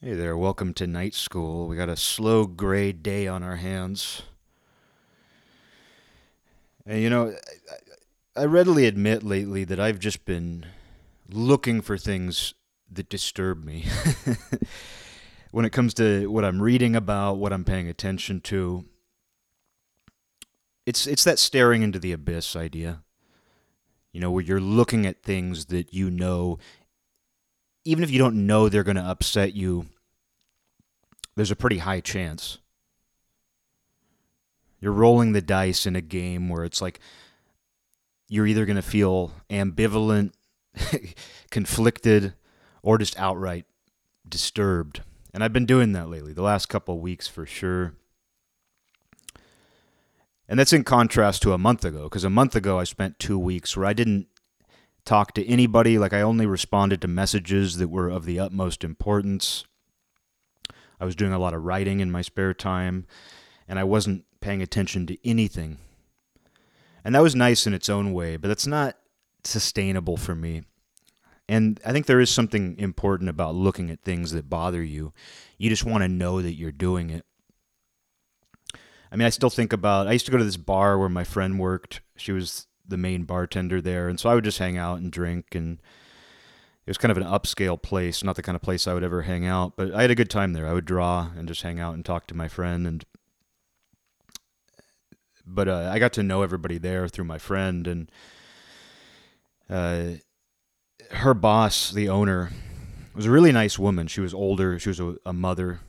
[0.00, 1.66] Hey there, welcome to night school.
[1.66, 4.22] We got a slow gray day on our hands.
[6.86, 7.34] And you know,
[8.36, 10.66] I, readily admit lately that I've just been
[11.28, 12.54] looking for things
[12.88, 13.86] that disturb me.
[15.50, 18.84] when it comes to what I'm reading about, what I'm paying attention to,
[20.86, 23.02] it's it's that staring into the abyss idea.
[24.12, 26.60] You know, where you're looking at things that you know
[27.84, 29.86] even if you don't know they're going to upset you,
[31.36, 32.58] there's a pretty high chance.
[34.80, 37.00] You're rolling the dice in a game where it's like
[38.28, 40.32] you're either going to feel ambivalent,
[41.50, 42.34] conflicted,
[42.82, 43.64] or just outright
[44.28, 45.02] disturbed.
[45.32, 47.94] And I've been doing that lately, the last couple weeks for sure.
[50.48, 53.38] And that's in contrast to a month ago, because a month ago I spent two
[53.38, 54.28] weeks where I didn't
[55.04, 55.98] talk to anybody.
[55.98, 59.64] Like I only responded to messages that were of the utmost importance.
[61.00, 63.06] I was doing a lot of writing in my spare time,
[63.68, 65.78] and I wasn't paying attention to anything.
[67.04, 68.96] And that was nice in its own way, but that's not
[69.44, 70.62] sustainable for me.
[71.48, 75.14] And I think there is something important about looking at things that bother you.
[75.56, 77.24] You just want to know that you're doing it.
[79.10, 81.24] I mean, I still think about I used to go to this bar where my
[81.24, 82.02] friend worked.
[82.16, 85.54] She was the main bartender there, and so I would just hang out and drink,
[85.54, 85.78] and
[86.86, 89.22] it was kind of an upscale place, not the kind of place I would ever
[89.22, 90.66] hang out, but I had a good time there.
[90.66, 93.04] I would draw and just hang out and talk to my friend, and
[95.46, 98.10] but uh, I got to know everybody there through my friend, and
[99.70, 100.18] uh,
[101.10, 102.50] her boss, the owner,
[103.14, 104.06] was a really nice woman.
[104.06, 104.78] She was older.
[104.78, 105.80] She was a, a mother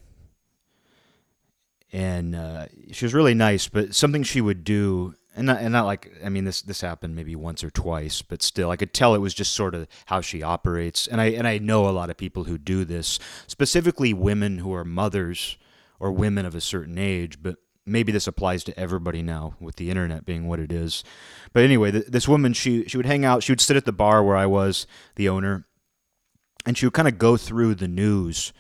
[1.92, 3.68] and uh, she was really nice.
[3.68, 7.16] But something she would do and not, and not like I mean this this happened
[7.16, 10.22] maybe once or twice, but still I could tell it was just sort of how
[10.22, 11.08] she operates.
[11.08, 14.74] And I and I know a lot of people who do this, specifically women who
[14.74, 15.58] are mothers
[16.00, 19.90] or women of a certain age, but maybe this applies to everybody now with the
[19.90, 21.04] internet being what it is.
[21.54, 23.92] But anyway, th- this woman she she would hang out, she would sit at the
[23.92, 25.68] bar where I was, the owner,
[26.66, 28.54] and she would kind of go through the news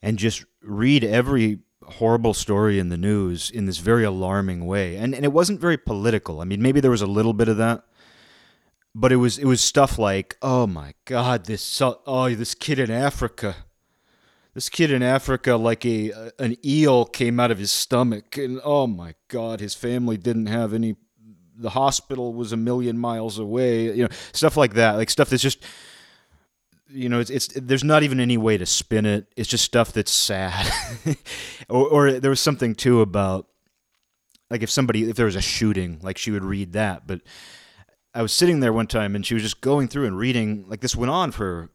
[0.00, 4.96] and just read every horrible story in the news in this very alarming way.
[4.96, 6.40] And and it wasn't very political.
[6.40, 7.84] I mean, maybe there was a little bit of that.
[8.94, 12.90] But it was it was stuff like, "Oh my god, this oh, this kid in
[12.90, 13.56] Africa.
[14.54, 18.86] This kid in Africa like a an eel came out of his stomach and oh
[18.86, 20.96] my god, his family didn't have any
[21.56, 24.96] the hospital was a million miles away." You know, stuff like that.
[24.96, 25.64] Like stuff that's just
[26.92, 29.26] you know, it's, it's there's not even any way to spin it.
[29.36, 30.70] It's just stuff that's sad.
[31.68, 33.46] or, or there was something too about
[34.50, 37.06] like if somebody if there was a shooting, like she would read that.
[37.06, 37.22] But
[38.14, 40.64] I was sitting there one time and she was just going through and reading.
[40.68, 41.70] Like this went on for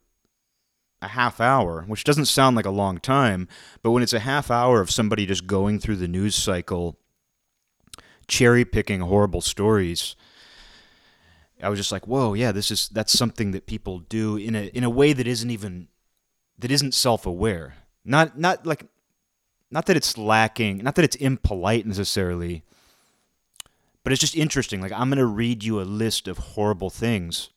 [1.01, 3.47] a half hour, which doesn't sound like a long time,
[3.83, 6.97] but when it's a half hour of somebody just going through the news cycle,
[8.27, 10.15] cherry picking horrible stories
[11.61, 14.65] I was just like, whoa, yeah, this is that's something that people do in a
[14.67, 15.87] in a way that isn't even
[16.59, 17.75] that isn't self aware.
[18.05, 18.85] Not not like
[19.71, 22.63] not that it's lacking, not that it's impolite necessarily,
[24.03, 24.81] but it's just interesting.
[24.81, 27.49] Like I'm gonna read you a list of horrible things.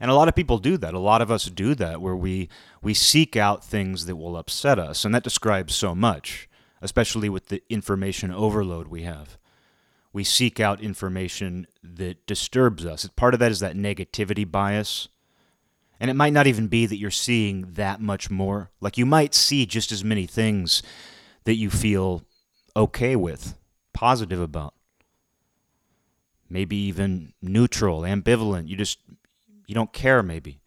[0.00, 0.94] And a lot of people do that.
[0.94, 2.48] A lot of us do that where we
[2.82, 6.48] we seek out things that will upset us, and that describes so much,
[6.82, 9.38] especially with the information overload we have
[10.12, 13.08] we seek out information that disturbs us.
[13.16, 15.08] Part of that is that negativity bias.
[16.00, 18.70] And it might not even be that you're seeing that much more.
[18.80, 20.82] Like you might see just as many things
[21.44, 22.22] that you feel
[22.76, 23.54] okay with,
[23.92, 24.74] positive about.
[26.48, 28.68] Maybe even neutral, ambivalent.
[28.68, 29.00] You just
[29.66, 30.57] you don't care maybe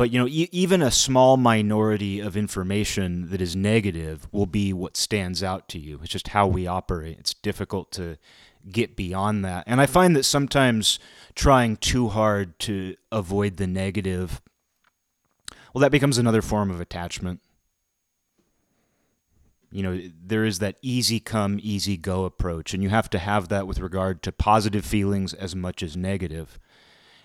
[0.00, 4.72] but you know e- even a small minority of information that is negative will be
[4.72, 6.00] what stands out to you.
[6.02, 7.18] It's just how we operate.
[7.18, 8.16] It's difficult to
[8.72, 9.64] get beyond that.
[9.66, 10.98] And i find that sometimes
[11.34, 14.40] trying too hard to avoid the negative
[15.74, 17.40] well that becomes another form of attachment.
[19.70, 23.48] You know there is that easy come easy go approach and you have to have
[23.48, 26.58] that with regard to positive feelings as much as negative.
[26.58, 26.58] negative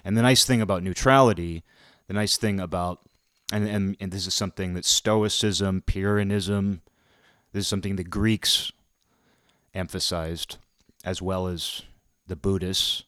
[0.06, 1.64] and the nice thing about neutrality
[2.08, 3.02] the nice thing about
[3.52, 6.82] and, and and this is something that stoicism pyrrhonism
[7.56, 8.72] this is something the greeks
[9.74, 10.58] emphasized
[11.06, 11.84] as well as
[12.28, 13.04] the buddhists.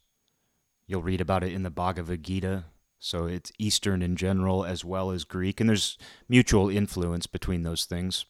[0.86, 2.66] You'll read about it in the bhagavad gita
[3.00, 5.98] so it's eastern in general as well as greek and there's
[6.30, 8.26] mutual influence between those things.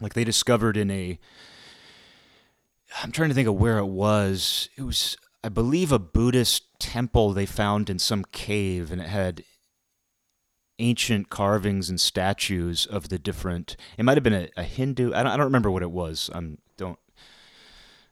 [0.00, 1.18] Like they discovered in a
[3.02, 4.68] i'm trying to think of where it was.
[4.76, 9.42] It was i believe a buddhist temple they found in some cave and it had
[10.78, 13.76] ancient carvings and statues of the different.
[13.96, 15.12] It might have been a, a Hindu.
[15.12, 16.30] I don't, I don't remember what it was.
[16.32, 16.98] I'm don't.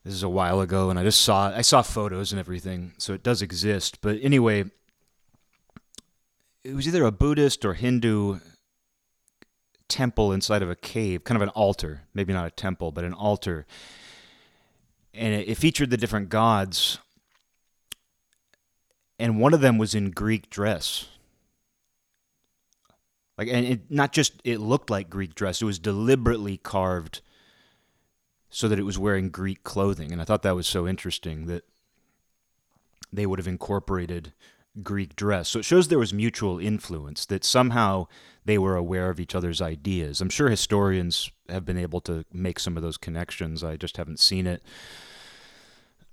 [0.04, 3.14] This is a while ago, and I just saw I saw photos and everything, so
[3.14, 4.00] it does exist.
[4.00, 4.64] But anyway,
[6.62, 8.40] it was either a Buddhist or Hindu
[9.88, 13.14] temple inside of a cave, kind of an altar, maybe not a temple, but an
[13.14, 13.66] altar.
[15.12, 16.98] And it, it featured the different gods,
[19.18, 21.08] and one of them was in Greek dress
[23.36, 27.20] like, and it not just it looked like Greek dress; it was deliberately carved
[28.48, 30.12] so that it was wearing Greek clothing.
[30.12, 31.64] And I thought that was so interesting that
[33.12, 34.32] they would have incorporated
[34.82, 35.48] Greek dress.
[35.48, 38.06] So it shows there was mutual influence, that somehow
[38.44, 40.20] they were aware of each other's ideas.
[40.20, 43.64] I'm sure historians have been able to make some of those connections.
[43.64, 44.62] I just haven't seen it.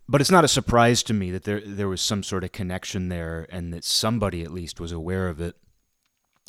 [0.07, 3.09] But it's not a surprise to me that there there was some sort of connection
[3.09, 5.55] there and that somebody at least was aware of it.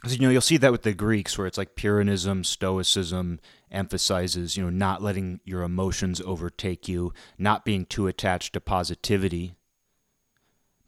[0.04, 3.38] You know you'll see that with the Greeks, where it's like Pyrrhonism, Stoicism
[3.70, 9.54] emphasizes you know not letting your emotions overtake you, not being too attached to positivity,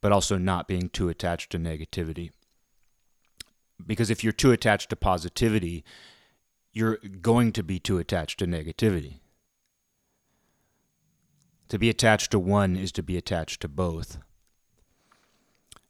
[0.01, 2.31] but also not being too attached to negativity.
[3.87, 5.85] Because if you're too attached to positivity,
[6.73, 9.21] you're going to be too attached to negativity.
[11.69, 14.19] To be attached to one is to be attached to both.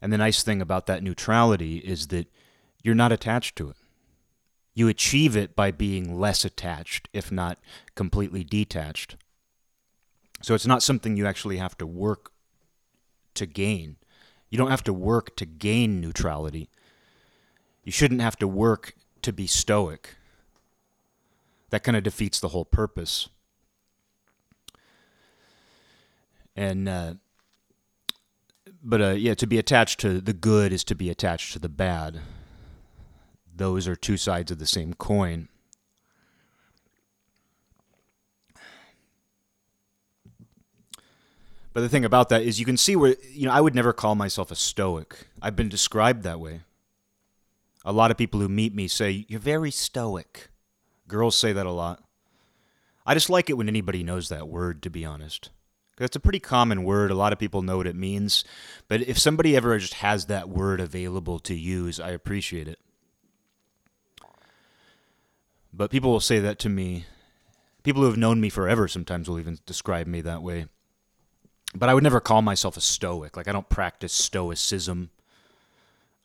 [0.01, 2.27] And the nice thing about that neutrality is that
[2.85, 3.77] you're not attached to it.
[4.75, 7.59] You achieve it by being less attached, if not
[7.95, 9.17] completely detached.
[10.43, 12.31] So it's not something you actually have to work
[13.35, 13.97] to gain.
[14.51, 16.69] You don't have to work to gain neutrality.
[17.85, 20.17] You shouldn't have to work to be stoic.
[21.71, 23.29] That kind of defeats the whole purpose.
[26.55, 27.15] And, uh,
[28.83, 31.71] but uh, yeah, to be attached to the good is to be attached to the
[31.71, 32.21] bad
[33.55, 35.49] those are two sides of the same coin.
[41.73, 43.93] But the thing about that is you can see where, you know, I would never
[43.93, 45.27] call myself a stoic.
[45.43, 46.61] I've been described that way.
[47.85, 50.49] A lot of people who meet me say, You're very stoic.
[51.09, 52.03] Girls say that a lot.
[53.05, 55.51] I just like it when anybody knows that word, to be honest.
[55.97, 57.11] That's a pretty common word.
[57.11, 58.45] A lot of people know what it means.
[58.89, 62.79] But if somebody ever just has that word available to use, I appreciate it.
[65.77, 67.07] But people will say that to me.
[67.83, 70.67] People who have known me forever sometimes will even describe me that way.
[71.75, 73.37] But I would never call myself a stoic.
[73.37, 75.11] Like I don't practice stoicism.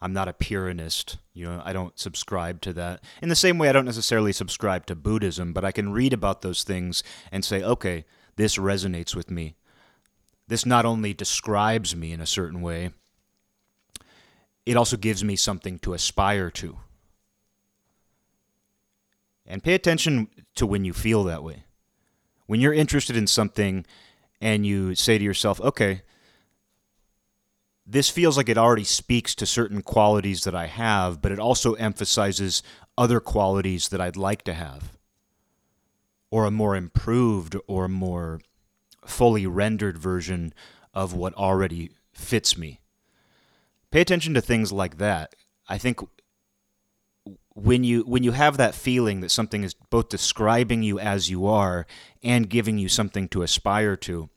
[0.01, 1.17] I'm not a Pyrrhonist.
[1.33, 3.03] You know, I don't subscribe to that.
[3.23, 6.41] In the same way I don't necessarily subscribe to Buddhism, but I can read about
[6.41, 8.05] those things and say, "Okay,
[8.35, 9.55] this resonates with me."
[10.47, 12.91] This not only describes me in a certain way,
[14.65, 16.77] it also gives me something to aspire to.
[19.49, 21.63] And pay attention to when you feel that way.
[22.45, 23.85] When you're interested in something
[24.39, 26.03] and you say to yourself, okay,
[27.85, 31.73] this feels like it already speaks to certain qualities that I have, but it also
[31.73, 32.61] emphasizes
[32.95, 34.95] other qualities that I'd like to have,
[36.29, 38.41] or a more improved or more
[39.05, 40.53] fully rendered version
[40.93, 42.81] of what already fits me.
[43.89, 45.35] Pay attention to things like that.
[45.67, 45.99] I think
[47.63, 51.47] when you when you have that feeling that something is both describing you as you
[51.47, 51.85] are
[52.23, 54.29] and giving you something to aspire to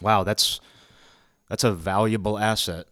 [0.00, 0.60] wow that's
[1.48, 2.86] that's a valuable asset.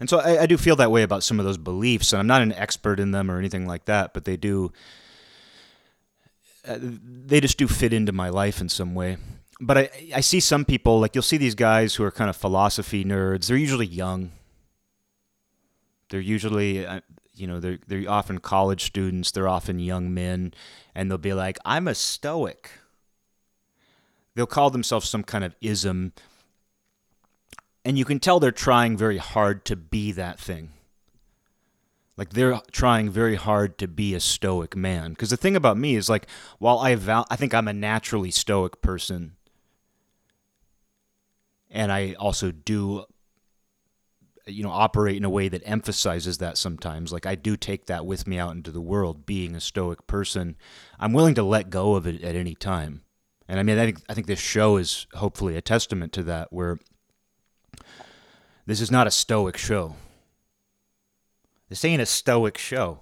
[0.00, 2.26] And so I, I do feel that way about some of those beliefs and i'm
[2.26, 4.72] not an expert in them or anything like that but they do
[6.66, 9.18] uh, they just do fit into my life in some way.
[9.60, 12.36] But I, I see some people like you'll see these guys who are kind of
[12.36, 13.46] philosophy nerds.
[13.46, 14.32] They're usually young
[16.10, 17.00] they're usually, uh,
[17.34, 19.30] you know, they're they're often college students.
[19.30, 20.54] They're often young men,
[20.94, 22.70] and they'll be like, "I'm a Stoic."
[24.34, 26.12] They'll call themselves some kind of ism,
[27.84, 30.70] and you can tell they're trying very hard to be that thing.
[32.16, 35.10] Like they're trying very hard to be a stoic man.
[35.10, 36.26] Because the thing about me is like,
[36.58, 39.32] while I val- I think I'm a naturally stoic person,
[41.70, 43.04] and I also do
[44.46, 47.12] you know operate in a way that emphasizes that sometimes.
[47.12, 50.56] Like i do take that with me out into the world being a stoic person.
[50.98, 53.02] I'm willing to let go of it at any time.
[53.48, 56.52] And i mean i think i think this show is hopefully a testament to that
[56.52, 56.78] where
[58.66, 59.96] this is not a stoic show.
[61.68, 63.00] This ain't a stoic show.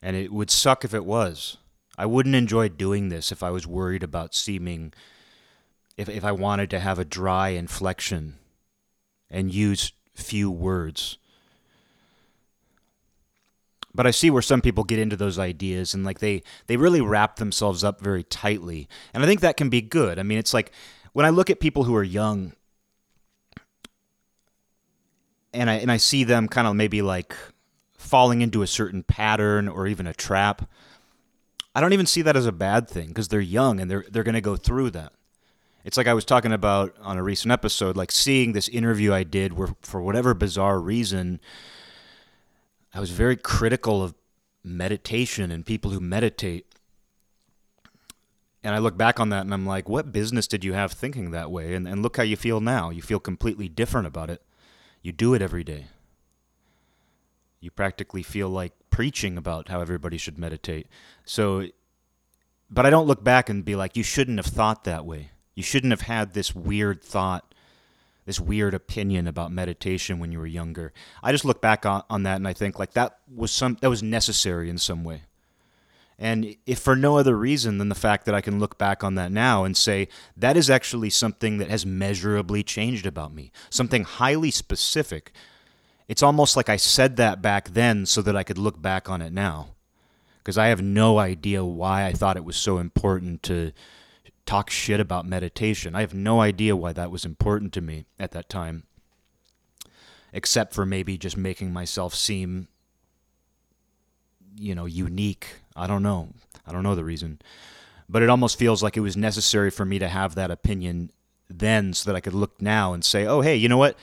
[0.00, 1.56] And it would suck if it was.
[1.96, 4.92] I wouldn't enjoy doing this if i was worried about seeming
[5.96, 8.38] if, if i wanted to have a dry inflection
[9.32, 11.18] and use few words.
[13.94, 17.00] But I see where some people get into those ideas and like they they really
[17.00, 18.88] wrap themselves up very tightly.
[19.12, 20.18] And I think that can be good.
[20.18, 20.72] I mean, it's like
[21.12, 22.52] when I look at people who are young
[25.52, 27.34] and I and I see them kind of maybe like
[27.98, 30.68] falling into a certain pattern or even a trap.
[31.74, 34.24] I don't even see that as a bad thing because they're young and they're they're
[34.24, 35.12] going to go through that.
[35.84, 39.24] It's like I was talking about on a recent episode, like seeing this interview I
[39.24, 41.40] did where for whatever bizarre reason
[42.94, 44.14] I was very critical of
[44.62, 46.66] meditation and people who meditate.
[48.62, 51.30] And I look back on that and I'm like, what business did you have thinking
[51.30, 51.74] that way?
[51.74, 52.90] And, and look how you feel now.
[52.90, 54.42] You feel completely different about it.
[55.00, 55.86] You do it every day.
[57.58, 60.86] You practically feel like preaching about how everybody should meditate.
[61.24, 61.66] So,
[62.70, 65.30] but I don't look back and be like, you shouldn't have thought that way.
[65.54, 67.54] You shouldn't have had this weird thought,
[68.24, 70.92] this weird opinion about meditation when you were younger.
[71.22, 73.90] I just look back on, on that and I think like that was some that
[73.90, 75.22] was necessary in some way.
[76.18, 79.16] And if for no other reason than the fact that I can look back on
[79.16, 80.06] that now and say,
[80.36, 85.32] that is actually something that has measurably changed about me, something highly specific.
[86.06, 89.20] It's almost like I said that back then so that I could look back on
[89.20, 89.70] it now.
[90.38, 93.72] Because I have no idea why I thought it was so important to
[94.46, 95.94] talk shit about meditation.
[95.94, 98.84] I have no idea why that was important to me at that time,
[100.32, 102.68] except for maybe just making myself seem
[104.56, 105.46] you know, unique.
[105.74, 106.30] I don't know.
[106.66, 107.40] I don't know the reason.
[108.08, 111.10] But it almost feels like it was necessary for me to have that opinion
[111.48, 113.96] then so that I could look now and say, oh, hey, you know what?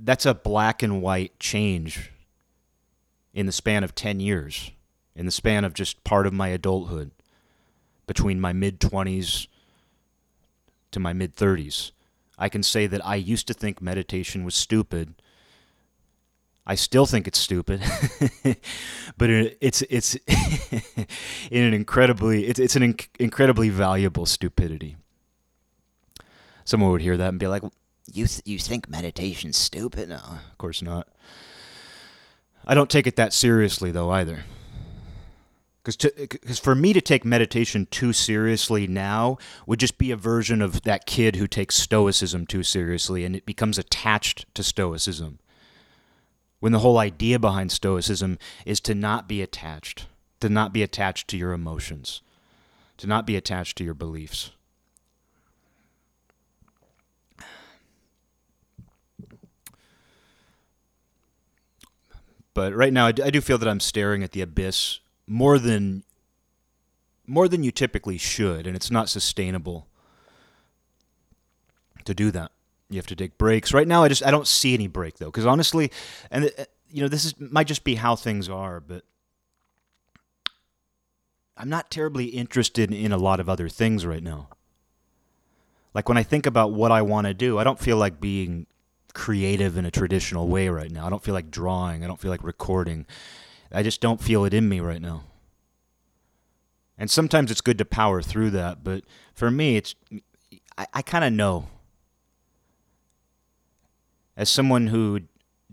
[0.00, 2.12] That's a black and white change
[3.34, 4.70] in the span of 10 years,
[5.14, 7.10] in the span of just part of my adulthood,
[8.08, 9.46] between my mid 20s
[10.90, 11.92] to my mid 30s.
[12.36, 15.14] I can say that I used to think meditation was stupid
[16.70, 17.80] I still think it's stupid,
[19.16, 20.16] but it's it's
[21.50, 24.98] in an incredibly it's it's an inc- incredibly valuable stupidity.
[26.66, 27.62] Someone would hear that and be like,
[28.12, 31.08] "You th- you think meditation's stupid?" No, of course not.
[32.66, 34.44] I don't take it that seriously though either.
[35.96, 40.82] Because for me to take meditation too seriously now would just be a version of
[40.82, 45.38] that kid who takes Stoicism too seriously and it becomes attached to Stoicism
[46.60, 50.06] when the whole idea behind Stoicism is to not be attached,
[50.40, 52.20] to not be attached to your emotions,
[52.98, 54.50] to not be attached to your beliefs.
[62.52, 64.98] But right now, I do feel that I'm staring at the abyss
[65.28, 66.04] more than
[67.26, 69.86] more than you typically should, and it's not sustainable
[72.04, 72.50] to do that.
[72.88, 73.74] You have to take breaks.
[73.74, 75.92] Right now, I just I don't see any break though, because honestly,
[76.30, 79.04] and uh, you know this is might just be how things are, but
[81.56, 84.48] I'm not terribly interested in a lot of other things right now.
[85.92, 88.66] Like when I think about what I want to do, I don't feel like being
[89.12, 91.06] creative in a traditional way right now.
[91.06, 92.04] I don't feel like drawing.
[92.04, 93.04] I don't feel like recording.
[93.72, 95.24] I just don't feel it in me right now.
[96.96, 99.94] And sometimes it's good to power through that, but for me, it's
[100.76, 101.68] I, I kind of know
[104.36, 105.20] as someone who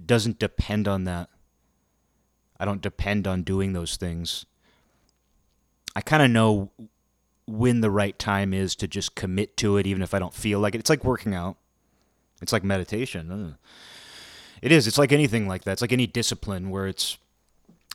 [0.03, 1.29] doesn't depend on that,
[2.59, 4.45] I don't depend on doing those things.
[5.95, 6.71] I kind of know
[7.47, 10.59] when the right time is to just commit to it, even if I don't feel
[10.59, 10.79] like it.
[10.79, 11.57] It's like working out,
[12.41, 13.57] it's like meditation.
[14.61, 14.87] It is.
[14.87, 15.73] It's like anything like that.
[15.73, 17.17] It's like any discipline where it's,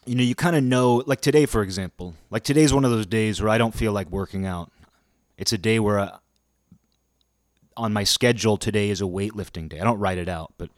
[0.07, 2.15] you know, you kind of know, like today, for example.
[2.31, 4.71] Like today's one of those days where I don't feel like working out.
[5.37, 6.19] It's a day where I,
[7.77, 9.81] on my schedule today is a weightlifting day.
[9.81, 10.71] I don't write it out, but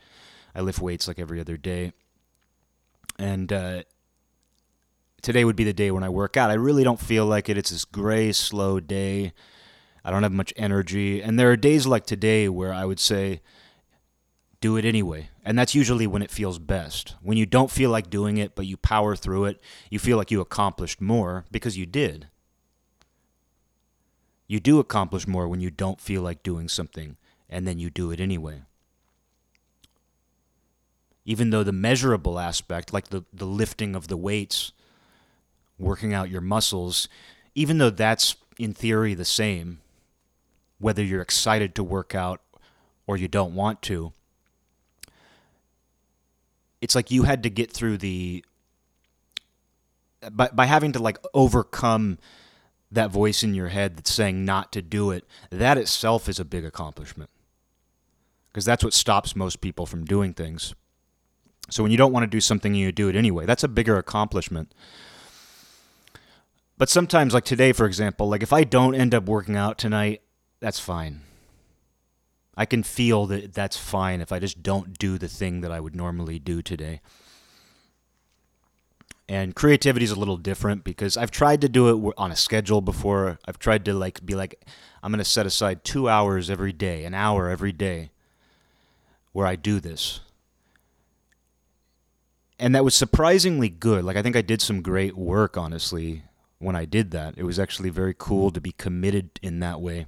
[0.54, 1.92] I lift weights like every other day.
[3.18, 3.82] And uh,
[5.20, 6.50] today would be the day when I work out.
[6.50, 7.56] I really don't feel like it.
[7.56, 9.32] It's this gray, slow day.
[10.04, 11.22] I don't have much energy.
[11.22, 13.40] And there are days like today where I would say,
[14.62, 15.28] do it anyway.
[15.44, 17.16] And that's usually when it feels best.
[17.20, 20.30] When you don't feel like doing it, but you power through it, you feel like
[20.30, 22.28] you accomplished more because you did.
[24.46, 27.16] You do accomplish more when you don't feel like doing something
[27.50, 28.62] and then you do it anyway.
[31.24, 34.72] Even though the measurable aspect, like the, the lifting of the weights,
[35.78, 37.08] working out your muscles,
[37.54, 39.80] even though that's in theory the same,
[40.78, 42.40] whether you're excited to work out
[43.06, 44.12] or you don't want to,
[46.82, 48.44] it's like you had to get through the
[50.32, 52.18] by by having to like overcome
[52.90, 56.44] that voice in your head that's saying not to do it, that itself is a
[56.44, 57.30] big accomplishment.
[58.52, 60.74] because that's what stops most people from doing things.
[61.70, 63.46] So when you don't want to do something, you do it anyway.
[63.46, 64.74] That's a bigger accomplishment.
[66.76, 70.22] But sometimes, like today, for example, like if I don't end up working out tonight,
[70.60, 71.22] that's fine.
[72.56, 75.80] I can feel that that's fine if I just don't do the thing that I
[75.80, 77.00] would normally do today.
[79.28, 82.82] And creativity is a little different because I've tried to do it on a schedule
[82.82, 83.38] before.
[83.46, 84.62] I've tried to like be like
[85.02, 88.10] I'm going to set aside 2 hours every day, an hour every day
[89.32, 90.20] where I do this.
[92.58, 94.04] And that was surprisingly good.
[94.04, 96.24] Like I think I did some great work honestly
[96.58, 97.34] when I did that.
[97.38, 100.06] It was actually very cool to be committed in that way.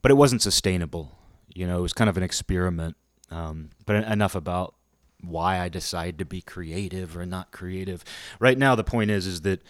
[0.00, 1.18] But it wasn't sustainable.
[1.54, 2.96] You know, it was kind of an experiment.
[3.30, 4.74] Um, but enough about
[5.20, 8.04] why I decide to be creative or not creative.
[8.38, 9.62] Right now, the point is, is that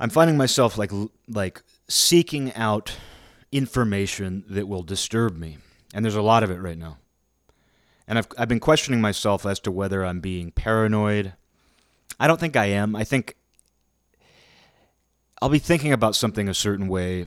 [0.00, 0.90] I'm finding myself like
[1.28, 2.96] like seeking out
[3.52, 5.58] information that will disturb me,
[5.94, 6.98] and there's a lot of it right now.
[8.06, 11.34] And I've I've been questioning myself as to whether I'm being paranoid.
[12.18, 12.96] I don't think I am.
[12.96, 13.36] I think
[15.40, 17.26] I'll be thinking about something a certain way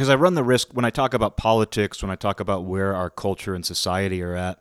[0.00, 2.96] because I run the risk when I talk about politics, when I talk about where
[2.96, 4.58] our culture and society are at.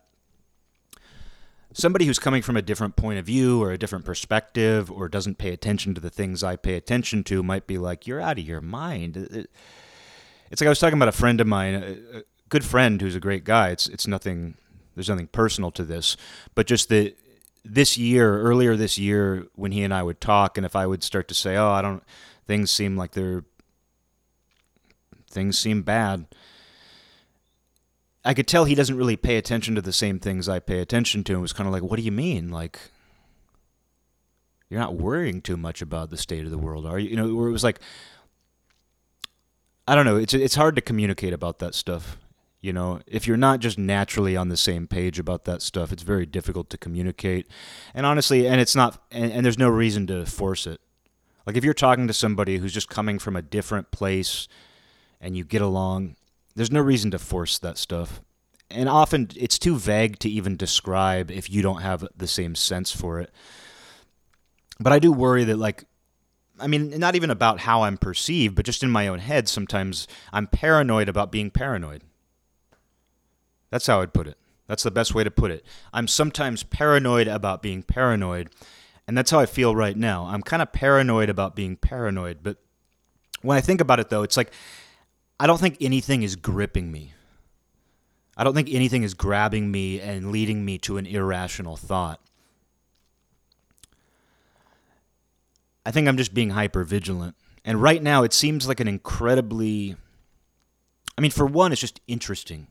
[1.71, 5.37] Somebody who's coming from a different point of view or a different perspective or doesn't
[5.37, 8.43] pay attention to the things I pay attention to might be like, You're out of
[8.43, 9.15] your mind.
[10.51, 13.21] It's like I was talking about a friend of mine, a good friend who's a
[13.21, 13.69] great guy.
[13.69, 14.55] It's, it's nothing,
[14.95, 16.17] there's nothing personal to this,
[16.53, 17.15] but just that
[17.63, 21.01] this year, earlier this year, when he and I would talk, and if I would
[21.01, 22.03] start to say, Oh, I don't,
[22.45, 23.45] things seem like they're
[25.29, 26.25] things seem bad.
[28.25, 31.23] I could tell he doesn't really pay attention to the same things I pay attention
[31.25, 31.33] to.
[31.33, 32.49] And was kind of like, what do you mean?
[32.49, 32.79] Like,
[34.69, 37.09] you're not worrying too much about the state of the world, are you?
[37.09, 37.79] You know, where it was like,
[39.87, 40.17] I don't know.
[40.17, 42.17] It's it's hard to communicate about that stuff.
[42.61, 46.03] You know, if you're not just naturally on the same page about that stuff, it's
[46.03, 47.47] very difficult to communicate.
[47.93, 50.81] And honestly, and it's not, and, and there's no reason to force it.
[51.47, 54.49] Like if you're talking to somebody who's just coming from a different place
[55.21, 56.15] and you get along,
[56.55, 58.21] there's no reason to force that stuff.
[58.71, 62.91] And often it's too vague to even describe if you don't have the same sense
[62.91, 63.31] for it.
[64.79, 65.85] But I do worry that, like,
[66.59, 70.07] I mean, not even about how I'm perceived, but just in my own head, sometimes
[70.31, 72.03] I'm paranoid about being paranoid.
[73.71, 74.37] That's how I'd put it.
[74.67, 75.65] That's the best way to put it.
[75.93, 78.49] I'm sometimes paranoid about being paranoid,
[79.07, 80.25] and that's how I feel right now.
[80.25, 82.57] I'm kind of paranoid about being paranoid, but
[83.41, 84.51] when I think about it, though, it's like
[85.39, 87.13] I don't think anything is gripping me.
[88.35, 92.19] I don't think anything is grabbing me and leading me to an irrational thought.
[95.85, 97.35] I think I'm just being hyper vigilant.
[97.65, 99.95] And right now, it seems like an incredibly.
[101.17, 102.67] I mean, for one, it's just interesting.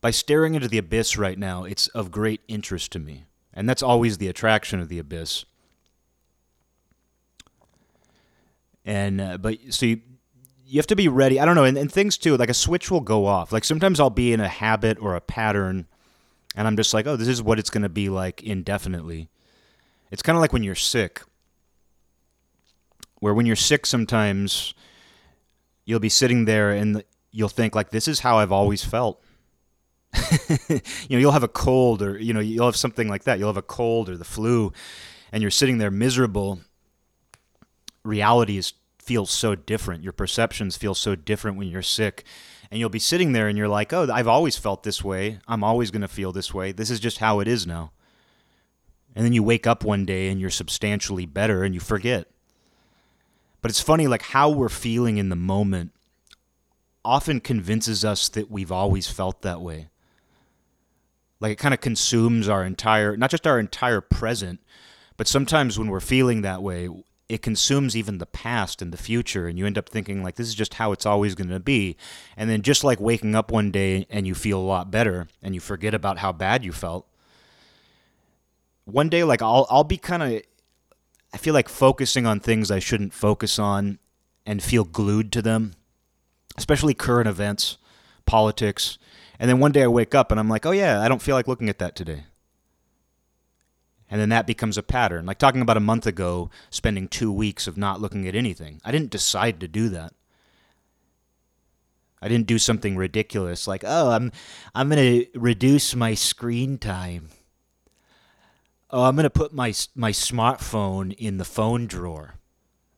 [0.00, 3.24] By staring into the abyss right now, it's of great interest to me.
[3.54, 5.44] And that's always the attraction of the abyss.
[8.84, 9.94] And, uh, but, so
[10.72, 11.38] you have to be ready.
[11.38, 13.52] I don't know, and, and things too, like a switch will go off.
[13.52, 15.86] Like sometimes I'll be in a habit or a pattern,
[16.56, 19.28] and I'm just like, oh, this is what it's going to be like indefinitely.
[20.10, 21.20] It's kind of like when you're sick,
[23.20, 24.72] where when you're sick, sometimes
[25.84, 29.22] you'll be sitting there and you'll think like, this is how I've always felt.
[30.48, 30.80] you
[31.10, 33.38] know, you'll have a cold, or you know, you'll have something like that.
[33.38, 34.72] You'll have a cold or the flu,
[35.32, 36.60] and you're sitting there miserable.
[38.04, 38.72] Reality is
[39.02, 40.02] feels so different.
[40.02, 42.24] Your perceptions feel so different when you're sick.
[42.70, 45.40] And you'll be sitting there and you're like, oh, I've always felt this way.
[45.46, 46.72] I'm always going to feel this way.
[46.72, 47.92] This is just how it is now.
[49.14, 52.28] And then you wake up one day and you're substantially better and you forget.
[53.60, 55.92] But it's funny, like how we're feeling in the moment
[57.04, 59.88] often convinces us that we've always felt that way.
[61.40, 64.60] Like it kind of consumes our entire, not just our entire present,
[65.16, 66.88] but sometimes when we're feeling that way,
[67.32, 70.48] it consumes even the past and the future and you end up thinking like this
[70.48, 71.96] is just how it's always going to be.
[72.36, 75.54] And then just like waking up one day and you feel a lot better and
[75.54, 77.08] you forget about how bad you felt
[78.84, 80.42] one day like I'll I'll be kind of
[81.32, 83.98] I feel like focusing on things I shouldn't focus on
[84.44, 85.72] and feel glued to them
[86.58, 87.78] especially current events
[88.26, 88.98] politics.
[89.38, 91.34] And then one day I wake up and I'm like oh yeah I don't feel
[91.34, 92.24] like looking at that today
[94.12, 95.24] and then that becomes a pattern.
[95.24, 98.78] Like talking about a month ago, spending two weeks of not looking at anything.
[98.84, 100.12] I didn't decide to do that.
[102.20, 104.30] I didn't do something ridiculous like, oh, I'm
[104.74, 107.30] I'm gonna reduce my screen time.
[108.90, 112.34] Oh, I'm gonna put my my smartphone in the phone drawer,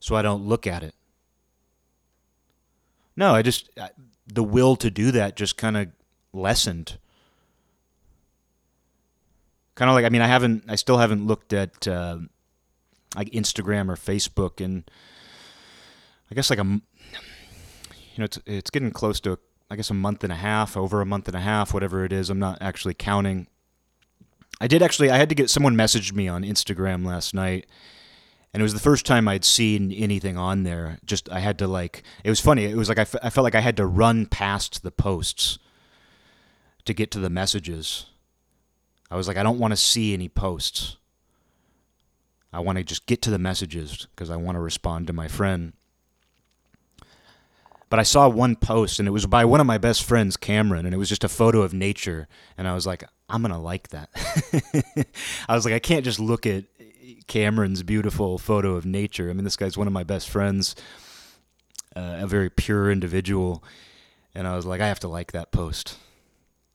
[0.00, 0.96] so I don't look at it.
[3.16, 3.70] No, I just
[4.26, 5.90] the will to do that just kind of
[6.32, 6.98] lessened.
[9.74, 12.18] Kind of like I mean I haven't I still haven't looked at uh,
[13.16, 14.88] like Instagram or Facebook and
[16.30, 19.38] I guess like a you know it's it's getting close to
[19.70, 22.12] I guess a month and a half over a month and a half whatever it
[22.12, 23.48] is I'm not actually counting.
[24.60, 27.66] I did actually I had to get someone messaged me on Instagram last night
[28.52, 30.98] and it was the first time I'd seen anything on there.
[31.04, 32.64] Just I had to like it was funny.
[32.64, 35.58] It was like I, f- I felt like I had to run past the posts
[36.84, 38.06] to get to the messages.
[39.14, 40.96] I was like I don't want to see any posts.
[42.52, 45.28] I want to just get to the messages because I want to respond to my
[45.28, 45.72] friend.
[47.90, 50.84] But I saw one post and it was by one of my best friends, Cameron,
[50.84, 52.26] and it was just a photo of nature.
[52.58, 54.10] And I was like, I'm going to like that.
[55.48, 56.64] I was like, I can't just look at
[57.28, 59.30] Cameron's beautiful photo of nature.
[59.30, 60.74] I mean, this guy's one of my best friends,
[61.94, 63.62] uh, a very pure individual,
[64.34, 65.98] and I was like, I have to like that post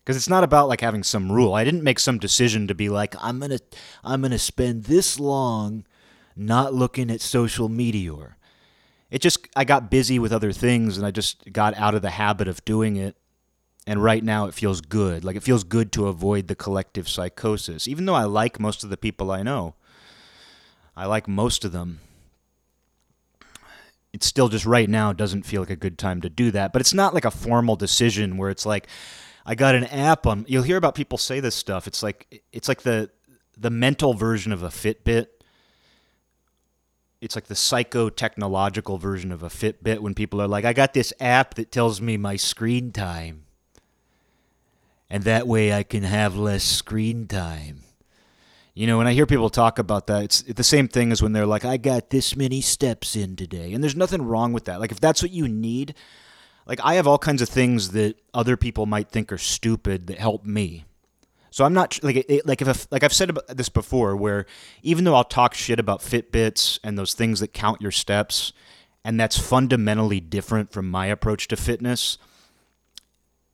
[0.10, 1.54] because it's not about like having some rule.
[1.54, 3.60] I didn't make some decision to be like, I'm gonna,
[4.04, 5.86] I'm gonna spend this long
[6.36, 8.36] not looking at social media.
[9.12, 12.10] It just I got busy with other things and I just got out of the
[12.10, 13.18] habit of doing it.
[13.86, 15.24] And right now it feels good.
[15.24, 18.90] Like it feels good to avoid the collective psychosis, even though I like most of
[18.90, 19.76] the people I know.
[20.98, 22.00] I like most of them.
[24.12, 26.82] It's still just right now doesn't feel like a good time to do that, but
[26.82, 28.88] it's not like a formal decision where it's like
[29.46, 31.88] I got an app on you'll hear about people say this stuff.
[31.88, 33.10] It's like it's like the
[33.58, 35.28] the mental version of a Fitbit.
[37.22, 40.94] It's like the psycho technological version of a Fitbit when people are like, I got
[40.94, 43.44] this app that tells me my screen time.
[45.10, 47.82] And that way I can have less screen time.
[48.74, 51.34] You know, when I hear people talk about that, it's the same thing as when
[51.34, 53.74] they're like, I got this many steps in today.
[53.74, 54.80] And there's nothing wrong with that.
[54.80, 55.96] Like, if that's what you need,
[56.70, 60.20] like, I have all kinds of things that other people might think are stupid that
[60.20, 60.86] help me.
[61.50, 64.46] So I'm not like it, like if like I've said about this before, where
[64.84, 68.54] even though I'll talk shit about Fitbits and those things that count your steps,
[69.04, 72.20] and that's fundamentally different from my approach to fitness,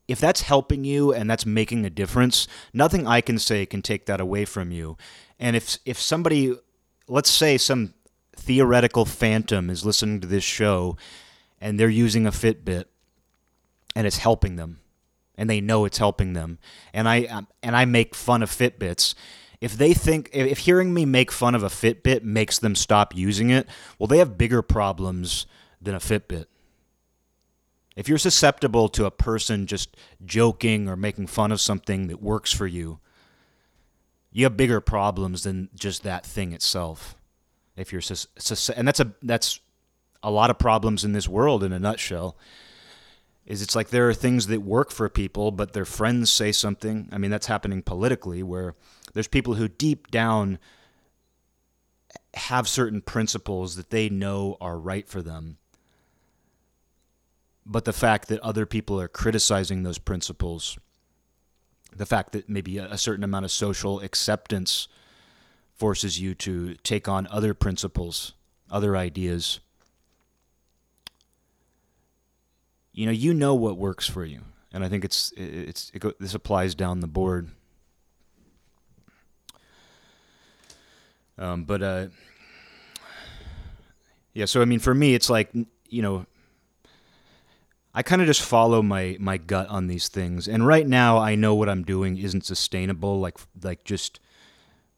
[0.09, 4.07] if that's helping you and that's making a difference, nothing I can say can take
[4.07, 4.97] that away from you.
[5.39, 6.53] And if if somebody,
[7.07, 7.93] let's say some
[8.35, 10.97] theoretical phantom is listening to this show
[11.61, 12.85] and they're using a Fitbit
[13.95, 14.79] and it's helping them
[15.37, 16.59] and they know it's helping them
[16.93, 19.15] and I um, and I make fun of Fitbits,
[19.61, 23.49] if they think if hearing me make fun of a Fitbit makes them stop using
[23.49, 25.45] it, well they have bigger problems
[25.81, 26.45] than a Fitbit.
[27.95, 32.51] If you're susceptible to a person just joking or making fun of something that works
[32.51, 32.99] for you,
[34.31, 37.15] you have bigger problems than just that thing itself.
[37.77, 39.61] If you're sus- and that's a that's
[40.21, 42.35] a lot of problems in this world in a nutshell.
[43.45, 47.09] Is it's like there are things that work for people, but their friends say something.
[47.11, 48.75] I mean, that's happening politically where
[49.13, 50.57] there's people who deep down
[52.33, 55.57] have certain principles that they know are right for them
[57.65, 60.77] but the fact that other people are criticizing those principles,
[61.95, 64.87] the fact that maybe a, certain amount of social acceptance
[65.73, 68.33] forces you to take on other principles,
[68.69, 69.59] other ideas.
[72.95, 76.13] You know, you know what works for you, and I think it's it's it go,
[76.17, 77.49] this applies down the board.
[81.37, 82.07] Um, but uh,
[84.33, 85.51] yeah, so I mean, for me, it's like
[85.89, 86.25] you know,
[87.93, 90.47] I kind of just follow my my gut on these things.
[90.47, 94.21] And right now I know what I'm doing isn't sustainable like like just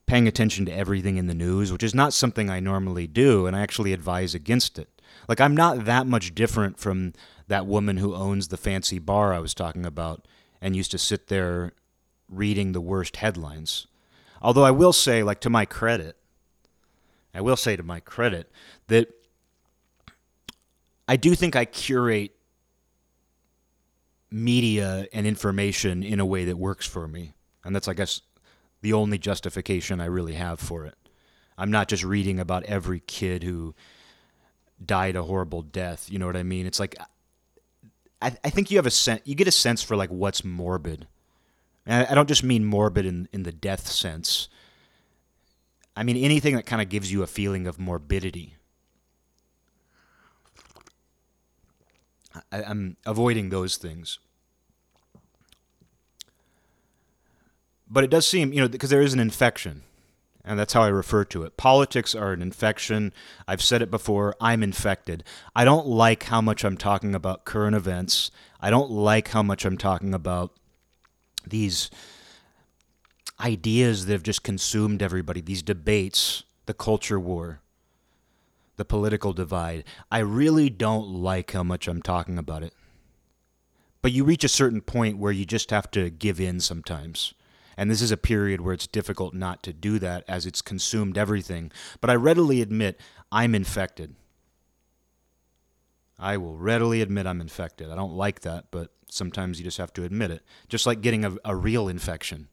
[0.05, 3.55] paying attention to everything in the news, which is not something I normally do and
[3.55, 4.89] I actually advise against it.
[5.27, 7.13] Like I'm not that much different from
[7.47, 10.27] that woman who owns the fancy bar I was talking about
[10.61, 11.73] and used to sit there
[12.29, 13.87] reading the worst headlines.
[14.41, 16.17] Although I will say like to my credit,
[17.33, 18.51] I will say to my credit
[18.87, 19.09] that
[21.07, 22.35] I do think I curate
[24.29, 27.33] media and information in a way that works for me.
[27.63, 28.21] And that's, I guess,
[28.81, 30.95] the only justification I really have for it.
[31.57, 33.73] I'm not just reading about every kid who
[34.83, 36.11] died a horrible death.
[36.11, 36.65] You know what I mean?
[36.65, 36.95] It's like,
[38.21, 41.07] I, I think you have a sense, you get a sense for like what's morbid.
[41.85, 44.49] And I, don't just mean morbid in, in the death sense.
[45.95, 48.55] I mean anything that kind of gives you a feeling of morbidity.
[52.51, 54.19] I, am avoiding those things.
[57.89, 59.83] But it does seem, you know, because there is an infection,
[60.47, 61.57] and that's how I refer to it.
[61.57, 63.13] Politics are an infection.
[63.47, 64.35] I've said it before.
[64.39, 65.23] I'm infected.
[65.55, 68.31] I don't like how much I'm talking about current events.
[68.61, 70.53] I don't like how much I'm talking about
[71.45, 71.91] these
[73.39, 77.61] ideas that have just consumed everybody, these debates, the culture war,
[78.77, 79.83] the political divide.
[80.11, 82.73] I really don't like how much I'm talking about it.
[84.01, 87.33] But you reach a certain point where you just have to give in sometimes.
[87.77, 91.17] And this is a period where it's difficult not to do that as it's consumed
[91.17, 91.71] everything.
[92.01, 92.99] But I readily admit
[93.31, 94.15] I'm infected.
[96.19, 97.91] I will readily admit I'm infected.
[97.91, 100.41] I don't like that, but sometimes you just have to admit it.
[100.67, 102.47] Just like getting a, a real infection.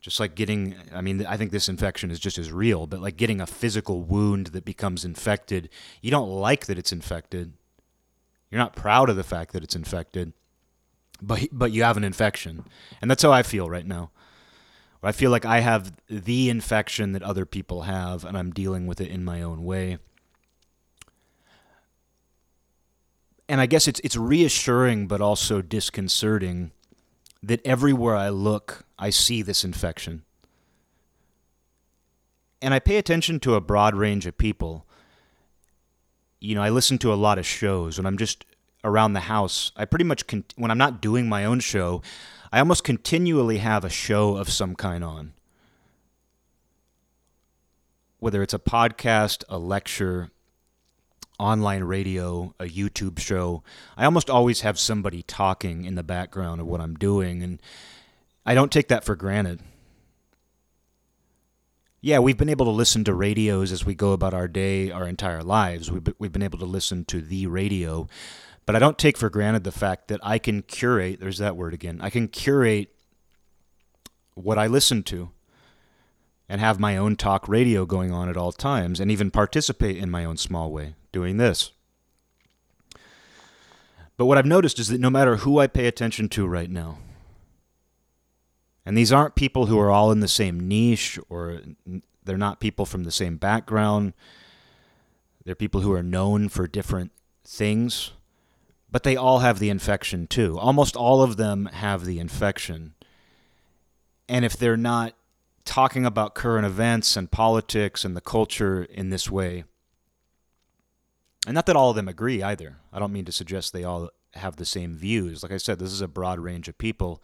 [0.00, 3.16] Just like getting, I mean, I think this infection is just as real, but like
[3.16, 5.68] getting a physical wound that becomes infected,
[6.00, 7.52] you don't like that it's infected.
[8.50, 10.32] You're not proud of the fact that it's infected,
[11.22, 12.64] but but you have an infection,
[13.00, 14.10] and that's how I feel right now.
[15.02, 19.00] I feel like I have the infection that other people have, and I'm dealing with
[19.00, 19.98] it in my own way.
[23.48, 26.72] And I guess it's it's reassuring, but also disconcerting
[27.42, 30.22] that everywhere I look, I see this infection.
[32.62, 34.86] And I pay attention to a broad range of people.
[36.40, 38.44] You know, I listen to a lot of shows when I'm just
[38.84, 39.72] around the house.
[39.76, 42.02] I pretty much, con- when I'm not doing my own show,
[42.52, 45.32] I almost continually have a show of some kind on.
[48.18, 50.30] Whether it's a podcast, a lecture,
[51.38, 53.62] online radio, a YouTube show,
[53.96, 57.62] I almost always have somebody talking in the background of what I'm doing, and
[58.44, 59.60] I don't take that for granted.
[62.02, 65.06] Yeah, we've been able to listen to radios as we go about our day, our
[65.06, 65.90] entire lives.
[65.90, 68.08] We've, we've been able to listen to the radio,
[68.70, 71.74] but I don't take for granted the fact that I can curate, there's that word
[71.74, 72.94] again, I can curate
[74.34, 75.32] what I listen to
[76.48, 80.08] and have my own talk radio going on at all times and even participate in
[80.08, 81.72] my own small way doing this.
[84.16, 86.98] But what I've noticed is that no matter who I pay attention to right now,
[88.86, 91.60] and these aren't people who are all in the same niche or
[92.22, 94.12] they're not people from the same background,
[95.44, 97.10] they're people who are known for different
[97.44, 98.12] things,
[98.90, 100.58] but they all have the infection too.
[100.58, 102.94] Almost all of them have the infection.
[104.28, 105.14] And if they're not
[105.64, 109.64] talking about current events and politics and the culture in this way,
[111.46, 112.78] and not that all of them agree either.
[112.92, 115.42] I don't mean to suggest they all have the same views.
[115.42, 117.22] Like I said, this is a broad range of people.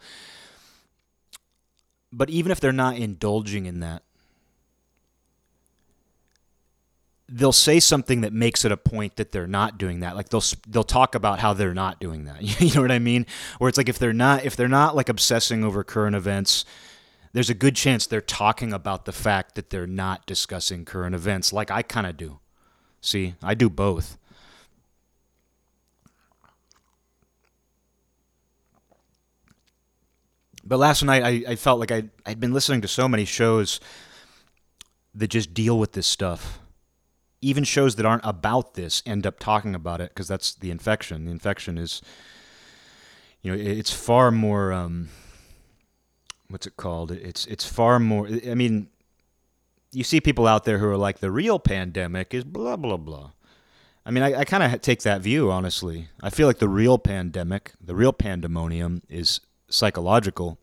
[2.11, 4.03] But even if they're not indulging in that,
[7.29, 10.15] they'll say something that makes it a point that they're not doing that.
[10.15, 12.41] Like they'll they'll talk about how they're not doing that.
[12.61, 13.25] you know what I mean?
[13.57, 16.65] Where it's like if they're not if they're not like obsessing over current events,
[17.33, 21.51] there's a good chance they're talking about the fact that they're not discussing current events
[21.51, 22.39] like I kind of do.
[23.01, 24.17] See, I do both.
[30.63, 33.79] But last night, I, I felt like I, I'd been listening to so many shows
[35.15, 36.59] that just deal with this stuff.
[37.41, 41.25] Even shows that aren't about this end up talking about it because that's the infection.
[41.25, 42.01] The infection is,
[43.41, 44.73] you know, it's far more.
[44.73, 45.09] Um,
[46.49, 47.11] what's it called?
[47.11, 48.27] It's it's far more.
[48.27, 48.87] I mean,
[49.91, 53.31] you see people out there who are like the real pandemic is blah blah blah.
[54.05, 56.09] I mean, I, I kind of take that view honestly.
[56.21, 60.57] I feel like the real pandemic, the real pandemonium, is psychological,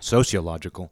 [0.00, 0.90] sociological.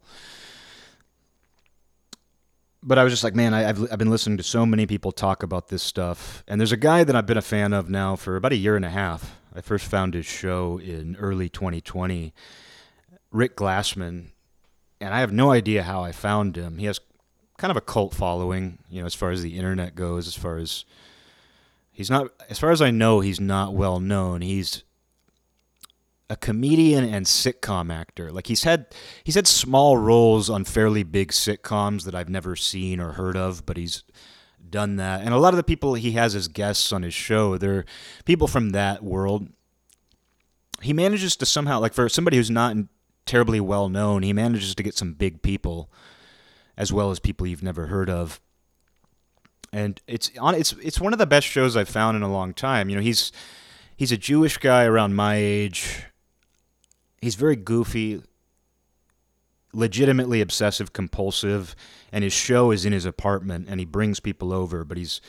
[2.83, 5.13] But I was just like, man, I, have I've been listening to so many people
[5.13, 8.17] talk about this stuff, and there's a guy that I've been a fan of now
[8.17, 9.39] for about a year and a half.
[9.55, 12.33] I first found his show in early 2020.
[13.31, 14.33] Rick Glassman,
[15.01, 16.79] and I have no idea how I found him.
[16.79, 17.01] He has
[17.57, 20.59] kind of a cult following, you know, as far as the internet goes, as far
[20.59, 20.85] as
[21.93, 24.41] he's not as far as I know, he's not well known.
[24.41, 24.83] He's
[26.33, 28.33] a comedian and sitcom actor.
[28.33, 28.87] Like he's had
[29.23, 33.67] he's had small roles on fairly big sitcoms that I've never seen or heard of,
[33.67, 34.03] but he's
[34.71, 35.21] done that.
[35.21, 37.85] And a lot of the people he has as guests on his show, they're
[38.25, 39.51] people from that world.
[40.81, 42.77] He manages to somehow like for somebody who's not
[43.27, 45.91] terribly well known, he manages to get some big people
[46.79, 48.41] as well as people you've never heard of.
[49.71, 52.55] And it's on it's it's one of the best shows I've found in a long
[52.55, 52.89] time.
[52.89, 53.33] You know, he's
[53.95, 56.07] he's a Jewish guy around my age.
[57.23, 58.23] He's very goofy,
[59.73, 61.75] legitimately obsessive compulsive,
[62.13, 65.23] and his show is in his apartment and he brings people over, but he's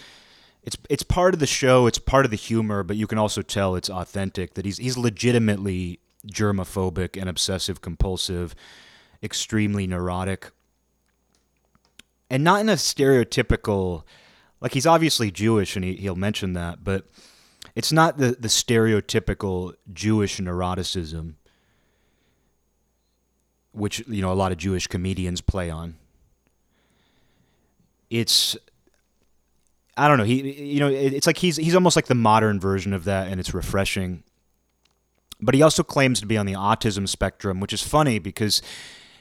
[0.63, 3.41] it's it's part of the show, it's part of the humor, but you can also
[3.41, 8.56] tell it's authentic that he's he's legitimately germophobic and obsessive compulsive,
[9.21, 10.51] extremely neurotic
[12.34, 14.03] and not in a stereotypical
[14.60, 17.06] like he's obviously Jewish and he, he'll mention that, but
[17.75, 21.36] it's not the, the stereotypical Jewish neuroticism.
[23.73, 25.95] Which you know a lot of Jewish comedians play on.
[28.09, 28.55] It's
[29.97, 30.23] I don't know.
[30.23, 33.39] He you know it's like he's he's almost like the modern version of that, and
[33.39, 34.23] it's refreshing.
[35.41, 38.62] But he also claims to be on the autism spectrum, which is funny because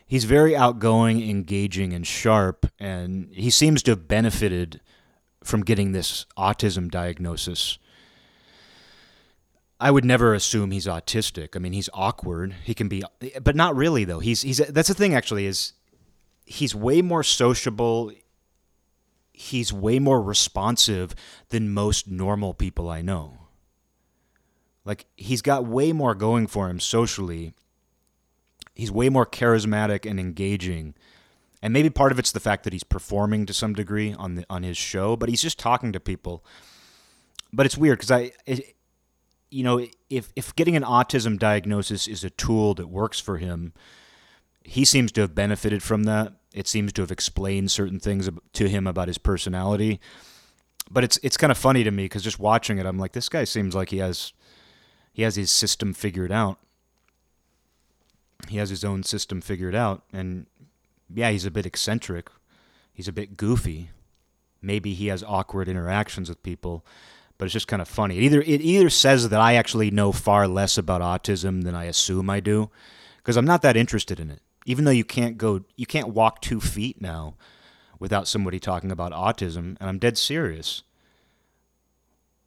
[0.07, 4.81] he's very outgoing, engaging, and sharp, and he seems to have benefited
[5.43, 7.79] from getting this autism diagnosis.
[9.83, 11.57] I would never assume he's autistic.
[11.57, 12.55] I mean, he's awkward.
[12.63, 13.03] He can be,
[13.43, 14.21] but not really though.
[14.21, 15.73] He's he's that's the thing actually is
[16.45, 18.13] he's way more sociable.
[19.33, 21.17] He's way more responsive
[21.49, 23.49] than most normal people I know.
[24.85, 27.53] Like he's got way more going for him socially.
[28.77, 30.95] He's way more charismatic and engaging.
[31.61, 34.47] And maybe part of it's the fact that he's performing to some degree on the
[34.49, 36.45] on his show, but he's just talking to people.
[37.53, 38.77] But it's weird because I it,
[39.53, 43.75] you know, if if getting an autism diagnosis is a tool that works for him,
[44.65, 46.33] he seems to have benefited from that.
[46.55, 50.01] It seems to have explained certain things to him about his personality.
[50.91, 53.29] But it's it's kind of funny to me because just watching it, I'm like, this
[53.29, 54.33] guy seems like he has
[55.13, 56.59] he has his system figured out.
[58.49, 60.47] He has his own system figured out, and
[61.15, 62.31] yeah, he's a bit eccentric.
[62.93, 63.91] He's a bit goofy.
[64.63, 66.85] Maybe he has awkward interactions with people
[67.43, 68.19] but it's just kind of funny.
[68.19, 71.87] It either it either says that I actually know far less about autism than I
[71.87, 72.71] assume I do,
[73.17, 74.39] because I'm not that interested in it.
[74.65, 77.35] Even though you can't go, you can't walk two feet now
[77.99, 80.85] without somebody talking about autism, and I'm dead serious.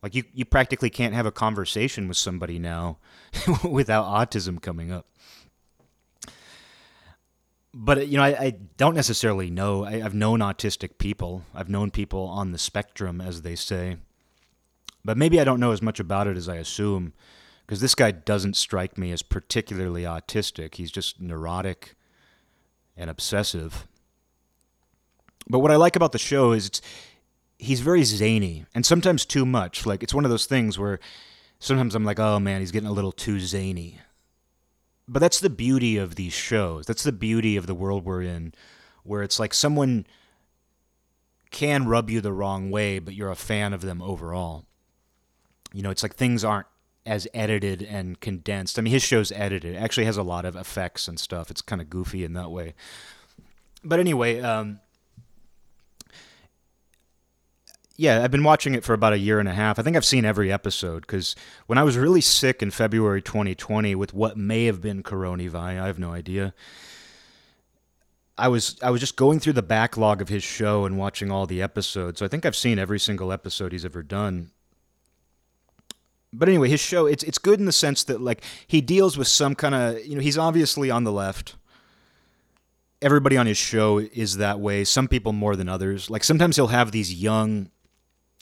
[0.01, 2.99] Like you, you practically can't have a conversation with somebody now
[3.69, 5.07] without autism coming up.
[7.73, 9.83] But you know, I, I don't necessarily know.
[9.83, 11.43] I, I've known autistic people.
[11.53, 13.97] I've known people on the spectrum, as they say
[15.05, 17.13] but maybe I don't know as much about it as I assume,
[17.65, 20.75] because this guy doesn't strike me as particularly autistic.
[20.75, 21.95] He's just neurotic
[22.97, 23.87] and obsessive.
[25.47, 26.81] But what I like about the show is it's
[27.59, 29.85] he's very zany and sometimes too much.
[29.85, 30.99] Like it's one of those things where
[31.59, 33.99] sometimes I'm like, oh man, he's getting a little too zany.
[35.07, 36.87] But that's the beauty of these shows.
[36.87, 38.55] That's the beauty of the world we're in,
[39.03, 40.07] where it's like someone
[41.51, 44.65] can rub you the wrong way, but you're a fan of them overall
[45.75, 46.67] you know, it's like things aren't
[47.05, 48.79] as edited and condensed.
[48.79, 49.75] I mean, his show's edited.
[49.75, 51.51] It actually has a lot of effects and stuff.
[51.51, 52.75] It's kind of goofy in that way.
[53.83, 54.79] But anyway, um,
[57.97, 59.77] yeah, I've been watching it for about a year and a half.
[59.77, 61.35] I think I've seen every episode because
[61.67, 65.87] when I was really sick in February 2020 with what may have been coronavirus, I
[65.87, 66.53] have no idea.
[68.37, 71.45] I was I was just going through the backlog of his show and watching all
[71.45, 72.19] the episodes.
[72.19, 74.51] So I think I've seen every single episode he's ever done
[76.37, 79.27] but anyway, his show it's it's good in the sense that like he deals with
[79.27, 81.55] some kind of you know he's obviously on the left.
[83.01, 84.83] Everybody on his show is that way.
[84.83, 86.09] Some people more than others.
[86.09, 87.69] Like sometimes he'll have these young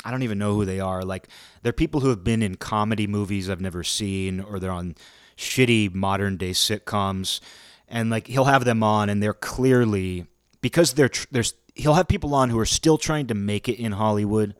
[0.06, 1.04] I don't even know who they are.
[1.04, 1.28] Like
[1.62, 4.96] they're people who have been in comedy movies I've never seen or they're on
[5.38, 7.40] shitty modern day sitcoms
[7.88, 10.26] and like he'll have them on and they're clearly
[10.62, 13.94] because they're there's he'll have people on who are still trying to make it in
[13.94, 14.56] Hollywood.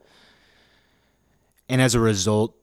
[1.70, 2.56] And as a result,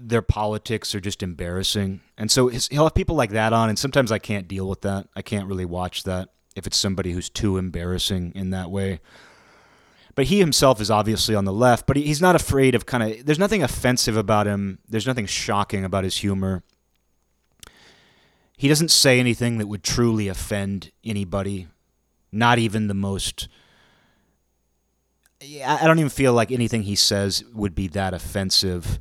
[0.00, 2.00] their politics are just embarrassing.
[2.16, 5.08] And so he'll have people like that on, and sometimes I can't deal with that.
[5.14, 9.00] I can't really watch that if it's somebody who's too embarrassing in that way.
[10.14, 13.02] But he himself is obviously on the left, but he, he's not afraid of kind
[13.02, 13.24] of.
[13.24, 14.78] There's nothing offensive about him.
[14.88, 16.62] There's nothing shocking about his humor.
[18.56, 21.68] He doesn't say anything that would truly offend anybody,
[22.30, 23.48] not even the most.
[25.42, 29.00] I don't even feel like anything he says would be that offensive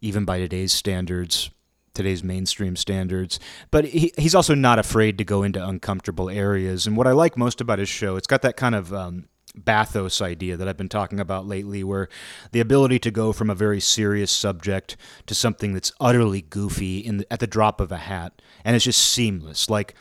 [0.00, 1.50] even by today's standards,
[1.94, 3.40] today's mainstream standards.
[3.70, 6.86] But he, he's also not afraid to go into uncomfortable areas.
[6.86, 10.20] And what I like most about his show, it's got that kind of um, bathos
[10.20, 12.08] idea that I've been talking about lately, where
[12.52, 14.96] the ability to go from a very serious subject
[15.26, 18.84] to something that's utterly goofy in the, at the drop of a hat, and it's
[18.84, 19.70] just seamless.
[19.70, 19.94] Like,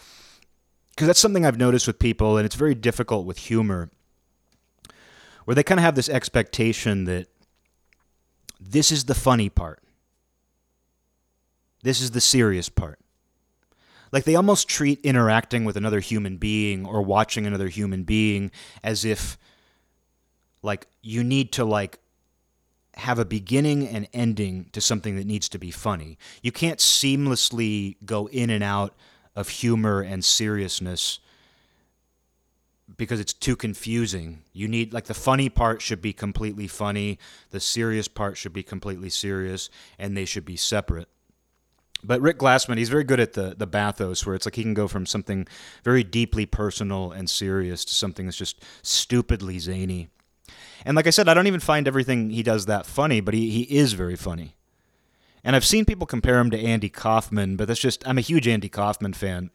[0.89, 3.89] because that's something I've noticed with people, and it's very difficult with humor,
[5.45, 7.27] where they kind of have this expectation that
[8.59, 9.81] this is the funny part.
[11.85, 12.97] This is the serious part.
[14.11, 18.49] Like they almost treat interacting with another human being or watching another human being
[18.83, 19.37] as if
[20.63, 21.99] like you need to like
[22.95, 26.17] have a beginning and ending to something that needs to be funny.
[26.41, 28.95] You can't seamlessly go in and out
[29.35, 31.19] of humor and seriousness
[32.97, 34.41] because it's too confusing.
[34.53, 37.19] You need like the funny part should be completely funny,
[37.51, 39.69] the serious part should be completely serious,
[39.99, 41.09] and they should be separate.
[42.05, 44.73] But Rick Glassman, he's very good at the the bathos, where it's like he can
[44.73, 45.47] go from something
[45.83, 50.09] very deeply personal and serious to something that's just stupidly zany.
[50.85, 53.49] And like I said, I don't even find everything he does that funny, but he,
[53.49, 54.55] he is very funny.
[55.43, 58.47] And I've seen people compare him to Andy Kaufman, but that's just I'm a huge
[58.47, 59.51] Andy Kaufman fan.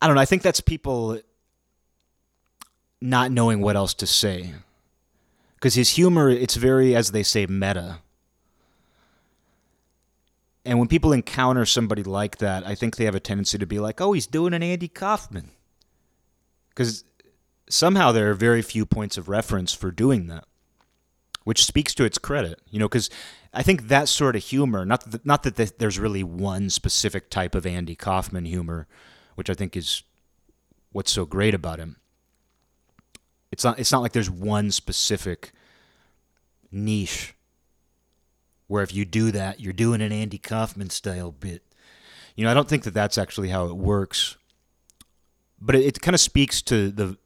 [0.00, 0.22] I don't know.
[0.22, 1.20] I think that's people
[3.00, 4.54] not knowing what else to say.
[5.54, 7.98] Because his humor, it's very, as they say, meta.
[10.64, 13.80] And when people encounter somebody like that, I think they have a tendency to be
[13.80, 15.50] like, oh, he's doing an Andy Kaufman.
[16.68, 17.04] Because
[17.68, 20.44] somehow there are very few points of reference for doing that,
[21.44, 22.60] which speaks to its credit.
[22.70, 23.10] You know, because
[23.52, 27.54] I think that sort of humor, not that, not that there's really one specific type
[27.54, 28.86] of Andy Kaufman humor,
[29.34, 30.04] which I think is
[30.92, 31.96] what's so great about him.
[33.50, 35.52] It's not it's not like there's one specific
[36.70, 37.34] niche
[38.72, 41.62] where if you do that, you're doing an Andy Kaufman style bit.
[42.34, 44.38] You know, I don't think that that's actually how it works.
[45.60, 47.18] But it, it kind of speaks to the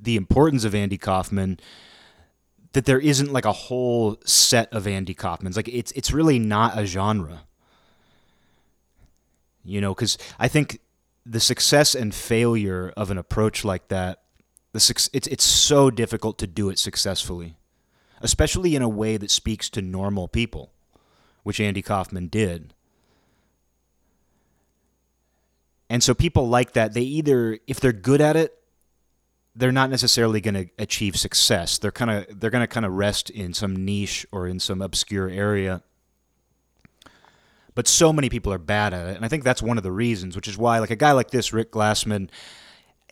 [0.00, 1.60] the importance of Andy Kaufman
[2.72, 5.54] that there isn't like a whole set of Andy Kaufmans.
[5.54, 7.42] Like it's it's really not a genre.
[9.62, 10.80] You know, cuz I think
[11.24, 14.22] the success and failure of an approach like that
[14.72, 17.59] the it's it's so difficult to do it successfully,
[18.20, 20.72] especially in a way that speaks to normal people,
[21.42, 22.74] which Andy Kaufman did.
[25.88, 28.56] And so people like that, they either if they're good at it,
[29.56, 31.78] they're not necessarily going to achieve success.
[31.78, 34.80] They're kind of they're going to kind of rest in some niche or in some
[34.80, 35.82] obscure area.
[37.74, 39.92] But so many people are bad at it, and I think that's one of the
[39.92, 42.30] reasons, which is why like a guy like this Rick Glassman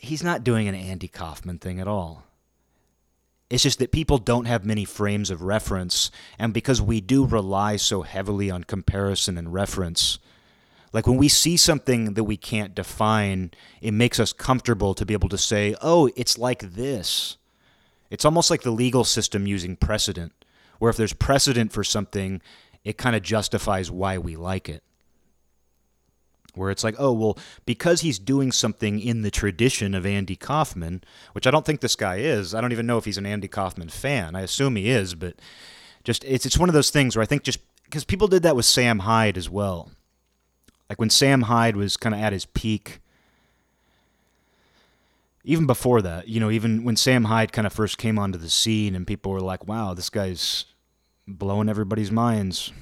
[0.01, 2.25] he's not doing an Andy Kaufman thing at all.
[3.51, 7.77] It's just that people don't have many frames of reference, and because we do rely
[7.77, 10.19] so heavily on comparison and reference,
[10.93, 15.15] like when we see something that we can't define, it makes us comfortable to be
[15.15, 17.37] able to say, oh, it's like this.
[18.11, 20.33] It's almost like the legal system using precedent,
[20.79, 22.43] where if there's precedent for something,
[22.85, 24.83] it kind of justifies why we like it
[26.59, 31.03] where it's like, oh, well, because he's doing something in the tradition of Andy Kaufman,
[31.33, 32.55] which I don't think this guy is.
[32.55, 34.35] I don't even know if he's an Andy Kaufman fan.
[34.35, 35.37] I assume he is, but
[36.05, 38.57] just it's it's one of those things where I think just because people did that
[38.57, 39.91] with Sam Hyde as well.
[40.89, 43.01] Like when Sam Hyde was kind of at his peak,
[45.45, 48.51] even before that, you know, even when Sam Hyde kind of first came onto the
[48.51, 50.67] scene and people were like, wow, this guy's
[51.27, 52.73] blowing everybody's minds.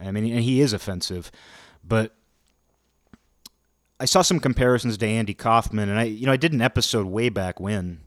[0.00, 1.30] I mean, and he is offensive,
[1.82, 2.14] but
[4.00, 7.06] I saw some comparisons to Andy Kaufman, and I, you know, I did an episode
[7.06, 8.00] way back when,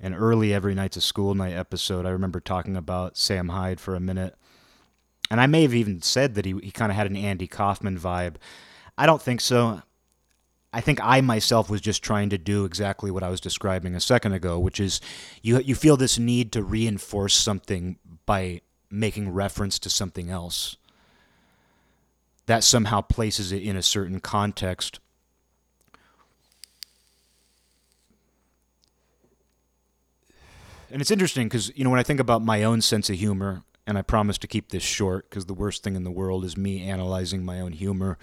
[0.00, 2.06] an early Every Night's a School Night episode.
[2.06, 4.34] I remember talking about Sam Hyde for a minute,
[5.30, 7.98] and I may have even said that he he kind of had an Andy Kaufman
[7.98, 8.36] vibe.
[8.96, 9.82] I don't think so.
[10.72, 14.00] I think I myself was just trying to do exactly what I was describing a
[14.00, 15.02] second ago, which is
[15.42, 20.76] you you feel this need to reinforce something by making reference to something else
[22.48, 25.00] that somehow places it in a certain context.
[30.90, 33.64] And it's interesting because, you know, when I think about my own sense of humor,
[33.86, 36.56] and I promise to keep this short because the worst thing in the world is
[36.56, 38.16] me analyzing my own humor,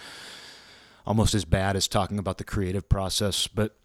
[1.06, 3.46] almost as bad as talking about the creative process.
[3.46, 3.76] But,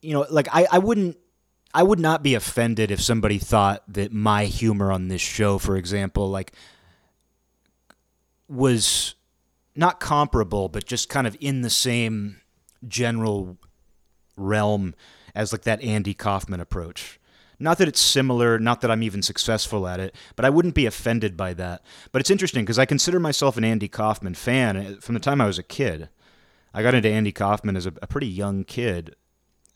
[0.00, 1.16] you know, like I, I wouldn't
[1.74, 5.76] I would not be offended if somebody thought that my humor on this show, for
[5.76, 6.52] example, like
[8.50, 9.14] was
[9.76, 12.40] not comparable, but just kind of in the same
[12.86, 13.56] general
[14.36, 14.94] realm
[15.34, 17.20] as like that Andy Kaufman approach.
[17.58, 20.86] Not that it's similar, not that I'm even successful at it, but I wouldn't be
[20.86, 21.82] offended by that.
[22.10, 25.40] But it's interesting because I consider myself an Andy Kaufman fan uh, from the time
[25.40, 26.08] I was a kid.
[26.72, 29.14] I got into Andy Kaufman as a, a pretty young kid,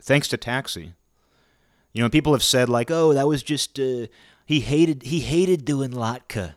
[0.00, 0.94] thanks to Taxi.
[1.92, 4.06] You know, people have said like, "Oh, that was just uh,
[4.46, 6.54] he hated he hated doing Latka."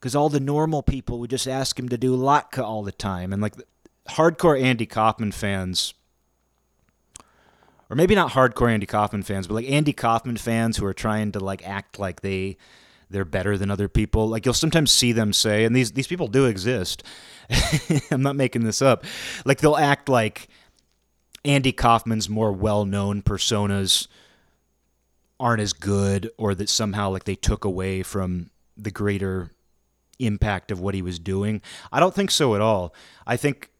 [0.00, 3.32] Because all the normal people would just ask him to do Latka all the time.
[3.32, 3.54] And like
[4.08, 5.92] hardcore Andy Kaufman fans,
[7.90, 11.32] or maybe not hardcore Andy Kaufman fans, but like Andy Kaufman fans who are trying
[11.32, 12.56] to like act like they
[13.10, 14.28] they're better than other people.
[14.28, 17.02] Like you'll sometimes see them say, and these these people do exist.
[18.10, 19.04] I'm not making this up.
[19.44, 20.48] Like they'll act like
[21.44, 24.06] Andy Kaufman's more well-known personas
[25.38, 29.50] aren't as good or that somehow like they took away from the greater
[30.24, 31.60] impact of what he was doing.
[31.92, 32.94] I don't think so at all.
[33.26, 33.70] I think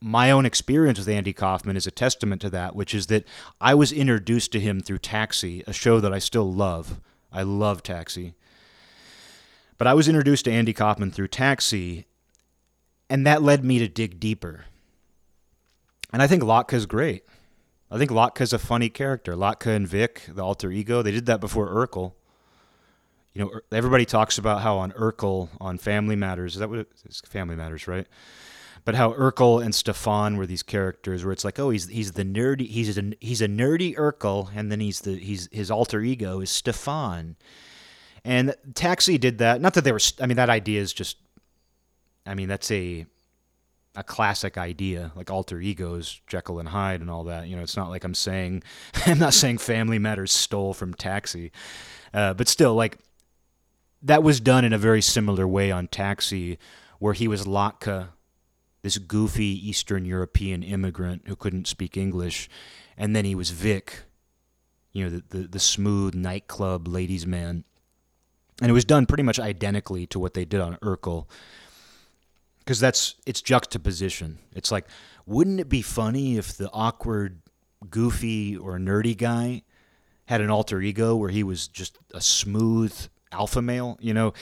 [0.00, 3.24] my own experience with Andy Kaufman is a testament to that, which is that
[3.60, 7.00] I was introduced to him through Taxi, a show that I still love.
[7.32, 8.34] I love Taxi.
[9.76, 12.06] But I was introduced to Andy Kaufman through Taxi,
[13.10, 14.64] and that led me to dig deeper.
[16.12, 17.24] And I think Latka's great.
[17.90, 19.34] I think Latka's a funny character.
[19.34, 22.12] Latka and Vic, the alter ego, they did that before Urkel.
[23.38, 26.88] You know, everybody talks about how on Urkel, on Family Matters, is that what it
[27.08, 27.22] is?
[27.24, 28.04] Family Matters, right?
[28.84, 32.24] But how Urkel and Stefan were these characters where it's like, oh, he's he's the
[32.24, 36.40] nerdy, he's a he's a nerdy Urkel, and then he's the he's his alter ego
[36.40, 37.36] is Stefan,
[38.24, 39.60] and Taxi did that.
[39.60, 41.18] Not that they were, I mean, that idea is just,
[42.26, 43.06] I mean, that's a
[43.94, 47.46] a classic idea, like alter egos, Jekyll and Hyde, and all that.
[47.46, 48.64] You know, it's not like I'm saying,
[49.06, 51.52] I'm not saying Family Matters stole from Taxi,
[52.12, 52.98] uh, but still, like
[54.02, 56.58] that was done in a very similar way on Taxi,
[56.98, 58.08] where he was Latka,
[58.82, 62.48] this goofy Eastern European immigrant who couldn't speak English,
[62.96, 64.04] and then he was Vic,
[64.92, 67.64] you know, the the, the smooth nightclub ladies' man,
[68.60, 71.26] and it was done pretty much identically to what they did on Urkel
[72.68, 74.38] because that's it's juxtaposition.
[74.54, 74.86] It's like,
[75.24, 77.40] wouldn't it be funny if the awkward,
[77.88, 79.62] goofy, or nerdy guy
[80.26, 82.94] had an alter ego where he was just a smooth
[83.32, 83.98] alpha male?
[84.00, 84.32] You know,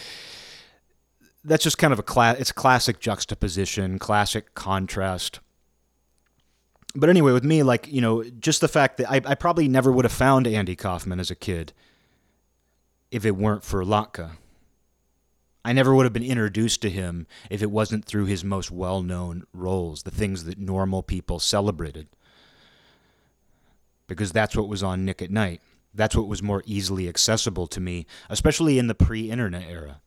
[1.44, 2.38] that's just kind of a class.
[2.38, 5.40] It's classic juxtaposition, classic contrast.
[6.94, 9.92] But anyway, with me, like you know, just the fact that I, I probably never
[9.92, 11.72] would have found Andy Kaufman as a kid
[13.10, 14.32] if it weren't for Latka.
[15.64, 19.02] I never would have been introduced to him if it wasn't through his most well
[19.02, 22.06] known roles, the things that normal people celebrated.
[24.06, 25.60] Because that's what was on Nick at Nite.
[25.96, 30.00] That's what was more easily accessible to me, especially in the pre internet era.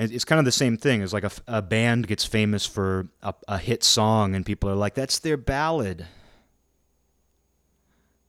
[0.00, 1.02] It's kind of the same thing.
[1.02, 4.76] It's like a, a band gets famous for a, a hit song, and people are
[4.76, 6.06] like, that's their ballad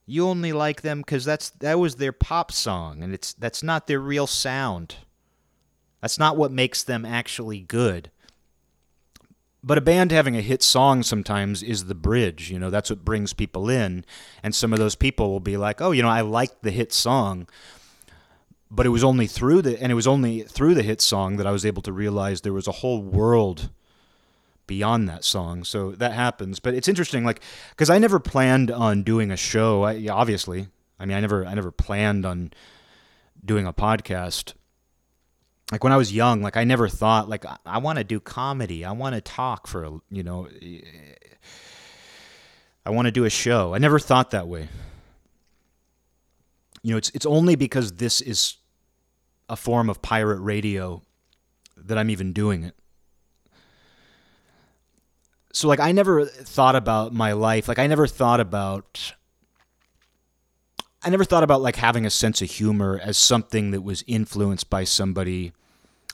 [0.10, 3.86] you only like them because that's that was their pop song and it's that's not
[3.86, 4.95] their real sound
[6.01, 8.10] that's not what makes them actually good
[9.64, 13.05] but a band having a hit song sometimes is the bridge you know that's what
[13.05, 14.05] brings people in
[14.43, 16.93] and some of those people will be like oh you know i liked the hit
[16.93, 17.47] song
[18.72, 21.47] but it was only through the and it was only through the hit song that
[21.47, 23.70] i was able to realize there was a whole world
[24.70, 25.64] beyond that song.
[25.64, 26.60] So that happens.
[26.60, 27.41] But it's interesting, like,
[27.72, 29.82] because I never planned on doing a show.
[29.82, 30.68] I, obviously,
[30.99, 32.53] I mean, I never, I never planned on
[33.43, 34.53] doing a podcast.
[35.72, 38.20] Like when I was young, like I never thought, like I, I want to do
[38.20, 38.84] comedy.
[38.84, 40.82] I want to talk for, a, you know, eh,
[42.86, 43.76] I want to do a show.
[43.76, 44.67] I never thought that way.
[46.82, 48.55] You know, it's it's only because this is
[49.47, 51.01] a form of pirate radio
[51.76, 52.76] that I'm even doing it
[55.51, 57.67] so like I never thought about my life.
[57.67, 59.13] Like I never thought about
[61.01, 64.70] I never thought about like having a sense of humor as something that was influenced
[64.70, 65.53] by somebody.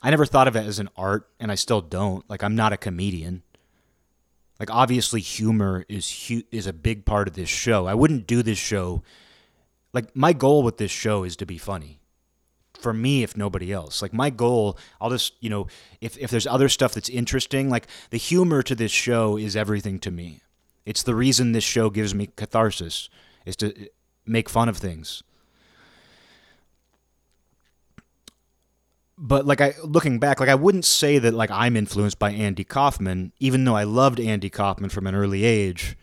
[0.05, 2.27] I never thought of it as an art and I still don't.
[2.29, 3.43] Like I'm not a comedian.
[4.59, 7.87] Like obviously humor is hu- is a big part of this show.
[7.87, 9.03] I wouldn't do this show
[9.95, 12.01] like my goal with this show is to be funny
[12.73, 14.01] for me if nobody else.
[14.01, 15.67] Like my goal, I'll just, you know,
[16.01, 19.97] if if there's other stuff that's interesting, like the humor to this show is everything
[19.99, 20.41] to me.
[20.85, 23.09] It's the reason this show gives me catharsis
[23.45, 23.85] is to eh,
[24.25, 25.23] make fun of things.
[29.17, 32.63] But like I looking back, like I wouldn't say that like I'm influenced by Andy
[32.63, 35.97] Kaufman, even though I loved Andy Kaufman from an early age.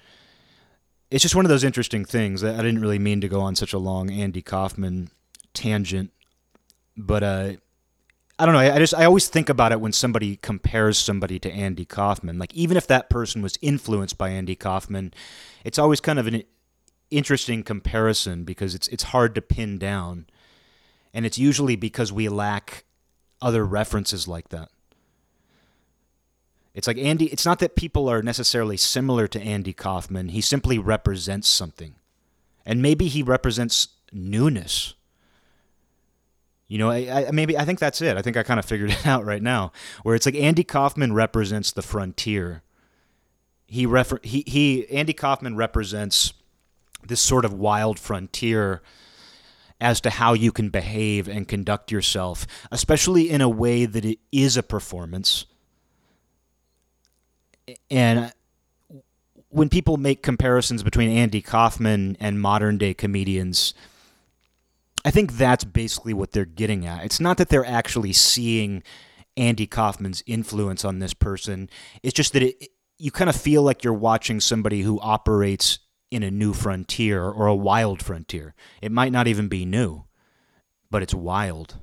[1.10, 2.42] It's just one of those interesting things.
[2.42, 5.10] I didn't really mean to go on such a long Andy Kaufman
[5.52, 6.10] tangent
[6.96, 7.52] but uh,
[8.38, 8.60] I don't know.
[8.60, 12.38] I, I just I always think about it when somebody compares somebody to Andy Kaufman.
[12.38, 15.12] Like even if that person was influenced by Andy Kaufman,
[15.64, 16.42] it's always kind of an
[17.10, 20.26] interesting comparison because it's it's hard to pin down,
[21.14, 22.84] and it's usually because we lack
[23.42, 24.70] other references like that.
[26.74, 27.26] It's like Andy.
[27.26, 30.30] It's not that people are necessarily similar to Andy Kaufman.
[30.30, 31.96] He simply represents something,
[32.64, 34.94] and maybe he represents newness
[36.72, 38.16] you know, I, I, maybe I think that's it.
[38.16, 39.72] I think I kind of figured it out right now,
[40.04, 42.62] where it's like Andy Kaufman represents the frontier.
[43.66, 46.32] He refer he he Andy Kaufman represents
[47.06, 48.80] this sort of wild frontier
[49.82, 54.20] as to how you can behave and conduct yourself, especially in a way that it
[54.30, 55.44] is a performance.
[57.90, 58.32] And
[59.48, 63.74] when people make comparisons between Andy Kaufman and modern day comedians,
[65.04, 67.04] I think that's basically what they're getting at.
[67.04, 68.82] It's not that they're actually seeing
[69.36, 71.68] Andy Kaufman's influence on this person.
[72.02, 72.68] It's just that it,
[72.98, 75.80] you kind of feel like you're watching somebody who operates
[76.12, 78.54] in a new frontier or a wild frontier.
[78.82, 80.04] It might not even be new,
[80.90, 81.78] but it's wild.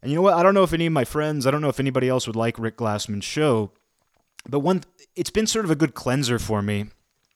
[0.00, 0.34] And you know what?
[0.34, 2.36] I don't know if any of my friends, I don't know if anybody else would
[2.36, 3.72] like Rick Glassman's show,
[4.48, 4.84] but one
[5.16, 6.86] it's been sort of a good cleanser for me.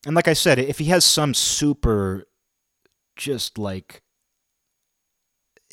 [0.06, 2.28] And like I said, if he has some super
[3.16, 4.02] just like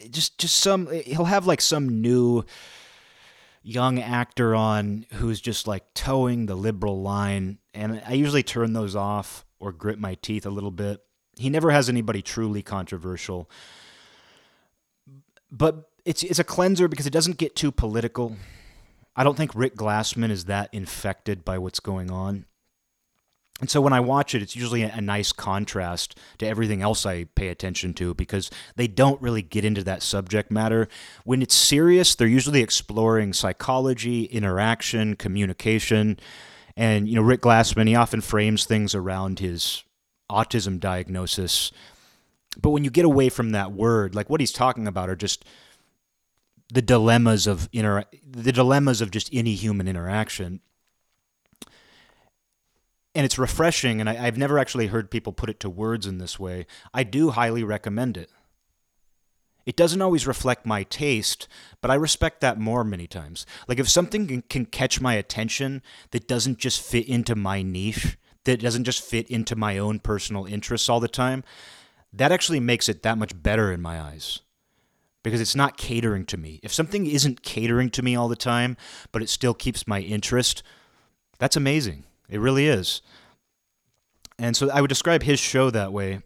[0.09, 2.43] just just some he'll have like some new
[3.63, 8.95] young actor on who's just like toeing the liberal line and I usually turn those
[8.95, 11.01] off or grit my teeth a little bit.
[11.35, 13.49] He never has anybody truly controversial.
[15.51, 18.35] But it's it's a cleanser because it doesn't get too political.
[19.15, 22.45] I don't think Rick Glassman is that infected by what's going on.
[23.59, 27.23] And so when I watch it, it's usually a, nice contrast to everything else I
[27.23, 30.87] pay attention to because they don't really get into that subject matter.
[31.23, 36.19] When it's serious, they're usually exploring psychology, interaction, communication.
[36.75, 39.83] And, you know, Rick Glassman, he often frames things around his
[40.29, 41.71] autism diagnosis.
[42.61, 45.45] But when you get away from that word, like what he's talking about are just
[46.71, 50.59] the dilemmas of inter- the dilemmas of just any human interaction
[53.17, 56.19] and it's refreshing and I, have never actually heard people put it to words in
[56.19, 58.29] this way i do highly recommend it
[59.65, 61.47] it doesn't always reflect my taste
[61.81, 65.81] but i respect that more many times like if something can, can catch my attention
[66.11, 70.45] that doesn't just fit into my niche that doesn't just fit into my own personal
[70.45, 71.43] interests all the time
[72.13, 74.41] that actually makes it that much better in my eyes
[75.23, 76.57] because it's not catering to me.
[76.63, 78.77] If something isn't catering to me all the time,
[79.11, 80.63] but it still keeps my interest,
[81.37, 82.05] that's amazing.
[82.29, 83.01] It really is.
[84.39, 86.21] And so I would describe his show that way.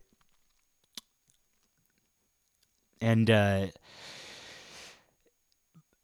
[3.00, 3.68] And uh,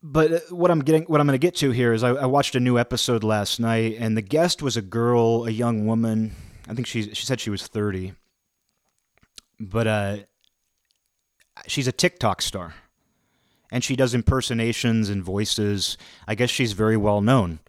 [0.02, 2.26] but uh, what I'm getting, what I'm going to get to here is, I, I,
[2.26, 6.34] watched a new episode last night, and the guest was a girl, a young woman.
[6.68, 8.14] I think she she said she was 30,
[9.60, 10.18] but uh,
[11.68, 12.74] she's a TikTok star
[13.72, 15.98] and she does impersonations and voices.
[16.28, 17.60] I guess she's very well known.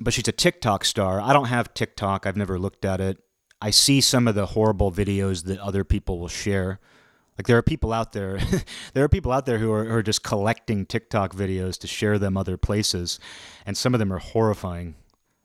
[0.00, 1.20] But she's a TikTok star.
[1.20, 3.18] I don't have TikTok, I've never looked at it.
[3.60, 6.80] I see some of the horrible videos that other people will share.
[7.36, 8.38] Like there are people out there,
[8.94, 12.18] there are people out there who are, who are just collecting TikTok videos to share
[12.18, 13.20] them other places,
[13.66, 14.94] and some of them are horrifying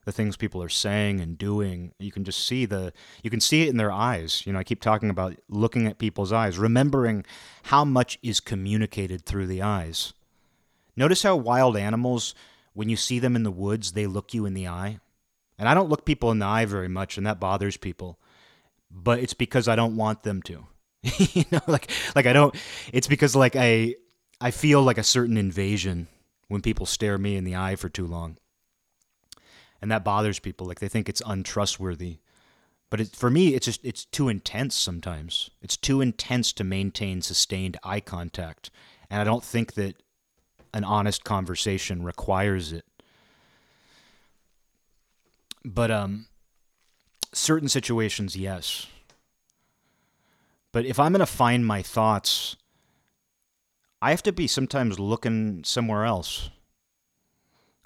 [0.06, 1.92] the things people are saying and doing.
[2.00, 2.94] You can just see the
[3.24, 4.44] you can see it in their eyes.
[4.46, 7.26] You know, I keep talking about looking at people's eyes, remembering
[7.64, 10.14] how much is communicated through the eyes.
[10.96, 12.34] Notice how wild animals
[12.76, 15.00] when you see them in the woods, they look you in the eye.
[15.58, 18.20] And I don't look people in the eye very much and that bothers people.
[18.92, 20.68] But it's because I don't want them to.
[21.18, 22.56] you know, like like I don't
[22.92, 23.96] it's because like I
[24.40, 26.08] I feel like a certain invasion
[26.48, 28.38] when people stare me in the eye for too long
[29.82, 30.66] and that bothers people.
[30.66, 32.18] Like they think it's untrustworthy.
[32.90, 35.52] But it, for me, it's just it's too intense sometimes.
[35.62, 38.72] It's too intense to maintain sustained eye contact,
[39.10, 40.02] and I don't think that
[40.76, 42.84] an honest conversation requires it.
[45.64, 46.28] But um,
[47.32, 48.86] certain situations, yes.
[50.74, 52.58] But if I'm going to find my thoughts,
[54.02, 56.50] I have to be sometimes looking somewhere else.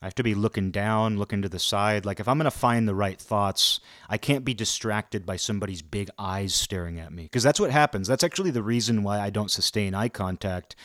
[0.02, 2.06] I have to be looking down, looking to the side.
[2.06, 5.84] Like if I'm going to find the right thoughts, I can't be distracted by somebody's
[5.84, 8.08] big eyes staring at me because that's what happens.
[8.08, 10.76] That's actually the reason why I don't sustain eye contact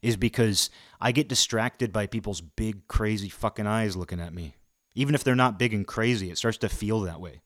[0.00, 0.70] is because
[1.00, 4.54] I get distracted by people's big crazy fucking eyes looking at me.
[4.94, 7.40] Even if they're not big and crazy, it starts to feel that way.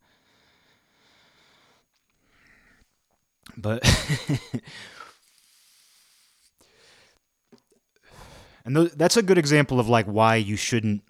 [3.57, 3.85] But
[8.65, 11.03] and th- that's a good example of like why you shouldn't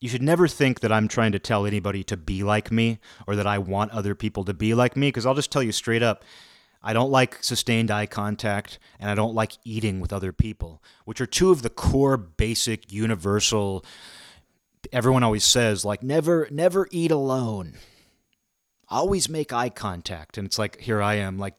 [0.00, 3.36] you should never think that I'm trying to tell anybody to be like me or
[3.36, 6.02] that I want other people to be like me because I'll just tell you straight
[6.02, 6.24] up
[6.82, 11.20] I don't like sustained eye contact and I don't like eating with other people, which
[11.20, 13.84] are two of the core basic universal
[14.92, 17.74] everyone always says like never never eat alone.
[18.88, 21.54] Always make eye contact and it's like here I am like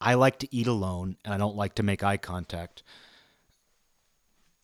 [0.00, 2.82] I like to eat alone and I don't like to make eye contact.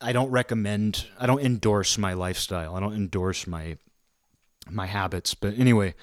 [0.00, 1.06] I don't recommend.
[1.18, 2.74] I don't endorse my lifestyle.
[2.74, 3.76] I don't endorse my
[4.68, 5.34] my habits.
[5.34, 5.94] But anyway,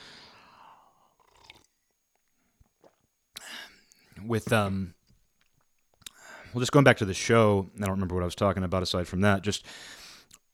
[4.25, 4.93] with um,
[6.53, 7.69] well, just going back to the show.
[7.77, 9.41] I don't remember what I was talking about aside from that.
[9.41, 9.65] Just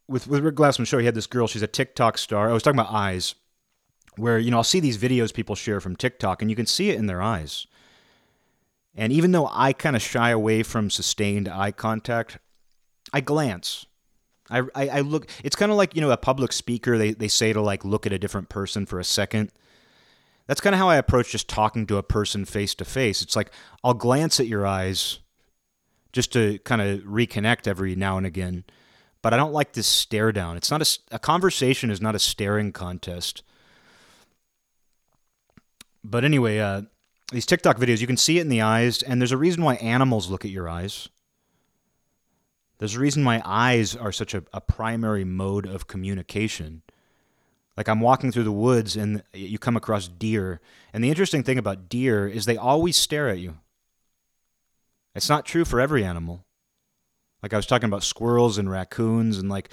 [0.07, 1.47] with with Rick Glassman's show, he had this girl.
[1.47, 2.49] She's a TikTok star.
[2.49, 3.36] I was talking about eyes,
[4.18, 6.89] where you know I'll see these videos people share from TikTok, and you can see
[6.89, 7.68] it in their eyes.
[8.95, 12.39] And even though I kind of shy away from sustained eye contact,
[13.11, 13.86] I glance.
[14.49, 15.28] I, I, I look.
[15.43, 16.97] It's kind of like you know a public speaker.
[16.97, 19.51] They they say to like look at a different person for a second.
[20.47, 23.21] That's kind of how I approach just talking to a person face to face.
[23.21, 23.51] It's like
[23.83, 25.19] I'll glance at your eyes
[26.13, 28.63] just to kind of reconnect every now and again,
[29.21, 30.55] but I don't like this stare down.
[30.55, 33.43] It's not a, a conversation is not a staring contest.
[36.03, 36.83] But anyway, uh,
[37.31, 39.75] these TikTok videos, you can see it in the eyes, and there's a reason why
[39.75, 41.09] animals look at your eyes.
[42.77, 46.83] There's a reason why eyes are such a, a primary mode of communication.
[47.78, 50.61] Like I'm walking through the woods and you come across deer,
[50.93, 53.57] and the interesting thing about deer is they always stare at you.
[55.13, 56.45] It's not true for every animal.
[57.43, 59.69] Like I was talking about squirrels and raccoons, and like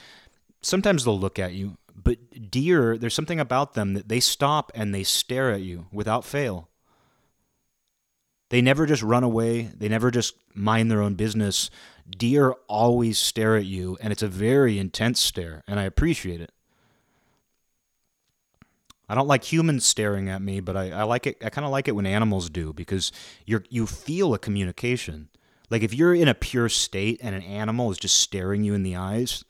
[0.63, 4.95] sometimes they'll look at you, but deer, there's something about them that they stop and
[4.95, 6.69] they stare at you without fail.
[8.51, 11.71] They never just run away, they never just mind their own business.
[12.11, 16.53] Deer always stare at you, and it's a very intense stare, and I appreciate it.
[19.13, 21.37] I don't like humans staring at me, but I, I like it.
[21.45, 23.13] I kind of like it when animals do because
[23.45, 25.29] you you feel a communication.
[25.69, 28.85] Like if you're in a pure state and an animal is just staring you in
[28.85, 29.45] the eyes,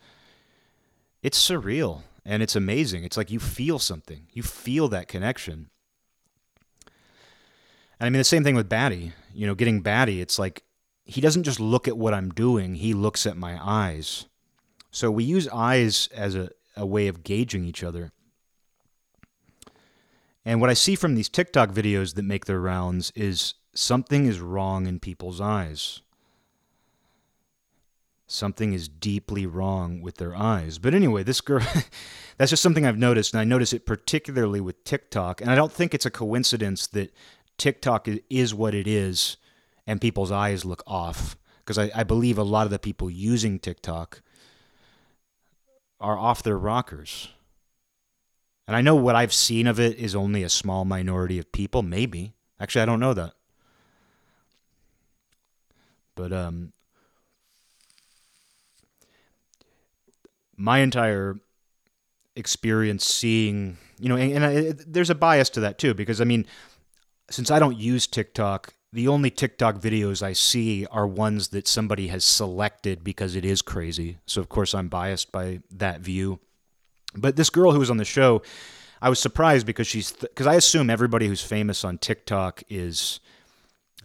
[1.23, 3.05] it's surreal and it's amazing.
[3.05, 4.27] It's like you feel something.
[4.33, 5.71] You feel that connection.
[8.01, 9.13] And I mean the same thing with Batty.
[9.33, 10.65] You know, getting Batty, it's like
[11.05, 14.27] he doesn't just look at what I'm doing, he looks at my eyes.
[14.91, 18.11] So we use eyes as a, a way of gauging each other.
[20.45, 24.41] And what I see from these TikTok videos that make their rounds is something is
[24.41, 26.01] wrong in people's eyes.
[28.27, 30.79] Something is deeply wrong with their eyes.
[30.79, 31.65] But anyway, this girl,
[32.39, 33.35] that's just something I've noticed.
[33.35, 35.41] And I notice it particularly with TikTok.
[35.41, 37.15] And I don't think it's a coincidence that
[37.59, 39.37] TikTok is what it is
[39.87, 41.37] and people's eyes look off.
[41.59, 44.23] Because I, I believe a lot of the people using TikTok
[46.01, 47.29] are off their rockers.
[48.67, 51.83] And I know what I've seen of it is only a small minority of people,
[51.83, 52.35] maybe.
[52.61, 53.33] Actually, I don't know that.
[56.15, 56.73] But um
[60.57, 61.41] my entire
[62.37, 66.25] experience seeing, you know, and, and I, there's a bias to that too because I
[66.25, 66.47] mean,
[67.31, 72.09] since I don't use TikTok, the only TikTok videos I see are ones that somebody
[72.09, 74.19] has selected because it is crazy.
[74.27, 76.41] So of course I'm biased by that view.
[77.15, 78.43] But this girl who was on the show,
[79.01, 83.21] I was surprised because she's because th- I assume everybody who's famous on TikTok is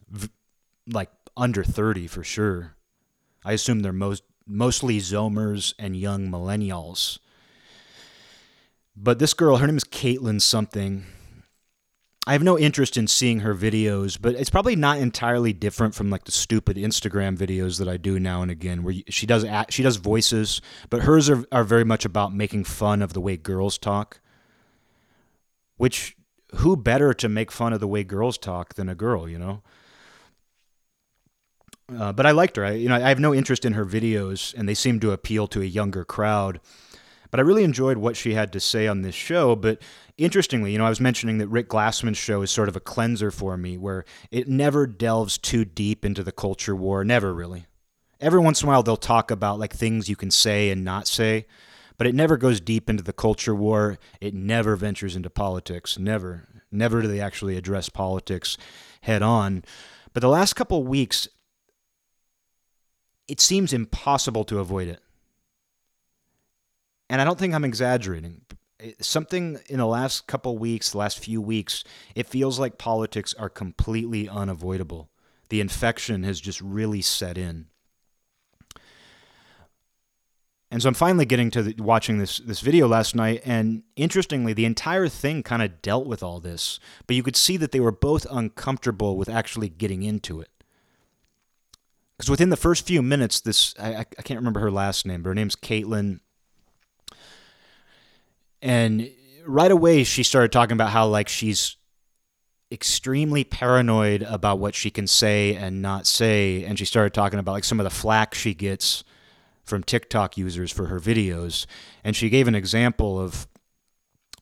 [0.10, 0.30] v-
[0.88, 2.76] like under 30 for sure.
[3.46, 7.20] I assume they're most mostly zoomers and young millennials.
[8.96, 11.06] But this girl, her name is Caitlin something.
[12.28, 16.10] I have no interest in seeing her videos, but it's probably not entirely different from
[16.10, 19.82] like the stupid Instagram videos that I do now and again, where she does she
[19.82, 23.78] does voices, but hers are are very much about making fun of the way girls
[23.78, 24.20] talk.
[25.78, 26.18] Which
[26.56, 29.64] who better to make fun of the way girls talk than a girl, you know?
[31.98, 32.66] Uh, but I liked her.
[32.66, 35.48] I, you know, I have no interest in her videos, and they seem to appeal
[35.48, 36.60] to a younger crowd.
[37.30, 39.56] But I really enjoyed what she had to say on this show.
[39.56, 39.82] But
[40.18, 43.32] interestingly, you know, I was mentioning that Rick Glassman's show is sort of a cleanser
[43.32, 47.04] for me, where it never delves too deep into the culture war.
[47.04, 47.66] Never really.
[48.20, 51.08] Every once in a while, they'll talk about like things you can say and not
[51.08, 51.46] say,
[51.98, 54.00] but it never goes deep into the culture war.
[54.22, 56.00] It never ventures into politics.
[56.00, 56.48] Never.
[56.72, 58.58] Never do they actually address politics
[59.02, 59.64] head on.
[60.14, 61.28] But the last couple weeks,
[63.28, 65.02] it seems impossible to avoid it
[67.10, 68.42] and I don't think I'm exaggerating.
[69.02, 71.84] Something in the last couple weeks, last few weeks,
[72.16, 75.10] it feels like politics are completely unavoidable.
[75.50, 77.68] The infection has just really set in.
[80.70, 84.52] And so I'm finally getting to the, watching this this video last night, and interestingly,
[84.52, 87.80] the entire thing kind of dealt with all this, but you could see that they
[87.80, 90.50] were both uncomfortable with actually getting into it.
[92.18, 95.30] Because within the first few minutes, this I, I can't remember her last name, but
[95.30, 96.20] her name's Caitlin
[98.62, 99.10] and
[99.46, 101.78] right away she started talking about how like she's
[102.72, 106.64] extremely paranoid about what she can say and not say.
[106.64, 109.04] And she started talking about like some of the flack she gets
[109.64, 111.66] from TikTok users for her videos.
[112.04, 113.48] And she gave an example of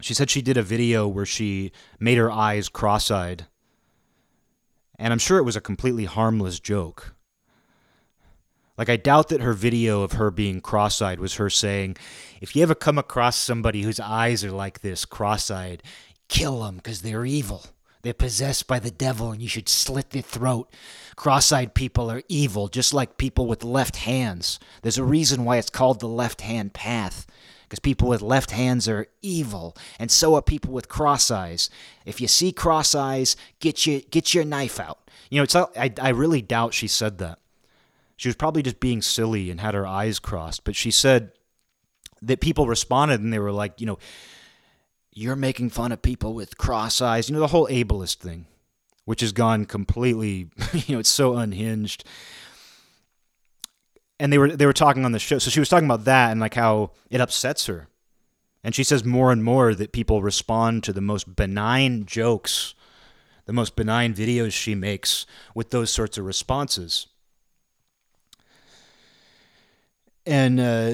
[0.01, 3.45] she said she did a video where she made her eyes cross-eyed.
[4.97, 7.14] And I'm sure it was a completely harmless joke
[8.78, 11.97] like, I doubt that her video of her being cross eyed was her saying,
[12.41, 15.82] if you ever come across somebody whose eyes are like this, cross eyed,
[16.28, 17.65] kill them because they're evil.
[18.01, 20.71] They're possessed by the devil and you should slit their throat.
[21.15, 24.59] Cross eyed people are evil, just like people with left hands.
[24.82, 27.26] There's a reason why it's called the left hand path.
[27.63, 31.67] Because people with left hands are evil, and so are people with cross eyes.
[32.05, 34.99] If you see cross eyes, get your, get your knife out.
[35.32, 37.39] You know, it's I, I really doubt she said that.
[38.16, 41.32] She was probably just being silly and had her eyes crossed, but she said
[42.22, 43.99] that people responded and they were like, you know,
[45.11, 47.30] you're making fun of people with cross eyes.
[47.30, 48.47] You know, the whole ableist thing,
[49.05, 52.03] which has gone completely, you know, it's so unhinged.
[54.20, 55.39] And they were they were talking on the show.
[55.39, 57.89] So she was talking about that and like how it upsets her.
[58.63, 62.74] And she says more and more that people respond to the most benign jokes,
[63.45, 67.07] the most benign videos she makes with those sorts of responses.
[70.26, 70.93] And uh,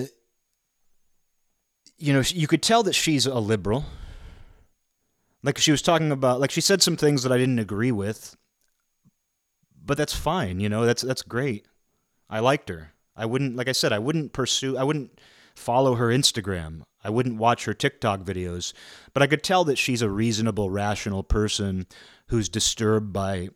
[1.97, 3.85] you know, you could tell that she's a liberal
[5.43, 8.35] like she was talking about like she said some things that I didn't agree with.
[9.83, 11.65] But that's fine, you know, that's that's great.
[12.29, 12.93] I liked her.
[13.15, 15.19] I wouldn't like I said, I wouldn't pursue I wouldn't
[15.55, 16.81] follow her Instagram.
[17.03, 18.73] I wouldn't watch her TikTok videos,
[19.13, 21.87] but I could tell that she's a reasonable, rational person
[22.27, 23.49] who's disturbed by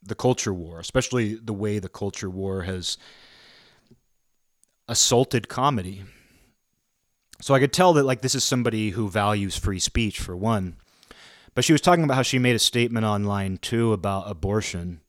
[0.00, 2.96] the culture war, especially the way the culture war has
[4.88, 6.04] assaulted comedy.
[7.40, 10.76] So I could tell that like this is somebody who values free speech for one.
[11.54, 15.00] But she was talking about how she made a statement online too about abortion.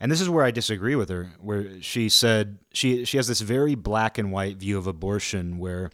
[0.00, 3.40] And this is where I disagree with her, where she said she she has this
[3.40, 5.90] very black and white view of abortion where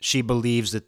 [0.00, 0.84] she believes that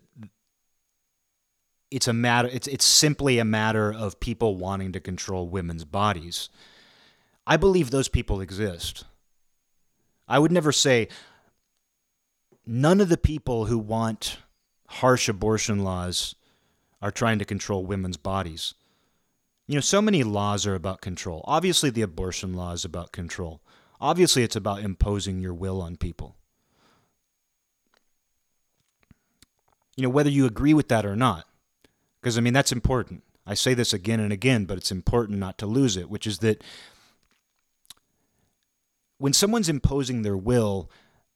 [1.91, 6.51] it's a matter it's it's simply a matter of people wanting to control women's bodies.
[7.47, 9.05] I believe those people exist.
[10.29, 11.09] I would never say
[12.67, 14.39] none of the people who want
[14.89, 16.35] harsh abortion laws
[17.01, 18.75] are trying to control women's bodies.
[19.67, 21.45] You know, so many laws are about control.
[21.47, 23.63] Obviously, the abortion law is about control.
[24.01, 26.37] Obviously, it's about imposing your will on people.
[29.97, 31.47] You know, whether you agree with that or not,
[32.21, 33.25] because I mean, that's important.
[33.47, 36.39] I say this again and again, but it's important not to lose it, which is
[36.39, 36.63] that
[39.19, 40.91] when someone's imposing their will,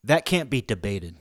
[0.05, 1.17] that can't be debated.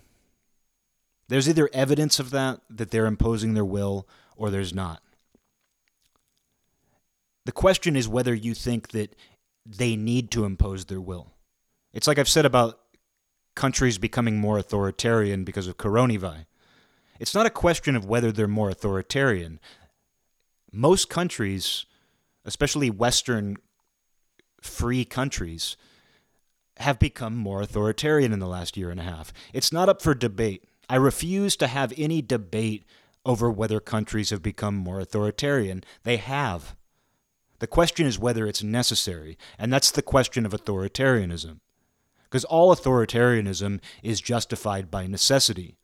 [1.28, 5.02] There's either evidence of that, that they're imposing their will, or there's not.
[7.46, 9.16] The question is whether you think that
[9.66, 11.32] they need to impose their will.
[11.94, 12.80] It's like I've said about
[13.56, 16.46] countries becoming more authoritarian because of coronavirus.
[17.20, 19.60] It's not a question of whether they're more authoritarian.
[20.72, 21.86] Most countries,
[22.46, 23.58] especially Western
[24.62, 25.78] free countries,
[26.82, 29.34] have become more authoritarian in the last year and a half.
[29.54, 30.66] It's not up for debate.
[30.90, 32.84] I refuse to have any debate
[33.26, 35.84] over whether countries have become more authoritarian.
[36.04, 36.76] They have.
[37.60, 41.60] The question is whether it's necessary, and that's the question of authoritarianism.
[42.24, 45.76] Because all authoritarianism is justified by necessity.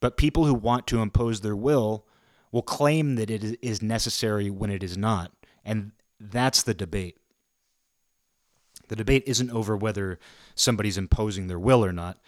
[0.00, 2.04] But people who want to impose their will
[2.50, 5.32] will claim that it is necessary when it is not.
[5.64, 7.16] And that's the debate.
[8.88, 10.18] The debate isn't over whether
[10.54, 12.18] somebody's imposing their will or not.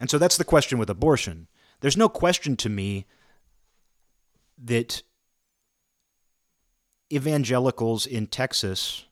[0.00, 1.48] And so that's the question with abortion.
[1.80, 3.06] There's no question to me
[4.62, 5.02] that
[7.12, 9.04] evangelicals in Texas,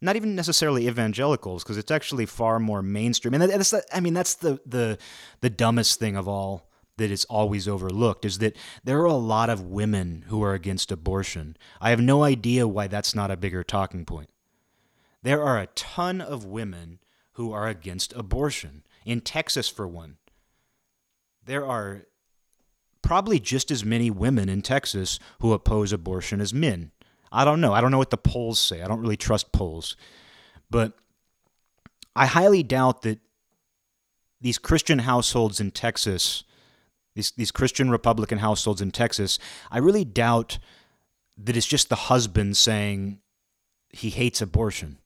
[0.00, 3.34] not even necessarily evangelicals, because it's actually far more mainstream.
[3.34, 4.98] And that's, I mean, that's the, the,
[5.40, 9.50] the dumbest thing of all that is always overlooked is that there are a lot
[9.50, 11.56] of women who are against abortion.
[11.80, 14.30] I have no idea why that's not a bigger talking point.
[15.26, 17.00] There are a ton of women
[17.32, 18.84] who are against abortion.
[19.04, 20.18] In Texas, for one,
[21.44, 22.06] there are
[23.02, 26.92] probably just as many women in Texas who oppose abortion as men.
[27.32, 27.72] I don't know.
[27.72, 28.82] I don't know what the polls say.
[28.82, 29.96] I don't really trust polls.
[30.70, 30.92] But
[32.14, 33.18] I highly doubt that
[34.40, 36.44] these Christian households in Texas,
[37.16, 39.40] these, these Christian Republican households in Texas,
[39.72, 40.60] I really doubt
[41.36, 43.18] that it's just the husband saying
[43.90, 44.98] he hates abortion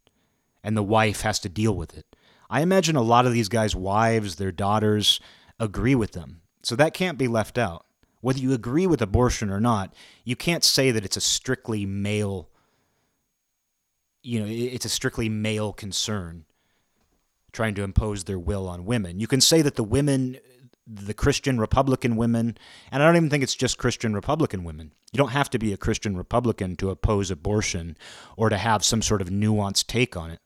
[0.63, 2.07] and the wife has to deal with it.
[2.49, 5.21] I imagine a lot of these guys' wives, their daughters,
[5.59, 6.43] agree with them.
[6.63, 7.87] So that can't be left out
[8.21, 9.95] whether you agree with abortion or not,
[10.25, 12.49] you can't say that it's a strictly male
[14.23, 16.45] you know, it's a strictly male concern
[17.53, 19.19] trying to impose their will on women.
[19.19, 20.39] You can say that the women
[20.87, 22.59] the Christian Republican women,
[22.91, 24.93] and I don't even think it's just Christian Republican women.
[25.13, 27.97] You don't have to be a Christian Republican to oppose abortion
[28.37, 30.41] or to have some sort of nuanced take on it.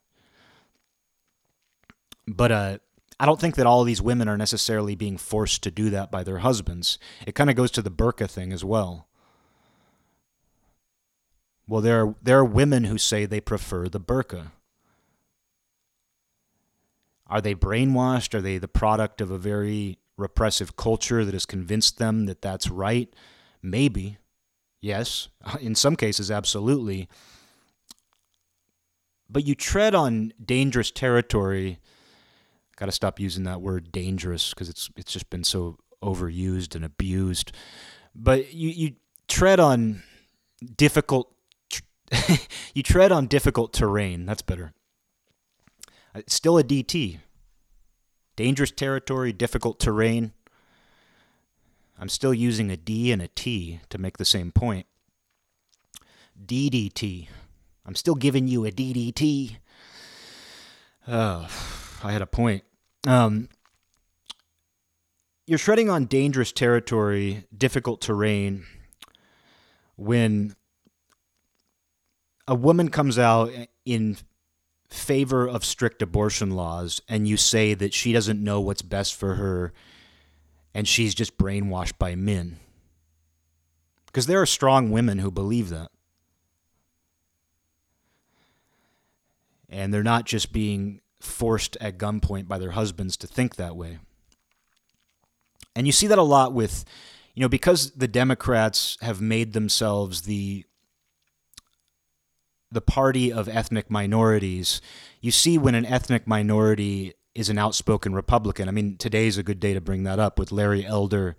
[2.27, 2.79] But uh,
[3.21, 6.25] I don't think that all these women are necessarily being forced to do that by
[6.25, 6.99] their husbands.
[7.27, 9.07] It kind of goes to the burqa thing as well.
[11.67, 14.53] Well, there are, there are women who say they prefer the burqa.
[17.27, 18.35] Are they brainwashed?
[18.35, 22.69] Are they the product of a very repressive culture that has convinced them that that's
[22.69, 23.13] right?
[23.63, 24.19] Maybe.
[24.81, 25.29] Yes.
[25.61, 27.09] In some cases, absolutely.
[29.31, 31.79] But you tread on dangerous territory.
[32.77, 36.85] Got to stop using that word dangerous because it's it's just been so overused and
[36.85, 37.53] abused.
[38.15, 38.95] But you you
[39.29, 40.03] tread on
[40.77, 41.33] difficult
[42.75, 44.27] you tread on difficult terrain.
[44.27, 44.73] That's better.
[46.15, 47.19] It's uh, still a DT.
[48.37, 50.33] Dangerous territory, difficult terrain.
[51.99, 54.87] I'm still using a D and a T to make the same point.
[56.45, 57.29] DDT.
[57.87, 59.57] I'm still giving you a DDT.
[61.07, 61.49] Oh,
[62.05, 62.65] I had a point.
[63.07, 63.49] Um,
[65.47, 68.67] you're treading on dangerous territory, difficult terrain,
[69.97, 70.55] when
[72.47, 73.51] a woman comes out
[73.87, 74.19] in
[74.91, 79.37] favor of strict abortion laws and you say that she doesn't know what's best for
[79.37, 79.73] her
[80.75, 82.59] and she's just brainwashed by men.
[84.07, 85.91] Because there are strong women who believe that.
[89.71, 93.99] And they're not just being forced at gunpoint by their husbands to think that way.
[95.77, 96.85] And you see that a lot with,
[97.35, 100.65] you know, because the Democrats have made themselves the
[102.71, 104.81] the party of ethnic minorities,
[105.21, 108.69] you see when an ethnic minority is an outspoken Republican.
[108.69, 111.37] I mean, today's a good day to bring that up with Larry Elder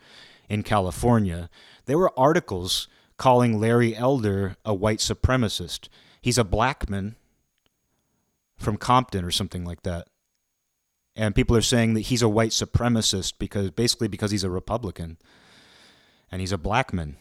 [0.47, 1.49] in California.
[1.86, 5.89] There were articles calling Larry Elder a white supremacist.
[6.21, 7.15] He's a black man
[8.57, 10.07] from Compton or something like that.
[11.15, 15.17] And people are saying that he's a white supremacist because basically because he's a Republican
[16.31, 17.15] and he's a black man.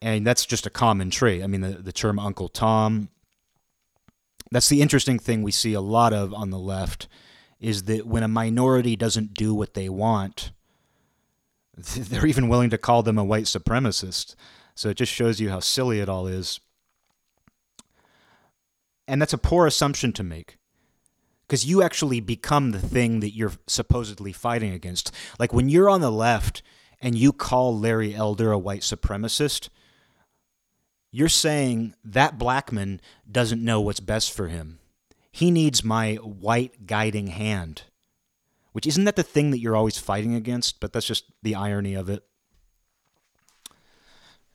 [0.00, 1.42] And that's just a common trait.
[1.42, 3.08] I mean, the, the term Uncle Tom,
[4.50, 7.08] that's the interesting thing we see a lot of on the left
[7.60, 10.52] is that when a minority doesn't do what they want,
[11.76, 14.34] they're even willing to call them a white supremacist.
[14.74, 16.60] So it just shows you how silly it all is.
[19.08, 20.58] And that's a poor assumption to make.
[21.46, 25.12] Because you actually become the thing that you're supposedly fighting against.
[25.38, 26.62] Like when you're on the left
[27.00, 29.70] and you call Larry Elder a white supremacist,
[31.10, 33.00] you're saying that black man
[33.30, 34.78] doesn't know what's best for him.
[35.32, 37.84] He needs my white guiding hand.
[38.72, 41.94] Which isn't that the thing that you're always fighting against, but that's just the irony
[41.94, 42.27] of it.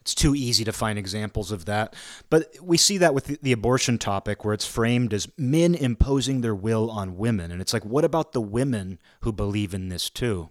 [0.03, 1.95] It's too easy to find examples of that.
[2.29, 6.53] But we see that with the abortion topic, where it's framed as men imposing their
[6.53, 7.51] will on women.
[7.51, 10.49] And it's like, what about the women who believe in this too?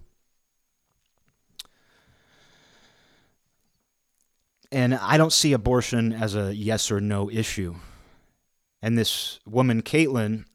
[4.71, 7.75] And I don't see abortion as a yes or no issue.
[8.81, 10.45] And this woman, Caitlyn,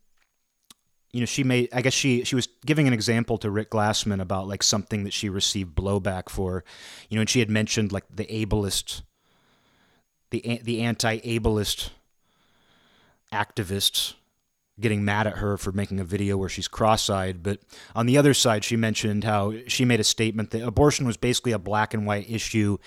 [1.13, 4.21] you know, she made, I guess she, she was giving an example to Rick Glassman
[4.21, 6.65] about like something that she received blowback for,
[7.09, 9.03] you know, and she had mentioned like the ableist,
[10.31, 11.91] the, the anti ableist
[13.33, 14.15] activists
[14.81, 17.59] getting mad at her for making a video where she's cross-eyed but
[17.97, 21.51] on the other side she mentioned how she made a statement that abortion was basically
[21.53, 22.79] a black and white issue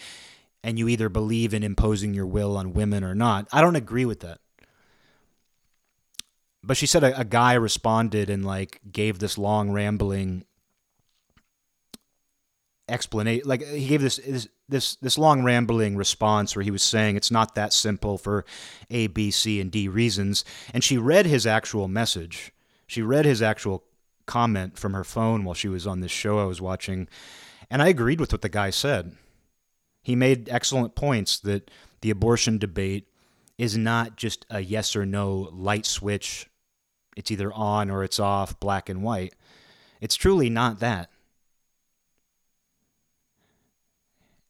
[0.63, 3.47] and you either believe in imposing your will on women or not.
[3.51, 4.39] I don't agree with that.
[6.63, 10.45] But she said a, a guy responded and like gave this long rambling
[12.89, 17.15] explanation like he gave this, this this this long rambling response where he was saying
[17.15, 18.45] it's not that simple for
[18.89, 20.43] a b c and d reasons.
[20.73, 22.51] And she read his actual message.
[22.85, 23.83] She read his actual
[24.25, 27.07] comment from her phone while she was on this show i was watching.
[27.69, 29.15] And i agreed with what the guy said.
[30.03, 33.07] He made excellent points that the abortion debate
[33.57, 36.47] is not just a yes or no light switch.
[37.15, 39.33] It's either on or it's off, black and white.
[39.99, 41.09] It's truly not that.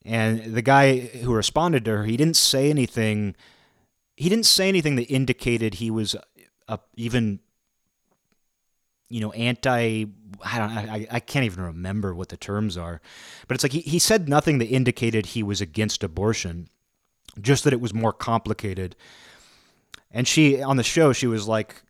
[0.04, 3.36] And the guy who responded to her, he didn't say anything.
[4.16, 6.16] He didn't say anything that indicated he was
[6.68, 7.40] uh, even
[9.12, 10.06] you know, anti.
[10.42, 10.70] I don't.
[10.70, 13.02] I, I can't even remember what the terms are,
[13.46, 16.70] but it's like he, he said nothing that indicated he was against abortion,
[17.38, 18.96] just that it was more complicated.
[20.10, 21.82] And she on the show, she was like,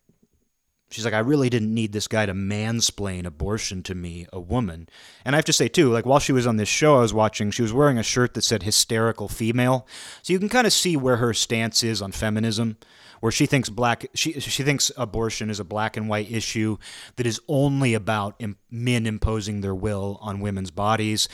[0.93, 4.88] she's like, I really didn't need this guy to mansplain abortion to me, a woman.
[5.24, 7.14] And I have to say too, like while she was on this show I was
[7.14, 9.86] watching, she was wearing a shirt that said hysterical female,
[10.22, 12.76] so you can kind of see where her stance is on feminism
[13.20, 16.76] where she thinks black she she thinks abortion is a black and white issue
[17.14, 21.28] that is only about men imposing their will on women's bodies.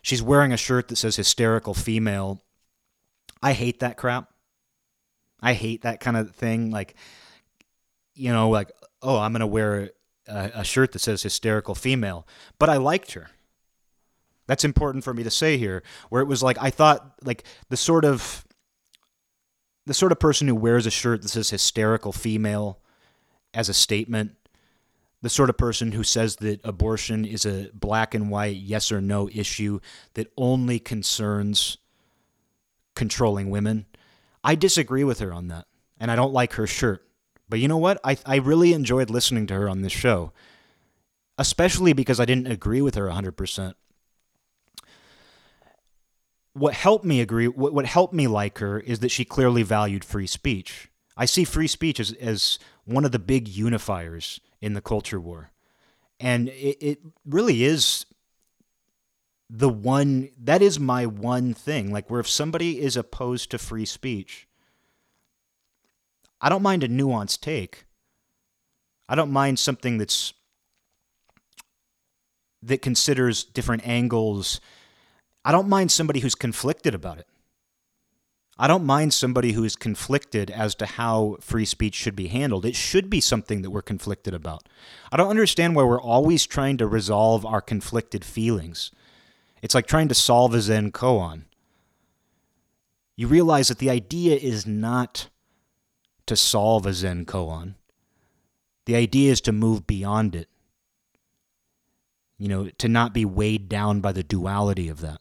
[0.00, 2.42] She's wearing a shirt that says hysterical female
[3.42, 4.32] I hate that crap.
[5.40, 6.70] I hate that kind of thing.
[6.70, 6.96] Like,
[8.14, 8.72] you know, like,
[9.02, 9.90] oh, I'm going to wear
[10.26, 12.26] a, a shirt that says hysterical female,
[12.58, 13.30] but I liked her.
[14.46, 17.76] That's important for me to say here, where it was like, I thought, like, the
[17.76, 18.44] sort of.
[19.88, 22.80] The sort of person who wears a shirt that says hysterical female
[23.54, 24.32] as a statement,
[25.22, 29.00] the sort of person who says that abortion is a black and white yes or
[29.00, 29.78] no issue
[30.14, 31.78] that only concerns
[32.96, 33.86] controlling women.
[34.42, 35.66] I disagree with her on that,
[36.00, 37.06] and I don't like her shirt.
[37.48, 38.00] But you know what?
[38.02, 40.32] I, I really enjoyed listening to her on this show,
[41.38, 43.74] especially because I didn't agree with her 100%.
[46.54, 50.04] What helped me agree, what, what helped me like her is that she clearly valued
[50.04, 50.90] free speech.
[51.16, 55.50] I see free speech as, as one of the big unifiers in the culture war.
[56.18, 58.06] And it, it really is
[59.48, 63.84] the one that is my one thing like where if somebody is opposed to free
[63.84, 64.48] speech
[66.40, 67.86] i don't mind a nuanced take.
[69.08, 70.32] I don't mind something that's
[72.62, 74.60] that considers different angles.
[75.44, 77.28] I don't mind somebody who's conflicted about it.
[78.58, 82.64] I don't mind somebody who is conflicted as to how free speech should be handled.
[82.64, 84.66] It should be something that we're conflicted about.
[85.12, 88.90] I don't understand why we're always trying to resolve our conflicted feelings.
[89.62, 91.42] It's like trying to solve a Zen koan.
[93.14, 95.28] You realize that the idea is not
[96.26, 97.74] to solve a Zen koan.
[98.84, 100.48] The idea is to move beyond it.
[102.38, 105.20] You know, to not be weighed down by the duality of that.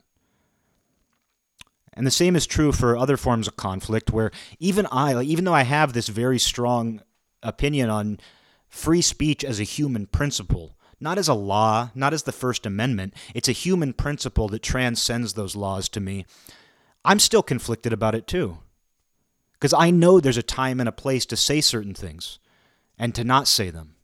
[1.93, 5.45] And the same is true for other forms of conflict where even I, like, even
[5.45, 7.01] though I have this very strong
[7.41, 8.19] opinion on
[8.67, 13.13] free speech as a human principle, not as a law, not as the First Amendment.
[13.33, 16.25] It's a human principle that transcends those laws to me.
[17.05, 18.57] I'm still conflicted about it too.
[19.59, 22.39] Because I know there's a time and a place to say certain things
[22.97, 23.95] and to not say them.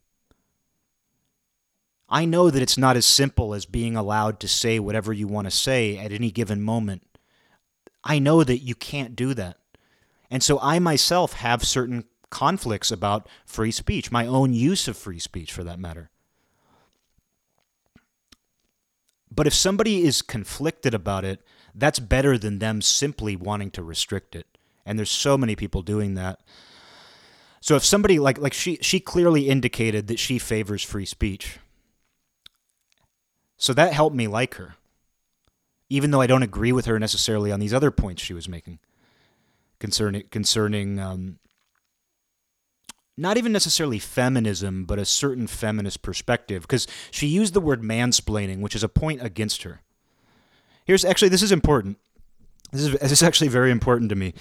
[2.09, 5.47] I know that it's not as simple as being allowed to say whatever you want
[5.47, 7.03] to say at any given moment.
[8.03, 9.57] I know that you can't do that.
[10.29, 15.19] And so I myself have certain conflicts about free speech, my own use of free
[15.19, 16.09] speech for that matter.
[19.33, 21.41] But if somebody is conflicted about it,
[21.73, 24.50] that's better than them simply wanting to restrict it.
[24.85, 26.39] And there's so many people doing that.
[27.59, 31.59] So if somebody like like she she clearly indicated that she favors free speech.
[33.57, 34.75] So that helped me like her.
[35.89, 38.79] Even though I don't agree with her necessarily on these other points she was making
[39.79, 41.39] concerning concerning um,
[43.17, 48.61] not even necessarily feminism, but a certain feminist perspective, because she used the word mansplaining,
[48.61, 49.81] which is a point against her.
[50.85, 51.99] Here's actually, this is important.
[52.71, 54.33] This is, this is actually very important to me.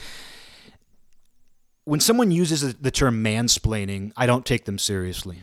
[1.84, 5.42] When someone uses the term mansplaining, I don't take them seriously.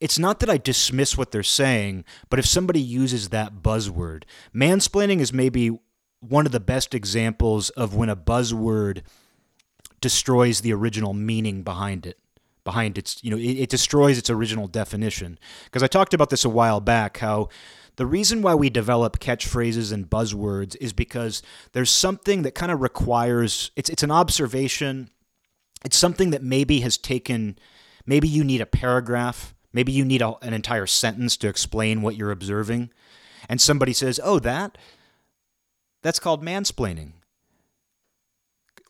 [0.00, 4.24] It's not that I dismiss what they're saying, but if somebody uses that buzzword,
[4.54, 5.78] mansplaining is maybe
[6.20, 9.02] one of the best examples of when a buzzword
[10.00, 12.18] destroys the original meaning behind it
[12.62, 16.44] behind its you know it, it destroys its original definition because i talked about this
[16.44, 17.48] a while back how
[18.00, 21.42] the reason why we develop catchphrases and buzzwords is because
[21.72, 25.10] there's something that kind of requires it's it's an observation
[25.84, 27.58] it's something that maybe has taken
[28.06, 32.16] maybe you need a paragraph maybe you need a, an entire sentence to explain what
[32.16, 32.90] you're observing
[33.48, 34.78] and somebody says oh that
[36.02, 37.12] that's called mansplaining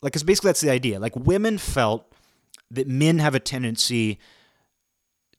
[0.02, 0.98] like, because basically that's the idea.
[0.98, 2.12] Like, women felt
[2.70, 4.18] that men have a tendency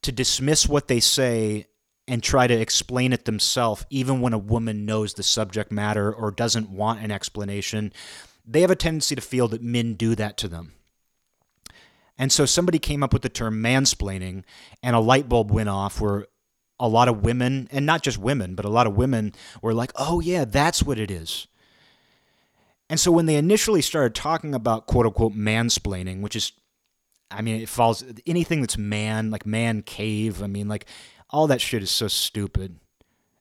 [0.03, 1.67] to dismiss what they say
[2.07, 6.31] and try to explain it themselves, even when a woman knows the subject matter or
[6.31, 7.93] doesn't want an explanation.
[8.45, 10.73] They have a tendency to feel that men do that to them.
[12.17, 14.43] And so somebody came up with the term mansplaining,
[14.83, 16.27] and a light bulb went off where
[16.79, 19.91] a lot of women, and not just women, but a lot of women were like,
[19.95, 21.47] oh, yeah, that's what it is.
[22.89, 26.51] And so when they initially started talking about quote unquote mansplaining, which is,
[27.31, 30.43] I mean, it falls anything that's man, like man cave.
[30.43, 30.87] I mean, like
[31.31, 32.79] all that shit is so stupid,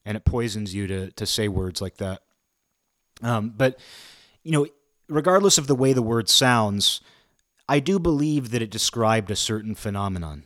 [0.05, 2.23] and it poisons you to to say words like that.
[3.23, 3.79] Um, but
[4.43, 4.67] you know,
[5.09, 7.01] regardless of the way the word sounds,
[7.69, 10.45] I do believe that it described a certain phenomenon.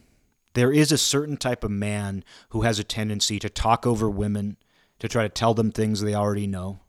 [0.54, 4.56] There is a certain type of man who has a tendency to talk over women,
[5.00, 6.80] to try to tell them things they already know.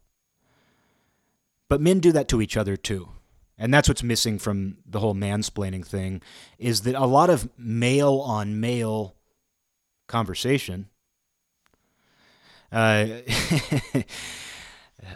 [1.68, 3.10] But men do that to each other too.
[3.58, 6.22] And that's what's missing from the whole mansplaining thing
[6.60, 9.16] is that a lot of male on male
[10.08, 10.90] conversation
[12.72, 13.08] uh,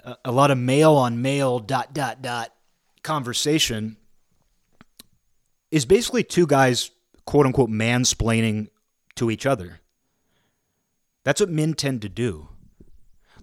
[0.23, 2.53] a, lot of male on male dot dot dot
[3.03, 3.97] conversation
[5.71, 6.91] is basically two guys
[7.25, 8.69] quote unquote mansplaining
[9.15, 9.81] to each other.
[11.23, 12.47] That's what men tend to do.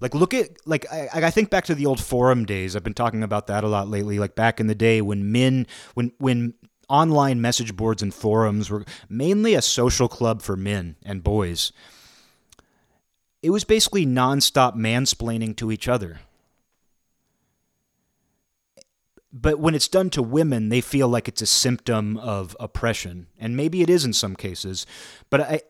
[0.01, 2.77] Like look at like I, I think back to the old forum days.
[2.77, 4.19] I've been talking about that a lot lately.
[4.19, 6.55] Like back in the day when men when when
[6.89, 11.73] online message boards and forums were mainly a social club for men and boys.
[13.43, 16.21] It was basically nonstop mansplaining to each other.
[19.33, 23.27] But when it's done to women, they feel like it's a symptom of oppression.
[23.39, 24.87] And maybe it is in some cases.
[25.29, 25.61] But I,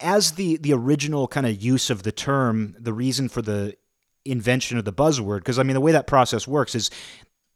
[0.00, 3.76] as the, the original kind of use of the term, the reason for the
[4.24, 6.90] invention of the buzzword, because I mean, the way that process works is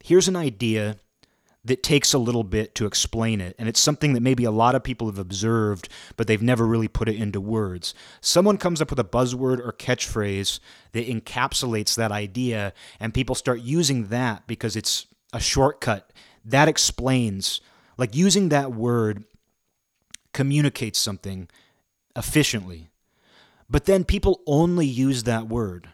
[0.04, 0.98] here's an idea
[1.66, 3.56] that takes a little bit to explain it.
[3.58, 6.88] And it's something that maybe a lot of people have observed, but they've never really
[6.88, 7.92] put it into words.
[8.20, 10.60] Someone comes up with a buzzword or catchphrase
[10.92, 16.12] that encapsulates that idea, and people start using that because it's a shortcut.
[16.44, 17.60] That explains,
[17.98, 19.24] like using that word
[20.32, 21.48] communicates something
[22.14, 22.90] efficiently.
[23.68, 25.88] But then people only use that word.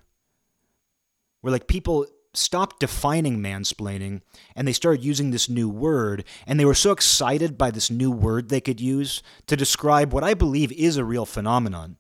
[1.40, 4.22] Where like people stopped defining mansplaining
[4.56, 8.10] and they started using this new word and they were so excited by this new
[8.10, 11.96] word they could use to describe what I believe is a real phenomenon.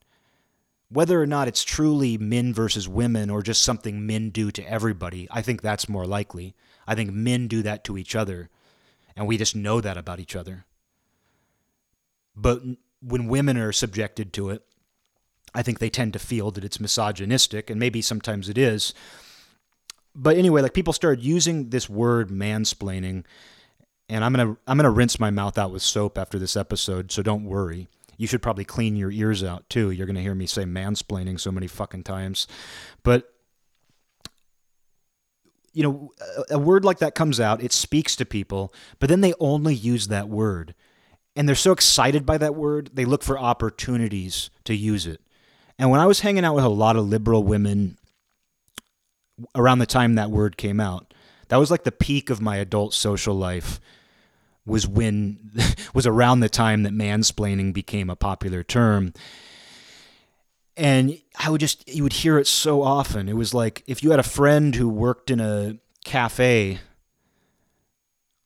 [0.88, 5.26] Whether or not it's truly men versus women or just something men do to everybody,
[5.30, 6.54] I think that's more likely.
[6.86, 8.48] I think men do that to each other
[9.14, 10.64] and we just know that about each other.
[12.34, 12.62] But
[13.02, 14.62] when women are subjected to it,
[15.54, 18.94] I think they tend to feel that it's misogynistic and maybe sometimes it is
[20.14, 23.24] but anyway, like people started using this word mansplaining,
[24.08, 27.22] and I'm gonna I'm gonna rinse my mouth out with soap after this episode, so
[27.22, 27.88] don't worry.
[28.18, 29.90] You should probably clean your ears out too.
[29.90, 32.46] You're gonna hear me say mansplaining so many fucking times,
[33.02, 33.32] but
[35.72, 36.10] you know,
[36.50, 39.74] a, a word like that comes out, it speaks to people, but then they only
[39.74, 40.74] use that word.
[41.34, 45.22] And they're so excited by that word, they look for opportunities to use it.
[45.78, 47.96] And when I was hanging out with a lot of liberal women
[49.54, 51.12] around the time that word came out.
[51.48, 53.80] That was like the peak of my adult social life
[54.64, 55.50] was when
[55.94, 59.12] was around the time that mansplaining became a popular term.
[60.76, 63.28] And I would just you would hear it so often.
[63.28, 66.80] It was like if you had a friend who worked in a cafe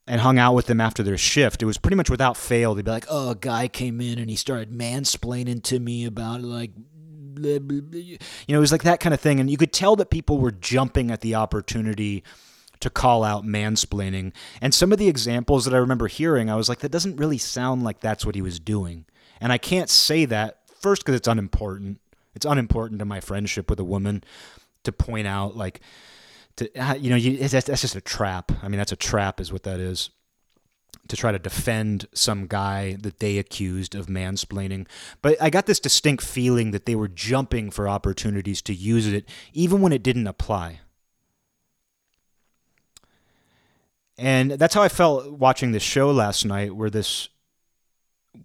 [0.09, 2.75] and hung out with them after their shift, it was pretty much without fail.
[2.75, 6.43] They'd be like, "Oh, a guy came in and he started mansplaining to me about
[6.43, 6.73] like
[7.37, 8.01] blah, blah, blah.
[8.01, 8.19] you
[8.49, 9.41] know, it was like that kind of thing.
[9.41, 12.25] And you could tell that people were jumping at the opportunity
[12.81, 14.33] to call out mansplaining.
[14.61, 17.39] And some of the examples that I remember hearing, I was like, that doesn't really
[17.39, 19.07] sound like that's what he was doing.
[19.41, 22.01] And I can't say that first because it's unimportant.
[22.35, 24.23] It's unimportant to my friendship with a woman
[24.85, 25.81] to point out like
[26.57, 28.53] to uh, you know you, that's, that's just a trap.
[28.63, 30.11] I mean that's a trap is what that is
[31.09, 34.87] to try to defend some guy that they accused of mansplaining.
[35.23, 39.29] But I got this distinct feeling that they were jumping for opportunities to use it,
[39.53, 40.81] even when it didn't apply.
[44.19, 47.29] And that's how I felt watching this show last night, where this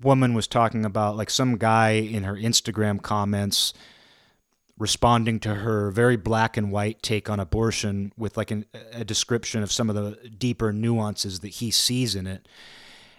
[0.01, 3.73] woman was talking about like some guy in her Instagram comments
[4.77, 9.63] responding to her very black and white take on abortion with like an, a description
[9.63, 12.47] of some of the deeper nuances that he sees in it.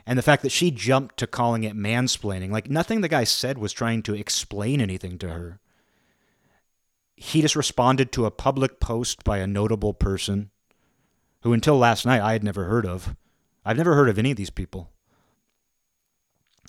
[0.05, 3.59] And the fact that she jumped to calling it mansplaining, like nothing the guy said
[3.59, 5.61] was trying to explain anything to her.
[7.15, 10.51] He just responded to a public post by a notable person
[11.43, 13.15] who, until last night, I had never heard of.
[13.65, 14.91] I've never heard of any of these people.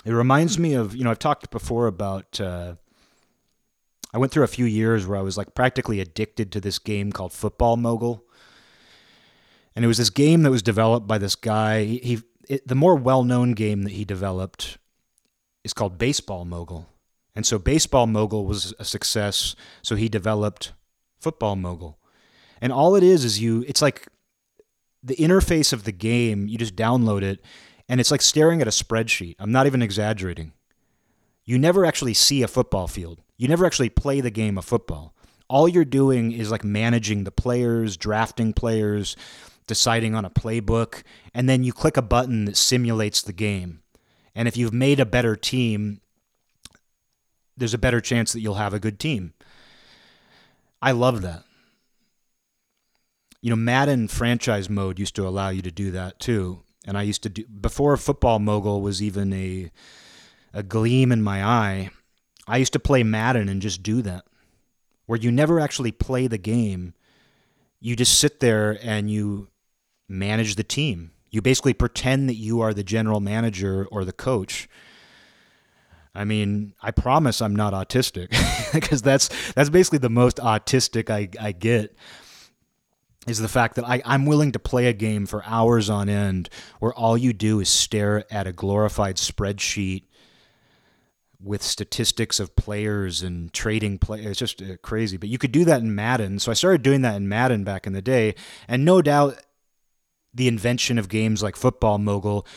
[0.06, 2.76] It reminds me of, you know, I've talked before about uh,
[4.14, 7.12] I went through a few years where I was like practically addicted to this game
[7.12, 8.24] called Football Mogul.
[9.76, 11.84] And it was this game that was developed by this guy.
[11.84, 14.78] He, it, the more well-known game that he developed
[15.64, 16.88] is called Baseball Mogul.
[17.36, 20.74] And so Baseball Mogul was a success, so he developed
[21.20, 21.98] Football Mogul.
[22.62, 24.08] And all it is is you it's like
[25.02, 27.44] the interface of the game, you just download it
[27.90, 29.36] and it's like staring at a spreadsheet.
[29.40, 30.54] I'm not even exaggerating.
[31.44, 33.22] You never actually see a football field.
[33.38, 35.14] You never actually play the game of football.
[35.50, 39.16] All you're doing is like managing the players, drafting players,
[39.68, 41.04] deciding on a playbook,
[41.34, 43.82] and then you click a button that simulates the game.
[44.36, 46.02] And if you've made a better team,
[47.56, 49.34] there's a better chance that you'll have a good team.
[50.82, 51.44] I love that.
[53.42, 56.62] You know, Madden franchise mode used to allow you to do that too.
[56.86, 59.72] And I used to do before football mogul was even a
[60.54, 61.90] a gleam in my eye.
[62.48, 64.26] I used to play Madden and just do that,
[65.06, 66.94] where you never actually play the game.
[67.80, 69.50] you just sit there and you
[70.08, 71.12] manage the team.
[71.30, 74.70] You basically pretend that you are the general manager or the coach.
[76.16, 78.30] I mean, I promise I'm not autistic
[78.74, 81.98] because that's that's basically the most autistic I, I get
[83.26, 86.50] is the fact that I, I'm willing to play a game for hours on end
[86.80, 90.04] where all you do is stare at a glorified spreadsheet
[91.44, 94.28] with statistics of players and trading players.
[94.28, 95.18] It's just uh, crazy.
[95.18, 96.40] But you could do that in Madden.
[96.40, 98.36] So I started doing that in Madden back in the day.
[98.68, 99.42] And no doubt
[100.34, 102.48] the invention of games like Football Mogul,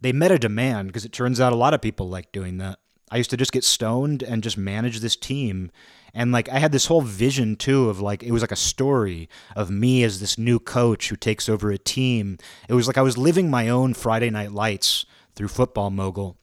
[0.00, 2.78] they met a demand because it turns out a lot of people like doing that.
[3.10, 5.70] I used to just get stoned and just manage this team.
[6.12, 9.28] And like I had this whole vision too of like it was like a story
[9.54, 12.38] of me as this new coach who takes over a team.
[12.68, 16.36] It was like I was living my own Friday night lights through Football Mogul.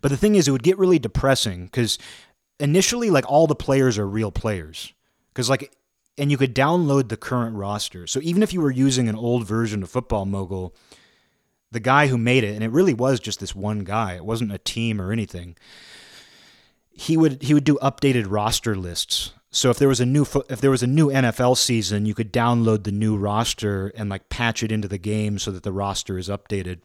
[0.00, 1.98] But the thing is, it would get really depressing because
[2.58, 4.92] initially, like all the players are real players.
[5.32, 5.74] Because like,
[6.18, 8.06] and you could download the current roster.
[8.06, 10.74] So even if you were using an old version of Football Mogul,
[11.70, 14.14] the guy who made it, and it really was just this one guy.
[14.14, 15.56] It wasn't a team or anything.
[16.90, 19.32] He would he would do updated roster lists.
[19.50, 22.32] So if there was a new if there was a new NFL season, you could
[22.32, 26.18] download the new roster and like patch it into the game so that the roster
[26.18, 26.80] is updated.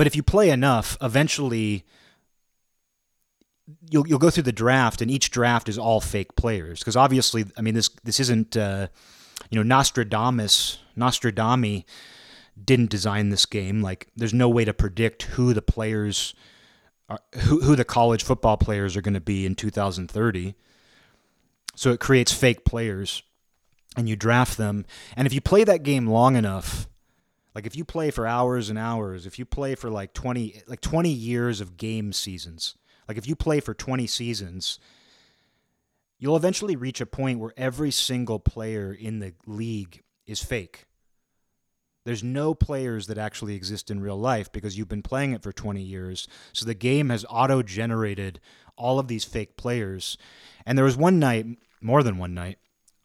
[0.00, 1.84] But if you play enough, eventually
[3.90, 7.44] you'll you'll go through the draft, and each draft is all fake players because obviously,
[7.58, 8.86] I mean this this isn't uh,
[9.50, 11.84] you know Nostradamus Nostradami
[12.64, 13.82] didn't design this game.
[13.82, 16.34] Like, there's no way to predict who the players
[17.10, 20.54] are, who who the college football players are going to be in 2030.
[21.74, 23.22] So it creates fake players,
[23.98, 24.86] and you draft them.
[25.14, 26.88] And if you play that game long enough,
[27.60, 30.80] like if you play for hours and hours, if you play for like 20 like
[30.80, 32.74] 20 years of game seasons,
[33.06, 34.78] like if you play for 20 seasons,
[36.18, 40.86] you'll eventually reach a point where every single player in the league is fake.
[42.06, 45.52] There's no players that actually exist in real life because you've been playing it for
[45.52, 46.28] 20 years.
[46.54, 48.40] So the game has auto generated
[48.74, 50.16] all of these fake players.
[50.64, 51.44] And there was one night,
[51.82, 52.56] more than one night,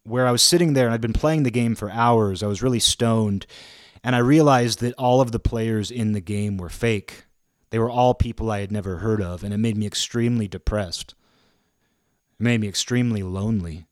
[0.06, 2.41] where I was sitting there and I'd been playing the game for hours.
[2.41, 3.45] I was really stoned
[4.06, 7.26] and I realized that all of the players in the game were fake.
[7.72, 11.15] They were all people I had never heard of, and it made me extremely depressed.
[12.40, 13.88] It made me extremely lonely.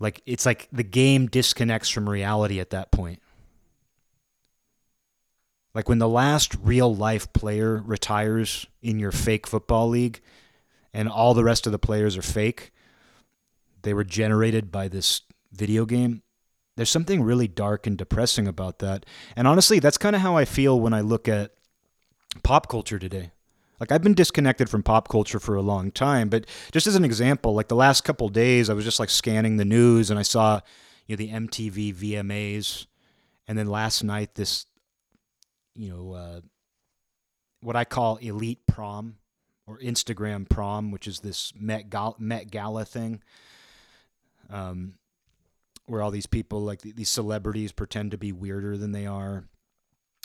[0.00, 3.22] Like it's like the game disconnects from reality at that point.
[5.72, 10.20] Like when the last real life player retires in your fake football league
[10.92, 12.72] and all the rest of the players are fake,
[13.82, 15.20] they were generated by this
[15.52, 16.24] video game.
[16.76, 19.04] There's something really dark and depressing about that.
[19.36, 21.52] And honestly, that's kind of how I feel when I look at
[22.42, 23.32] pop culture today.
[23.78, 27.04] Like I've been disconnected from pop culture for a long time, but just as an
[27.04, 30.22] example, like the last couple days I was just like scanning the news and I
[30.22, 30.60] saw,
[31.06, 32.86] you know, the MTV VMAs
[33.48, 34.66] and then last night this
[35.74, 36.40] you know, uh,
[37.60, 39.16] what I call elite prom
[39.66, 43.22] or Instagram prom, which is this Met Gala, Met Gala thing.
[44.50, 44.94] Um,
[45.90, 49.44] where all these people like these celebrities pretend to be weirder than they are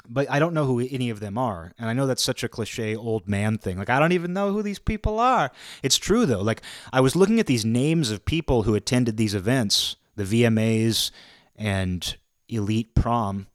[0.09, 1.73] but I don't know who any of them are.
[1.77, 3.77] And I know that's such a cliche old man thing.
[3.77, 5.51] Like, I don't even know who these people are.
[5.83, 6.41] It's true, though.
[6.41, 6.61] Like,
[6.91, 11.11] I was looking at these names of people who attended these events, the VMAs
[11.55, 12.17] and
[12.49, 13.47] Elite Prom.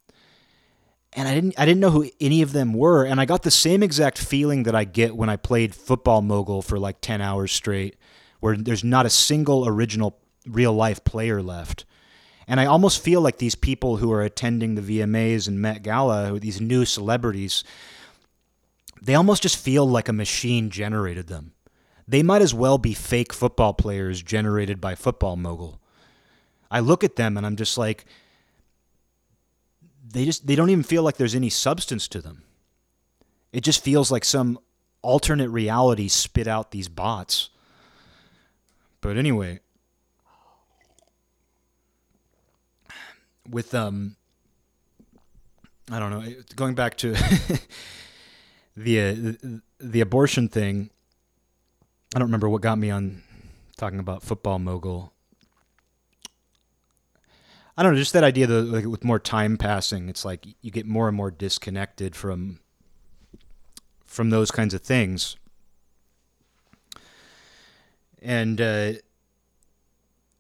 [1.12, 3.04] And I didn't I didn't know who any of them were.
[3.04, 6.62] And I got the same exact feeling that I get when I played football mogul
[6.62, 7.96] for like 10 hours straight,
[8.38, 11.84] where there's not a single original real life player left.
[12.51, 16.36] And I almost feel like these people who are attending the VMAs and Met Gala,
[16.40, 17.62] these new celebrities,
[19.01, 21.52] they almost just feel like a machine generated them.
[22.09, 25.81] They might as well be fake football players generated by Football Mogul.
[26.72, 28.05] I look at them and I'm just like,
[30.05, 32.43] they just they don't even feel like there's any substance to them.
[33.52, 34.59] It just feels like some
[35.02, 37.51] alternate reality spit out these bots.
[39.01, 39.60] But anyway,
[43.51, 44.16] with um
[45.90, 46.24] I don't know,
[46.55, 47.12] going back to
[48.77, 50.90] the, uh, the abortion thing.
[52.14, 53.22] I don't remember what got me on
[53.77, 55.12] talking about football mogul.
[57.77, 60.70] I don't know, just that idea that like, with more time passing, it's like you
[60.70, 62.60] get more and more disconnected from
[64.06, 65.36] from those kinds of things.
[68.20, 68.93] And uh,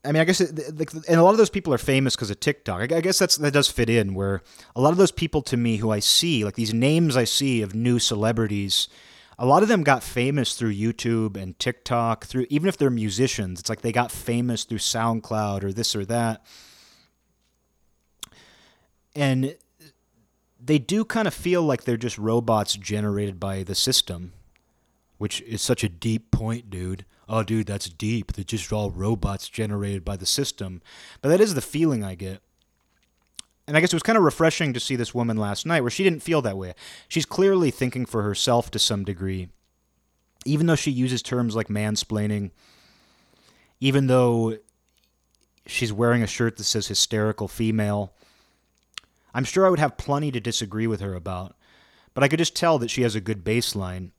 [0.04, 2.30] I mean, I guess, it, like, and a lot of those people are famous because
[2.30, 2.90] of TikTok.
[2.90, 4.14] I guess that's that does fit in.
[4.14, 4.40] Where
[4.74, 7.60] a lot of those people to me who I see, like these names I see
[7.60, 8.88] of new celebrities,
[9.38, 13.60] a lot of them got famous through YouTube and TikTok, through even if they're musicians,
[13.60, 16.44] it's like they got famous through SoundCloud or this or that.
[19.14, 19.56] And
[20.62, 24.32] they do kind of feel like they're just robots generated by the system,
[25.18, 27.04] which is such a deep point, dude.
[27.32, 28.32] Oh, dude, that's deep.
[28.32, 30.82] They're just all robots generated by the system.
[31.22, 32.42] But that is the feeling I get.
[33.68, 35.92] And I guess it was kind of refreshing to see this woman last night where
[35.92, 36.74] she didn't feel that way.
[37.06, 39.48] She's clearly thinking for herself to some degree.
[40.44, 42.50] Even though she uses terms like mansplaining,
[43.78, 44.58] even though
[45.66, 48.12] she's wearing a shirt that says hysterical female,
[49.32, 51.54] I'm sure I would have plenty to disagree with her about.
[52.12, 54.10] But I could just tell that she has a good baseline.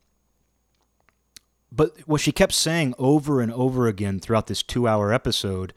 [1.74, 5.72] But what she kept saying over and over again throughout this two hour episode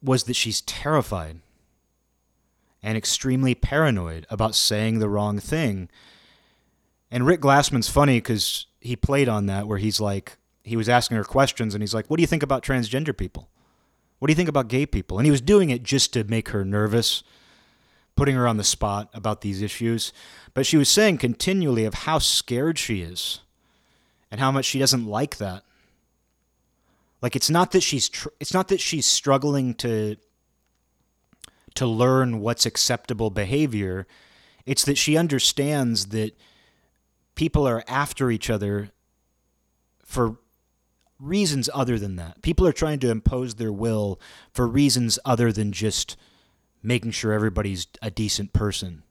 [0.00, 1.40] was that she's terrified
[2.80, 5.88] and extremely paranoid about saying the wrong thing.
[7.10, 11.16] And Rick Glassman's funny because he played on that where he's like, he was asking
[11.16, 13.48] her questions and he's like, What do you think about transgender people?
[14.20, 15.18] What do you think about gay people?
[15.18, 17.24] And he was doing it just to make her nervous,
[18.14, 20.12] putting her on the spot about these issues.
[20.54, 23.40] But she was saying continually of how scared she is
[24.30, 25.64] and how much she doesn't like that.
[27.20, 30.16] Like it's not that she's tr- it's not that she's struggling to
[31.74, 34.06] to learn what's acceptable behavior.
[34.66, 36.38] It's that she understands that
[37.34, 38.90] people are after each other
[40.04, 40.38] for
[41.18, 42.42] reasons other than that.
[42.42, 44.20] People are trying to impose their will
[44.52, 46.16] for reasons other than just
[46.82, 49.02] making sure everybody's a decent person.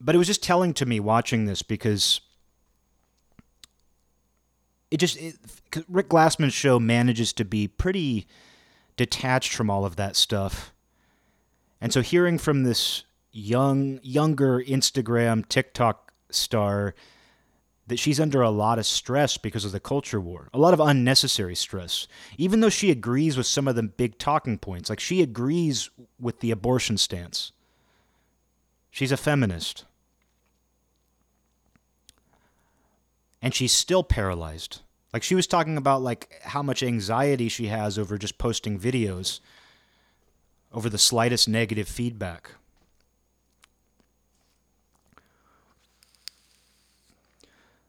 [0.00, 2.20] But it was just telling to me watching this because
[4.90, 5.36] it just it,
[5.88, 8.26] Rick Glassman's show manages to be pretty
[8.96, 10.72] detached from all of that stuff.
[11.80, 16.94] And so hearing from this young younger Instagram TikTok star
[17.86, 20.80] that she's under a lot of stress because of the culture war, a lot of
[20.80, 22.06] unnecessary stress.
[22.36, 25.88] Even though she agrees with some of the big talking points, like she agrees
[26.20, 27.52] with the abortion stance.
[28.98, 29.84] She's a feminist.
[33.40, 34.80] And she's still paralyzed
[35.12, 39.38] like she was talking about like how much anxiety she has over just posting videos
[40.72, 42.50] over the slightest negative feedback.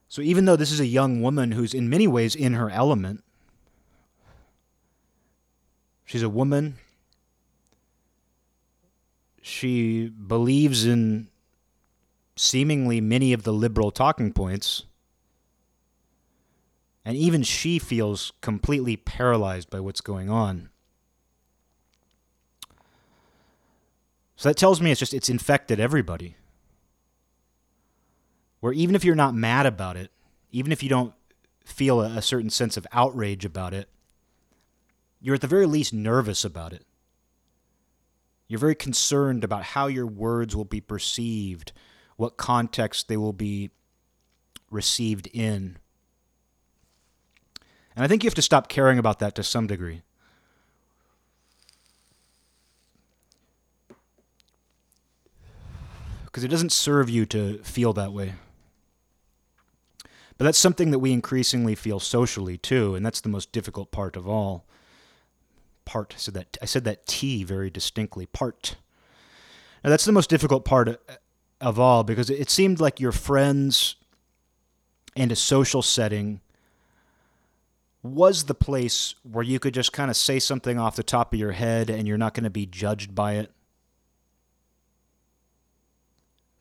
[0.09, 3.23] So even though this is a young woman who's in many ways in her element,
[6.05, 6.77] she's a woman.
[9.41, 11.29] She believes in
[12.35, 14.83] seemingly many of the liberal talking points
[17.09, 20.69] and even she feels completely paralyzed by what's going on.
[24.35, 26.35] So that tells me it's just it's infected everybody.
[28.59, 30.11] Where even if you're not mad about it,
[30.51, 31.13] even if you don't
[31.65, 33.89] feel a, a certain sense of outrage about it,
[35.19, 36.85] you're at the very least nervous about it.
[38.49, 41.71] You're very concerned about how your words will be perceived,
[42.17, 43.69] what context they will be
[44.71, 45.77] received in.
[47.95, 50.01] And I think you have to stop caring about that to some degree.
[56.25, 58.33] Because it doesn't serve you to feel that way.
[60.39, 64.15] But that's something that we increasingly feel socially too, and that's the most difficult part
[64.15, 64.65] of all.
[65.89, 66.13] Part.
[66.17, 68.27] Said that I said that T very distinctly.
[68.27, 68.75] Part.
[69.83, 70.95] Now that's the most difficult part uh,
[71.59, 73.95] of all because it seemed like your friends
[75.15, 76.41] and a social setting
[78.03, 81.39] was the place where you could just kind of say something off the top of
[81.39, 83.51] your head and you're not going to be judged by it.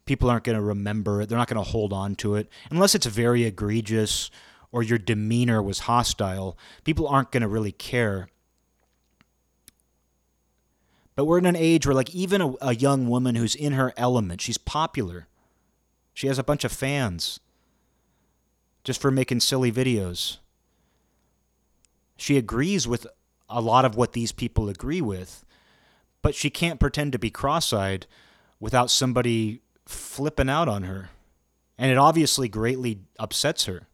[0.07, 1.29] People aren't going to remember it.
[1.29, 2.49] They're not going to hold on to it.
[2.71, 4.31] Unless it's very egregious
[4.73, 8.29] or your demeanor was hostile, people aren't going to really care.
[11.19, 13.93] But we're in an age where, like, even a, a young woman who's in her
[13.97, 15.27] element, she's popular.
[16.15, 17.41] She has a bunch of fans
[18.85, 20.39] just for making silly videos
[22.19, 23.07] she agrees with
[23.49, 25.47] a lot of what these people agree with,
[26.21, 28.07] but she can't pretend to be cross eyed
[28.61, 31.11] without somebody flipping out on her.
[31.79, 33.87] And it obviously greatly upsets her.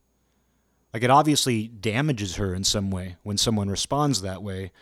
[0.92, 4.72] Like it obviously damages her in some way when someone responds that way.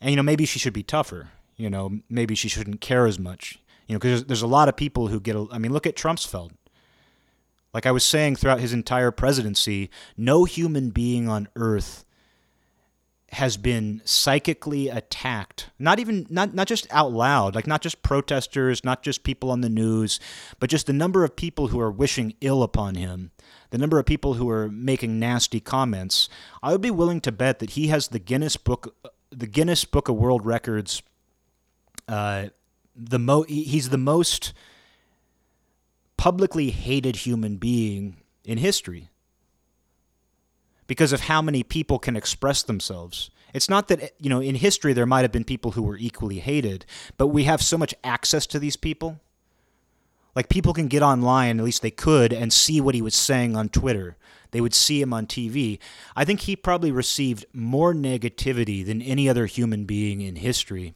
[0.00, 1.28] And, you know, maybe she should be tougher.
[1.58, 3.58] You know, maybe she shouldn't care as much.
[3.86, 5.86] You know, because there's, there's a lot of people who get, a, I mean, look
[5.86, 6.52] at Trumpsfeld.
[7.74, 12.04] Like I was saying throughout his entire presidency, no human being on earth
[13.32, 18.82] has been psychically attacked not even not not just out loud like not just protesters
[18.82, 20.18] not just people on the news
[20.58, 23.30] but just the number of people who are wishing ill upon him
[23.68, 26.30] the number of people who are making nasty comments
[26.62, 28.96] i would be willing to bet that he has the guinness book
[29.30, 31.02] the guinness book of world records
[32.08, 32.46] uh,
[32.96, 34.52] the mo he's the most
[36.16, 39.08] publicly hated human being in history
[40.86, 43.30] because of how many people can express themselves.
[43.54, 46.40] It's not that, you know, in history there might have been people who were equally
[46.40, 46.84] hated,
[47.16, 49.20] but we have so much access to these people.
[50.34, 53.56] Like people can get online, at least they could, and see what he was saying
[53.56, 54.16] on Twitter.
[54.50, 55.78] They would see him on TV.
[56.16, 60.94] I think he probably received more negativity than any other human being in history.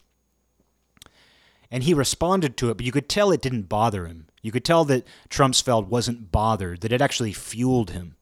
[1.72, 4.26] And he responded to it, but you could tell it didn't bother him.
[4.42, 8.14] You could tell that Trumpsfeld wasn't bothered, that it actually fueled him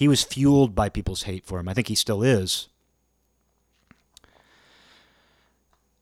[0.00, 1.68] he was fueled by people's hate for him.
[1.68, 2.68] I think he still is.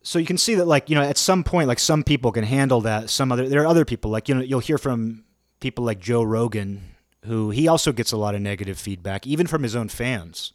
[0.03, 2.45] So you can see that, like you know, at some point, like some people can
[2.45, 3.11] handle that.
[3.11, 5.25] Some other there are other people, like you know, you'll hear from
[5.59, 6.95] people like Joe Rogan,
[7.25, 10.53] who he also gets a lot of negative feedback, even from his own fans.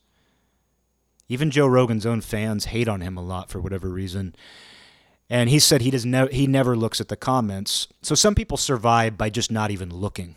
[1.29, 4.35] Even Joe Rogan's own fans hate on him a lot for whatever reason.
[5.29, 7.87] And he said he does he never looks at the comments.
[8.01, 10.35] So some people survive by just not even looking.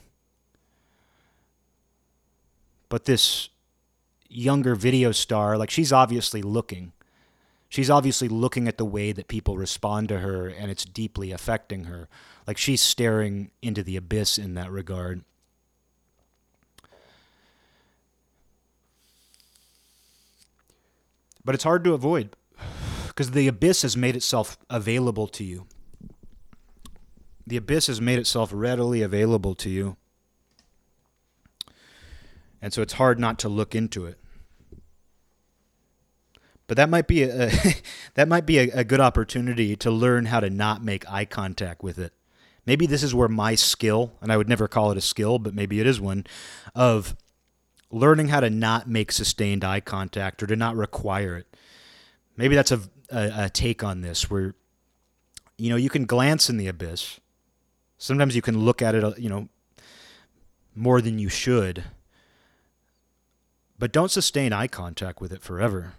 [2.89, 3.49] But this
[4.29, 6.93] younger video star, like she's obviously looking.
[7.69, 11.85] She's obviously looking at the way that people respond to her and it's deeply affecting
[11.85, 12.09] her.
[12.47, 15.25] Like she's staring into the abyss in that regard.
[21.47, 22.35] But it's hard to avoid
[23.07, 25.69] because the abyss has made itself available to you.
[27.47, 29.97] The abyss has made itself readily available to you.
[32.61, 34.19] And so it's hard not to look into it.
[36.67, 37.49] But that might be a,
[38.15, 41.81] that might be a, a good opportunity to learn how to not make eye contact
[41.81, 42.13] with it.
[42.67, 45.55] Maybe this is where my skill, and I would never call it a skill, but
[45.55, 46.27] maybe it is one,
[46.75, 47.15] of
[47.97, 51.47] learning how to not make sustained eye contact or to not require it.
[52.37, 54.55] Maybe that's a, a, a, take on this where,
[55.57, 57.19] you know, you can glance in the abyss.
[57.97, 59.49] Sometimes you can look at it, you know,
[60.75, 61.85] more than you should.
[63.79, 65.95] But don't sustain eye contact with it forever.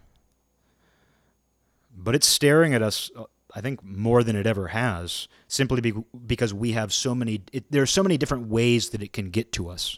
[1.95, 3.23] But it's staring at us, uh,
[3.55, 7.71] I think, more than it ever has, simply be- because we have so many, it,
[7.71, 9.97] there are so many different ways that it can get to us.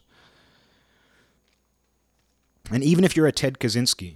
[2.72, 4.16] And even if you're a Ted Kaczynski,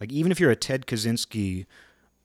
[0.00, 1.66] like even if you're a Ted Kaczynski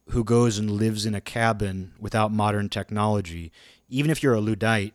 [0.09, 3.51] who goes and lives in a cabin without modern technology,
[3.89, 4.93] even if you're a Luddite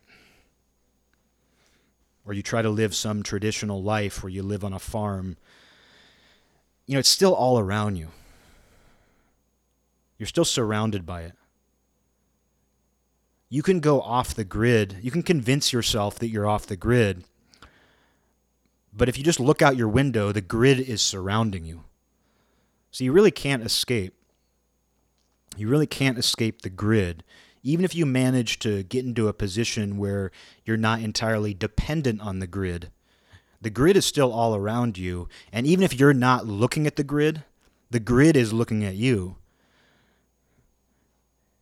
[2.25, 5.37] or you try to live some traditional life where you live on a farm,
[6.87, 8.09] you know, it's still all around you.
[10.19, 11.33] You're still surrounded by it.
[13.49, 14.99] You can go off the grid.
[15.01, 17.25] You can convince yourself that you're off the grid.
[18.97, 21.85] But if you just look out your window, the grid is surrounding you.
[22.91, 24.15] So you really can't escape.
[25.57, 27.25] You really can't escape the grid
[27.67, 30.31] even if you manage to get into a position where
[30.67, 32.91] you're not entirely dependent on the grid,
[33.63, 35.29] the grid is still all around you.
[35.51, 37.43] And even if you're not looking at the grid,
[37.91, 39.37] the grid is looking at you.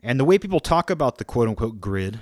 [0.02, 2.18] And the way people talk about the quote unquote grid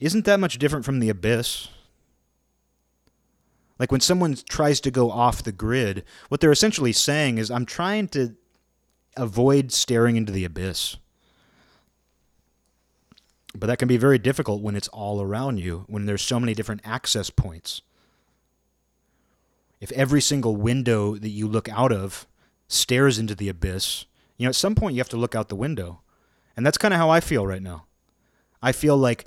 [0.00, 1.68] isn't that much different from the abyss.
[3.82, 7.66] Like when someone tries to go off the grid, what they're essentially saying is, I'm
[7.66, 8.36] trying to
[9.16, 10.98] avoid staring into the abyss.
[13.56, 16.54] But that can be very difficult when it's all around you, when there's so many
[16.54, 17.82] different access points.
[19.80, 22.28] If every single window that you look out of
[22.68, 24.04] stares into the abyss,
[24.36, 26.02] you know, at some point you have to look out the window.
[26.56, 27.86] And that's kind of how I feel right now.
[28.62, 29.24] I feel like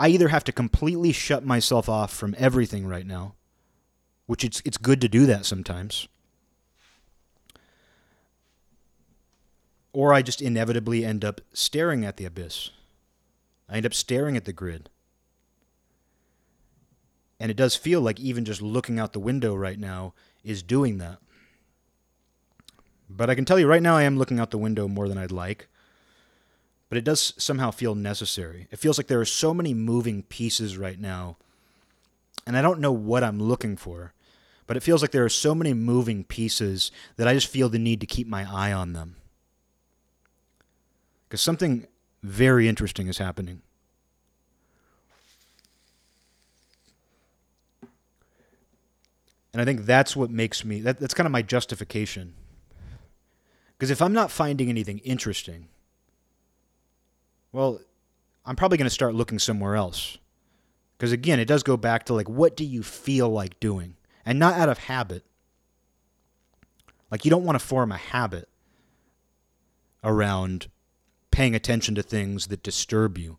[0.00, 3.34] I either have to completely shut myself off from everything right now,
[4.24, 6.08] which it's it's good to do that sometimes.
[9.92, 12.70] Or I just inevitably end up staring at the abyss.
[13.68, 14.88] I end up staring at the grid.
[17.38, 20.96] And it does feel like even just looking out the window right now is doing
[20.96, 21.18] that.
[23.10, 25.18] But I can tell you right now, I am looking out the window more than
[25.18, 25.68] I'd like.
[26.90, 28.68] But it does somehow feel necessary.
[28.70, 31.38] It feels like there are so many moving pieces right now.
[32.46, 34.12] And I don't know what I'm looking for.
[34.66, 37.78] But it feels like there are so many moving pieces that I just feel the
[37.78, 39.16] need to keep my eye on them
[41.30, 41.86] because something
[42.24, 43.62] very interesting is happening.
[49.52, 52.34] And I think that's what makes me, that, that's kind of my justification.
[53.78, 55.68] Because if I'm not finding anything interesting,
[57.52, 57.80] well,
[58.44, 60.18] I'm probably going to start looking somewhere else.
[60.96, 63.96] Because again, it does go back to like, what do you feel like doing?
[64.24, 65.24] And not out of habit.
[67.10, 68.48] Like, you don't want to form a habit
[70.04, 70.68] around
[71.30, 73.38] paying attention to things that disturb you.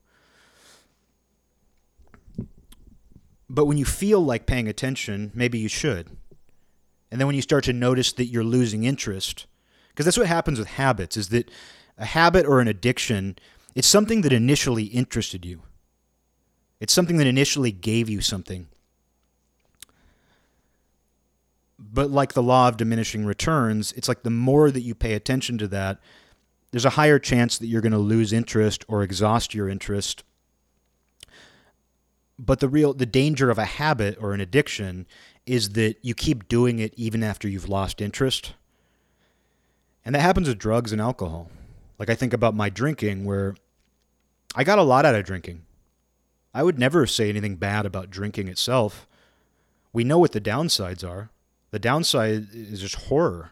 [3.50, 6.10] But when you feel like paying attention, maybe you should.
[7.12, 9.46] And then when you start to notice that you're losing interest,
[9.90, 11.52] because that's what happens with habits, is that
[11.98, 13.38] a habit or an addiction,
[13.76, 15.64] it's something that initially interested you.
[16.80, 18.68] It's something that initially gave you something.
[21.78, 25.58] But like the law of diminishing returns, it's like the more that you pay attention
[25.60, 26.00] to that,
[26.72, 30.24] there's a higher chance that you're going to lose interest or exhaust your interest.
[32.40, 35.06] But the real the danger of a habit or an addiction
[35.46, 38.54] is that you keep doing it even after you've lost interest.
[40.06, 41.52] And that happens with drugs and alcohol.
[42.02, 43.56] Like I think about my drinking where
[44.56, 45.62] I got a lot out of drinking.
[46.52, 49.06] I would never say anything bad about drinking itself.
[49.94, 51.30] We know what the downsides are.
[51.70, 53.52] The downside is just horror.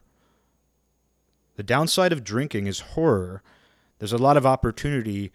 [1.58, 3.44] The downside of drinking is horror.
[4.00, 5.32] There's a lot of opportunity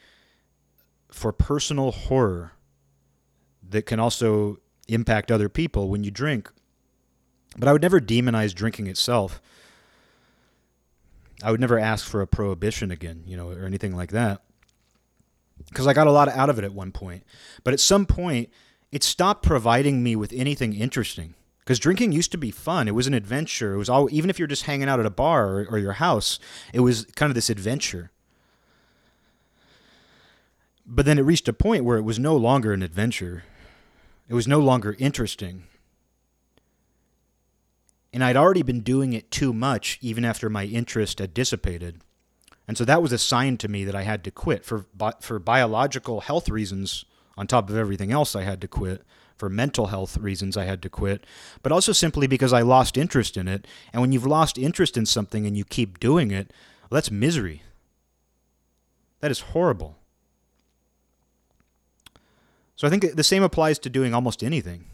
[1.09, 2.55] for personal horror
[3.63, 4.59] that can also
[4.89, 6.51] impact other people when you drink.
[7.57, 9.41] But I would never demonize drinking itself.
[11.43, 14.43] I would never ask for a prohibition again, you know, or anything like that.
[15.69, 17.25] Because I got a lot out of it at one point.
[17.63, 18.51] But at some point,
[18.93, 22.89] it stopped providing me with anything interesting because drinking used to be fun.
[22.89, 23.75] It was an adventure.
[23.75, 25.95] It was all even if you're just hanging out at a bar or, or your
[25.95, 26.39] house,
[26.73, 28.11] it was kind of this adventure.
[30.87, 33.45] But then it reached a point where it was no longer an adventure.
[34.29, 35.65] It was no longer interesting.
[38.15, 42.01] And I'd already been doing it too much even after my interest had dissipated.
[42.67, 44.87] And so that was a sign to me that I had to quit for
[45.21, 47.05] for biological health reasons
[47.37, 49.03] on top of everything else I had to quit
[49.37, 51.27] for mental health reasons I had to quit,
[51.61, 53.67] but also simply because I lost interest in it.
[53.93, 57.63] And when you've lost interest in something and you keep doing it, well, that's misery.
[59.21, 59.99] That is horrible.
[62.77, 64.85] So I think the same applies to doing almost anything.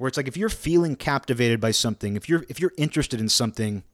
[0.00, 3.28] Where it's like if you're feeling captivated by something, if you're if you're interested in
[3.28, 3.84] something,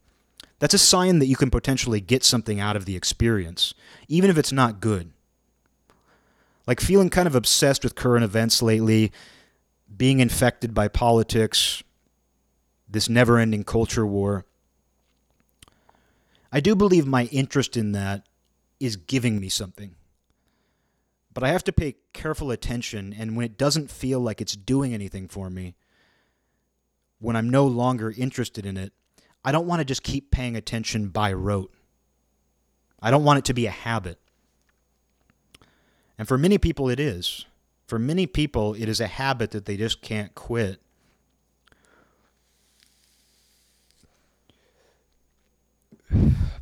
[0.60, 3.74] that's a sign that you can potentially get something out of the experience,
[4.08, 5.10] even if it's not good
[6.66, 9.12] like feeling kind of obsessed with current events lately,
[9.94, 11.82] being infected by politics,
[12.88, 14.44] this never ending culture war.
[16.50, 18.26] I do believe my interest in that
[18.80, 19.94] is giving me something.
[21.32, 24.94] But I have to pay careful attention, and when it doesn't feel like it's doing
[24.94, 25.74] anything for me,
[27.18, 28.92] when I'm no longer interested in it,
[29.44, 31.72] I don't want to just keep paying attention by rote.
[33.00, 34.18] I don't want it to be a habit.
[36.18, 37.44] And for many people, it is.
[37.86, 40.80] For many people, it is a habit that they just can't quit.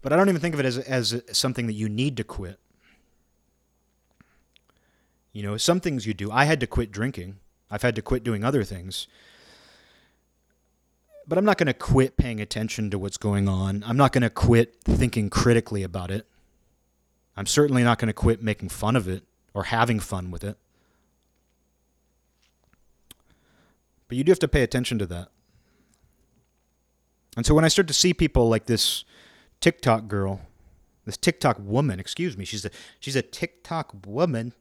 [0.03, 2.59] But I don't even think of it as, as something that you need to quit.
[5.33, 6.31] You know, some things you do.
[6.31, 7.39] I had to quit drinking,
[7.71, 9.09] I've had to quit doing other things.
[11.27, 13.83] But I'm not going to quit paying attention to what's going on.
[13.87, 16.27] I'm not going to quit thinking critically about it.
[17.37, 19.25] I'm certainly not going to quit making fun of it
[19.55, 20.59] or having fun with it.
[24.09, 25.29] But you do have to pay attention to that.
[27.37, 29.05] And so when I start to see people like this
[29.61, 30.43] TikTok girl,
[31.05, 32.71] this TikTok woman, excuse me, she's a
[33.01, 34.53] she's a TikTok woman.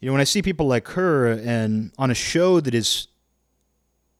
[0.00, 3.06] You know, when I see people like her and on a show that is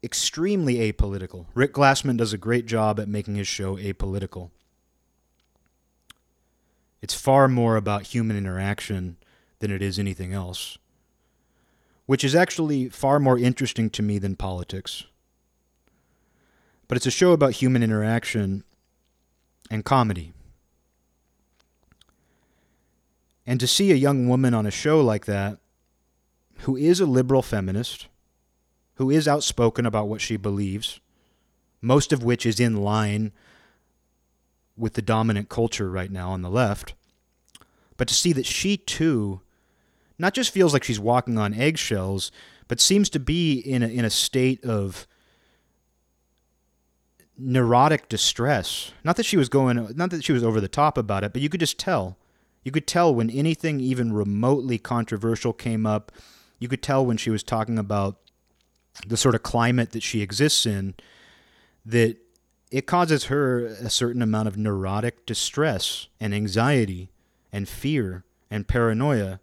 [0.03, 1.47] extremely apolitical.
[1.55, 4.51] Rick Glassman does a great job at making his show apolitical.
[7.01, 9.17] It's far more about human interaction
[9.59, 10.79] than it is anything else,
[12.07, 15.05] which is actually far more interesting to me than politics.
[16.89, 18.65] But it's a show about human interaction
[19.71, 20.33] and comedy.
[23.47, 25.59] And to see a young woman on a show like that,
[26.59, 28.07] who is a liberal feminist,
[28.95, 31.01] who is outspoken about what she believes,
[31.81, 33.33] most of which is in line
[34.77, 36.95] with the dominant culture right now on the left.
[37.97, 39.41] But to see that she too
[40.19, 42.31] not just feels like she's walking on eggshells,
[42.69, 45.07] but seems to be in a, in a state of
[47.37, 48.93] neurotic distress.
[49.03, 51.43] Not that she was going, not that she was over the top about it, but
[51.43, 52.17] you could just tell.
[52.63, 56.13] You could tell when anything even remotely controversial came up.
[56.61, 58.19] You could tell when she was talking about
[59.07, 60.95] the sort of climate that she exists in
[61.85, 62.17] that
[62.71, 67.11] it causes her a certain amount of neurotic distress and anxiety
[67.53, 69.41] and fear and paranoia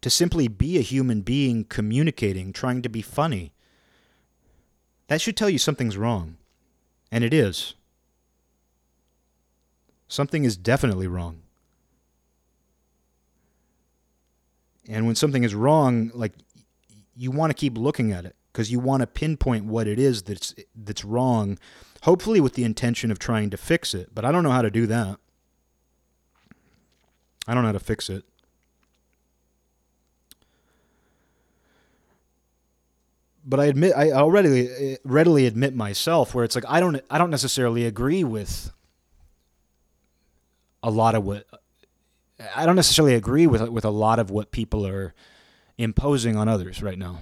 [0.00, 3.52] to simply be a human being communicating, trying to be funny.
[5.08, 6.36] That should tell you something's wrong.
[7.10, 7.74] And it is.
[10.08, 11.42] Something is definitely wrong.
[14.88, 16.32] And when something is wrong, like
[17.16, 20.22] you want to keep looking at it because you want to pinpoint what it is
[20.22, 21.58] that's that's wrong,
[22.02, 24.14] hopefully with the intention of trying to fix it.
[24.14, 25.18] But I don't know how to do that.
[27.46, 28.24] I don't know how to fix it.
[33.44, 37.18] But I admit I already eh, readily admit myself where it's like I don't I
[37.18, 38.72] don't necessarily agree with
[40.82, 41.46] a lot of what
[42.54, 45.14] I don't necessarily agree with with a lot of what people are
[45.78, 47.20] imposing on others right now.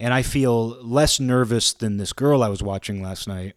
[0.00, 3.54] And I feel less nervous than this girl I was watching last night.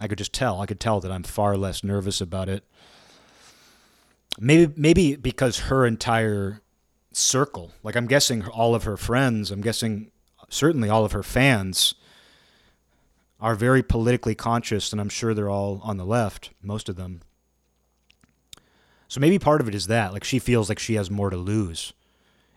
[0.00, 0.60] I could just tell.
[0.60, 2.64] I could tell that I'm far less nervous about it.
[4.38, 6.62] Maybe maybe because her entire
[7.12, 10.10] circle, like I'm guessing all of her friends, I'm guessing
[10.48, 11.94] certainly all of her fans
[13.40, 17.22] are very politically conscious and I'm sure they're all on the left, most of them.
[19.10, 21.36] So maybe part of it is that, like she feels like she has more to
[21.36, 21.92] lose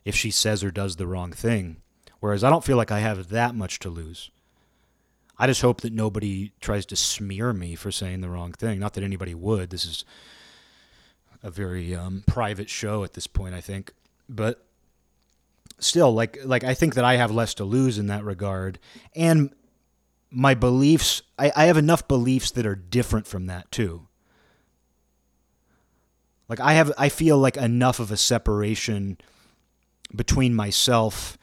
[0.05, 1.77] if she says or does the wrong thing.
[2.19, 4.29] Whereas I don't feel like I have that much to lose.
[5.39, 8.79] I just hope that nobody tries to smear me for saying the wrong thing.
[8.79, 9.71] Not that anybody would.
[9.71, 10.05] This is
[11.41, 13.91] a very um, private show at this point, I think.
[14.29, 14.63] But
[15.79, 18.77] still, like like I think that I have less to lose in that regard,
[19.15, 19.51] and
[20.29, 21.23] my beliefs.
[21.39, 24.07] I, I have enough beliefs that are different from that too.
[26.53, 29.17] Like I have I feel like enough of a separation
[30.15, 31.35] between myself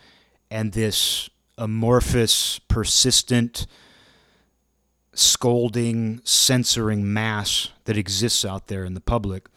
[0.53, 1.29] and this
[1.59, 3.67] amorphous, persistent,
[5.13, 9.49] scolding, censoring mass that exists out there in the public.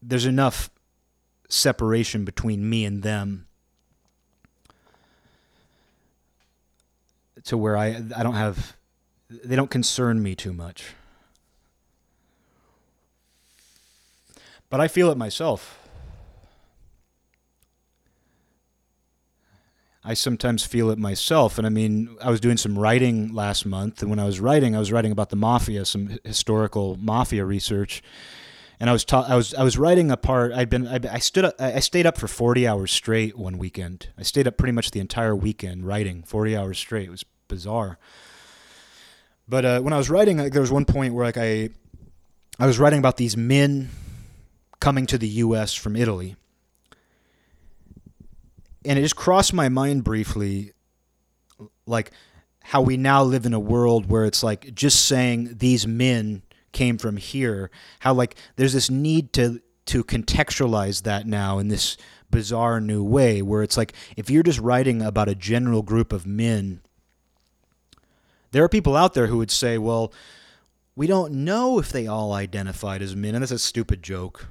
[0.00, 0.70] There's enough
[1.50, 3.46] separation between me and them
[7.44, 8.74] to where I I don't have
[9.28, 10.94] they don't concern me too much.
[14.68, 15.78] But I feel it myself.
[20.04, 21.58] I sometimes feel it myself.
[21.58, 24.02] And I mean, I was doing some writing last month.
[24.02, 28.02] And when I was writing, I was writing about the mafia, some historical mafia research.
[28.78, 30.52] And I was ta- I was I was writing a part.
[30.52, 34.10] I'd been I, I stood up, I stayed up for forty hours straight one weekend.
[34.18, 37.08] I stayed up pretty much the entire weekend writing forty hours straight.
[37.08, 37.98] It was bizarre.
[39.48, 41.70] But uh, when I was writing, like, there was one point where like I
[42.60, 43.88] I was writing about these men
[44.80, 45.74] coming to the U.S.
[45.74, 46.36] from Italy.
[48.84, 50.72] And it just crossed my mind briefly,
[51.86, 52.12] like
[52.62, 56.42] how we now live in a world where it's like just saying these men
[56.72, 57.70] came from here,
[58.00, 61.96] how like there's this need to to contextualize that now in this
[62.30, 66.26] bizarre new way where it's like if you're just writing about a general group of
[66.26, 66.80] men
[68.50, 70.12] there are people out there who would say well
[70.96, 74.48] we don't know if they all identified as men and that's a stupid joke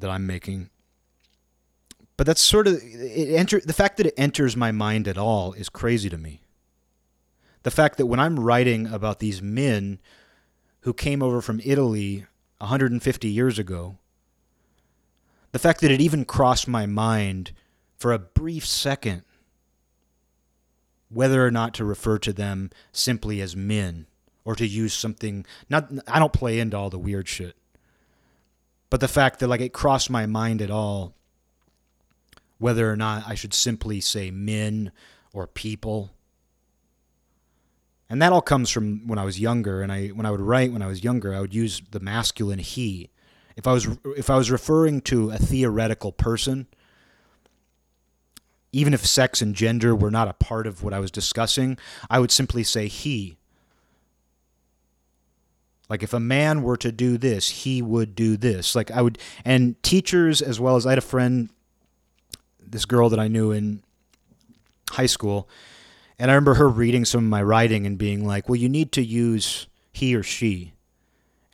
[0.00, 0.70] that I'm making.
[2.16, 5.52] But that's sort of it enter the fact that it enters my mind at all
[5.52, 6.40] is crazy to me.
[7.62, 9.98] The fact that when I'm writing about these men
[10.80, 12.26] who came over from Italy
[12.58, 13.98] 150 years ago,
[15.52, 17.52] the fact that it even crossed my mind
[17.96, 19.22] for a brief second
[21.10, 24.06] whether or not to refer to them simply as men
[24.44, 27.56] or to use something not I don't play into all the weird shit
[28.90, 31.14] but the fact that like it crossed my mind at all
[32.58, 34.90] whether or not I should simply say men
[35.32, 36.10] or people.
[38.10, 40.72] And that all comes from when I was younger and I when I would write
[40.72, 43.10] when I was younger I would use the masculine he.
[43.56, 46.66] If I was if I was referring to a theoretical person
[48.70, 51.78] even if sex and gender were not a part of what I was discussing,
[52.10, 53.37] I would simply say he
[55.88, 58.74] like if a man were to do this, he would do this.
[58.74, 61.48] Like I would, and teachers as well as I had a friend,
[62.60, 63.82] this girl that I knew in
[64.90, 65.48] high school,
[66.18, 68.92] and I remember her reading some of my writing and being like, "Well, you need
[68.92, 70.72] to use he or she,"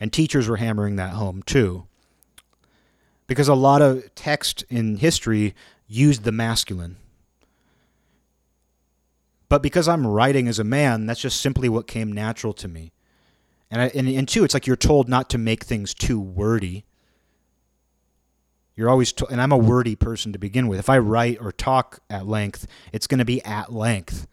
[0.01, 1.87] and teachers were hammering that home too,
[3.27, 5.55] because a lot of text in history
[5.87, 6.97] used the masculine.
[9.49, 12.94] But because I'm writing as a man, that's just simply what came natural to me.
[13.71, 16.85] And, I, and and two, it's like you're told not to make things too wordy.
[18.77, 20.79] You're always, t- and I'm a wordy person to begin with.
[20.79, 24.27] If I write or talk at length, it's going to be at length.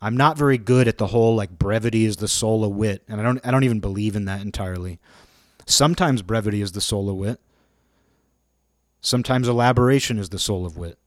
[0.00, 3.20] I'm not very good at the whole like brevity is the soul of wit, and
[3.20, 4.98] I don't I don't even believe in that entirely.
[5.66, 7.40] Sometimes brevity is the soul of wit.
[9.00, 10.98] Sometimes elaboration is the soul of wit.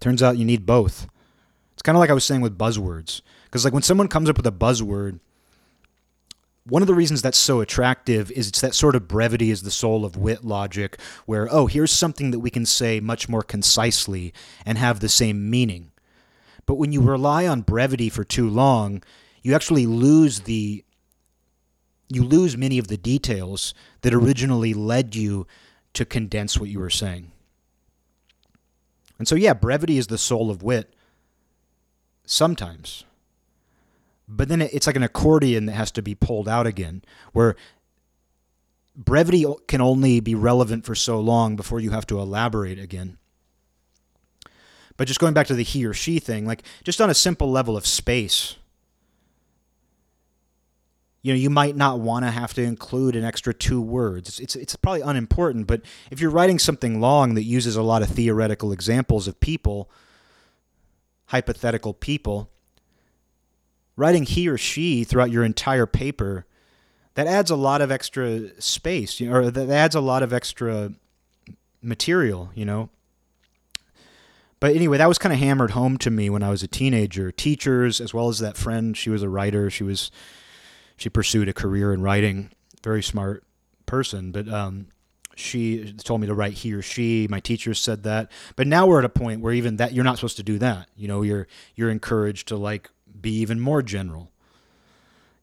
[0.00, 1.06] Turns out you need both.
[1.74, 3.22] It's kind of like I was saying with buzzwords.
[3.44, 5.20] Because like when someone comes up with a buzzword,
[6.68, 9.70] one of the reasons that's so attractive is it's that sort of brevity is the
[9.70, 14.34] soul of wit logic, where, oh, here's something that we can say much more concisely
[14.64, 15.92] and have the same meaning.
[16.66, 19.04] But when you rely on brevity for too long,
[19.42, 20.82] you actually lose the
[22.08, 25.44] you lose many of the details that originally led you
[25.92, 27.32] to condense what you were saying.
[29.18, 30.94] And so yeah, brevity is the soul of wit
[32.24, 33.05] sometimes.
[34.28, 37.54] But then it's like an accordion that has to be pulled out again, where
[38.96, 43.18] brevity can only be relevant for so long before you have to elaborate again.
[44.96, 47.50] But just going back to the he or she thing, like just on a simple
[47.50, 48.56] level of space,
[51.22, 54.28] you know, you might not want to have to include an extra two words.
[54.28, 58.02] It's, it's, it's probably unimportant, but if you're writing something long that uses a lot
[58.02, 59.90] of theoretical examples of people,
[61.26, 62.50] hypothetical people,
[63.96, 66.46] writing he or she throughout your entire paper,
[67.14, 70.32] that adds a lot of extra space, you know, or that adds a lot of
[70.32, 70.92] extra
[71.82, 72.90] material, you know.
[74.60, 77.30] But anyway, that was kind of hammered home to me when I was a teenager.
[77.30, 79.70] Teachers, as well as that friend, she was a writer.
[79.70, 80.10] She was
[80.96, 82.50] she pursued a career in writing.
[82.82, 83.44] Very smart
[83.84, 84.86] person, but um,
[85.34, 87.26] she told me to write he or she.
[87.30, 88.30] My teachers said that.
[88.56, 90.88] But now we're at a point where even that you're not supposed to do that.
[90.96, 92.90] You know, you're you're encouraged to like
[93.20, 94.30] be even more general.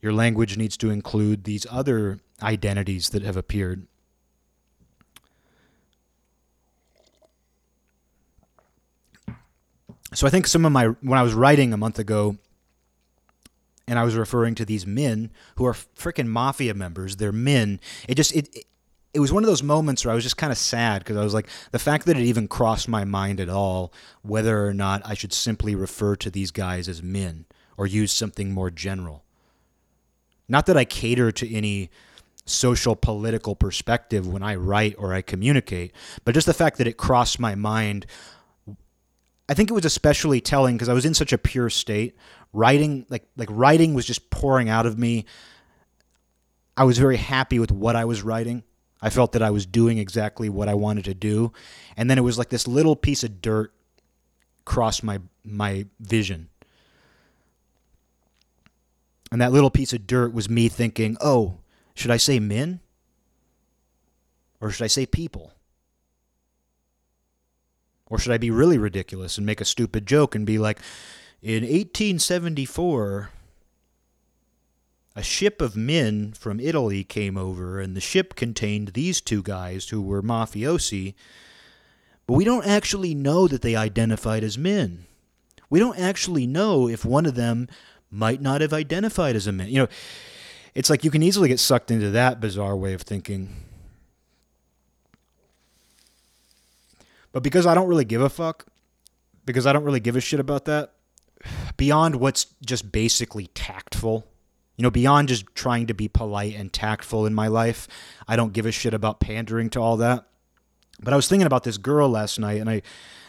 [0.01, 3.87] Your language needs to include these other identities that have appeared.
[10.13, 12.37] So I think some of my when I was writing a month ago
[13.87, 17.79] and I was referring to these men who are freaking mafia members, they're men.
[18.07, 18.65] It just it, it
[19.13, 21.23] it was one of those moments where I was just kind of sad because I
[21.23, 23.93] was like, the fact that it even crossed my mind at all
[24.23, 27.45] whether or not I should simply refer to these guys as men
[27.77, 29.23] or use something more general.
[30.47, 31.89] Not that I cater to any
[32.45, 35.93] social political perspective when I write or I communicate,
[36.25, 38.05] but just the fact that it crossed my mind.
[39.47, 42.15] I think it was especially telling because I was in such a pure state.
[42.51, 45.25] Writing, like like writing, was just pouring out of me.
[46.77, 48.63] I was very happy with what I was writing.
[49.01, 51.51] I felt that I was doing exactly what I wanted to do,
[51.97, 53.73] and then it was like this little piece of dirt
[54.65, 56.49] crossed my my vision,
[59.34, 61.57] and that little piece of dirt was me thinking, oh,
[61.95, 62.81] should I say men?
[64.61, 65.53] Or should I say people?
[68.05, 70.77] Or should I be really ridiculous and make a stupid joke and be like,
[71.41, 73.31] in 1874,
[75.15, 79.89] a ship of men from Italy came over, and the ship contained these two guys
[79.89, 81.15] who were mafiosi,
[82.27, 85.07] but we don't actually know that they identified as men.
[85.72, 87.68] We don't actually know if one of them
[88.14, 89.68] might not have identified as a man.
[89.68, 89.88] You know,
[90.76, 93.56] it's like you can easily get sucked into that bizarre way of thinking.
[97.31, 98.68] But because I don't really give a fuck,
[99.45, 100.94] because I don't really give a shit about that,
[101.76, 104.27] beyond what's just basically tactful,
[104.77, 107.88] you know, beyond just trying to be polite and tactful in my life,
[108.27, 110.27] I don't give a shit about pandering to all that.
[111.02, 112.84] But I was thinking about this girl last night, and I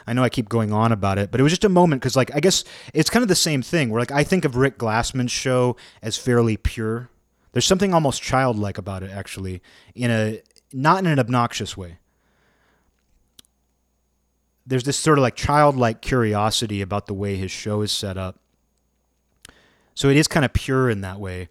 [0.06, 2.16] I know I keep going on about it, but it was just a moment because,
[2.16, 4.78] like, I guess it's kind of the same thing where, like, I think of Rick
[4.78, 7.08] Glassman's show as fairly pure.
[7.52, 9.62] There's something almost childlike about it, actually,
[9.94, 11.98] in a not in an obnoxious way.
[14.66, 18.40] There's this sort of like childlike curiosity about the way his show is set up.
[19.94, 21.48] So it is kind of pure in that way.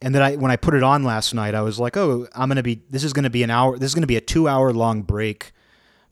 [0.00, 2.50] And then I when I put it on last night, I was like, "Oh, I'm
[2.50, 5.02] to be this is to be an hour this is to be a 2-hour long
[5.02, 5.52] break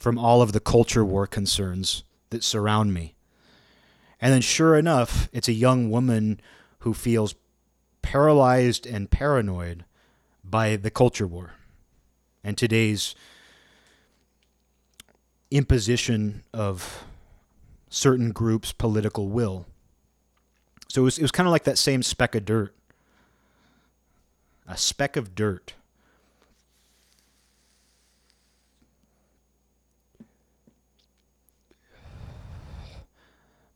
[0.04, 3.14] from all of the culture war concerns that surround me.
[4.20, 6.42] And then, sure enough, it's a young woman
[6.80, 7.34] who feels
[8.02, 9.86] paralyzed and paranoid
[10.44, 11.54] by the culture war
[12.44, 13.14] and today's
[15.50, 17.04] imposition of
[17.88, 19.64] certain groups' political will.
[20.90, 22.74] So it was, it was kind of like that same speck of dirt.
[24.68, 25.72] A speck of dirt.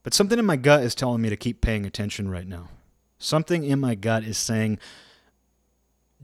[0.09, 2.71] But something in my gut is telling me to keep paying attention right now.
[3.19, 4.79] Something in my gut is saying,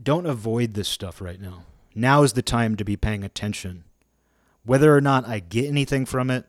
[0.01, 1.65] don't avoid this stuff right now.
[1.93, 3.83] Now is the time to be paying attention.
[4.63, 6.47] Whether or not I get anything from it,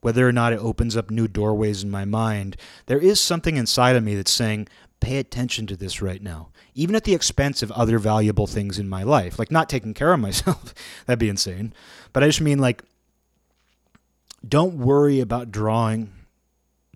[0.00, 3.94] whether or not it opens up new doorways in my mind, there is something inside
[3.94, 4.66] of me that's saying,
[5.00, 8.88] pay attention to this right now, even at the expense of other valuable things in
[8.88, 10.72] my life, like not taking care of myself.
[11.04, 11.74] That'd be insane.
[12.14, 12.82] But I just mean, like,
[14.48, 16.14] don't worry about drawing.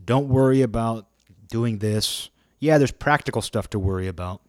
[0.04, 1.06] Don't worry about
[1.48, 2.28] doing this.
[2.58, 4.40] Yeah, there's practical stuff to worry about.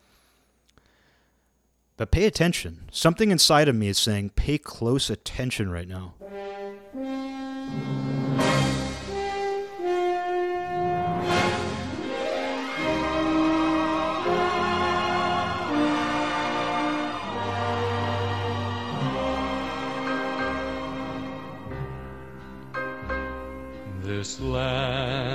[1.98, 2.90] But pay attention.
[2.91, 6.15] Something inside of me is saying, pay close attention right now.
[24.03, 25.35] This land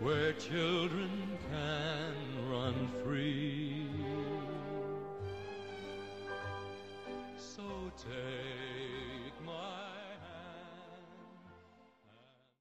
[0.00, 1.10] where children
[1.50, 2.99] can run.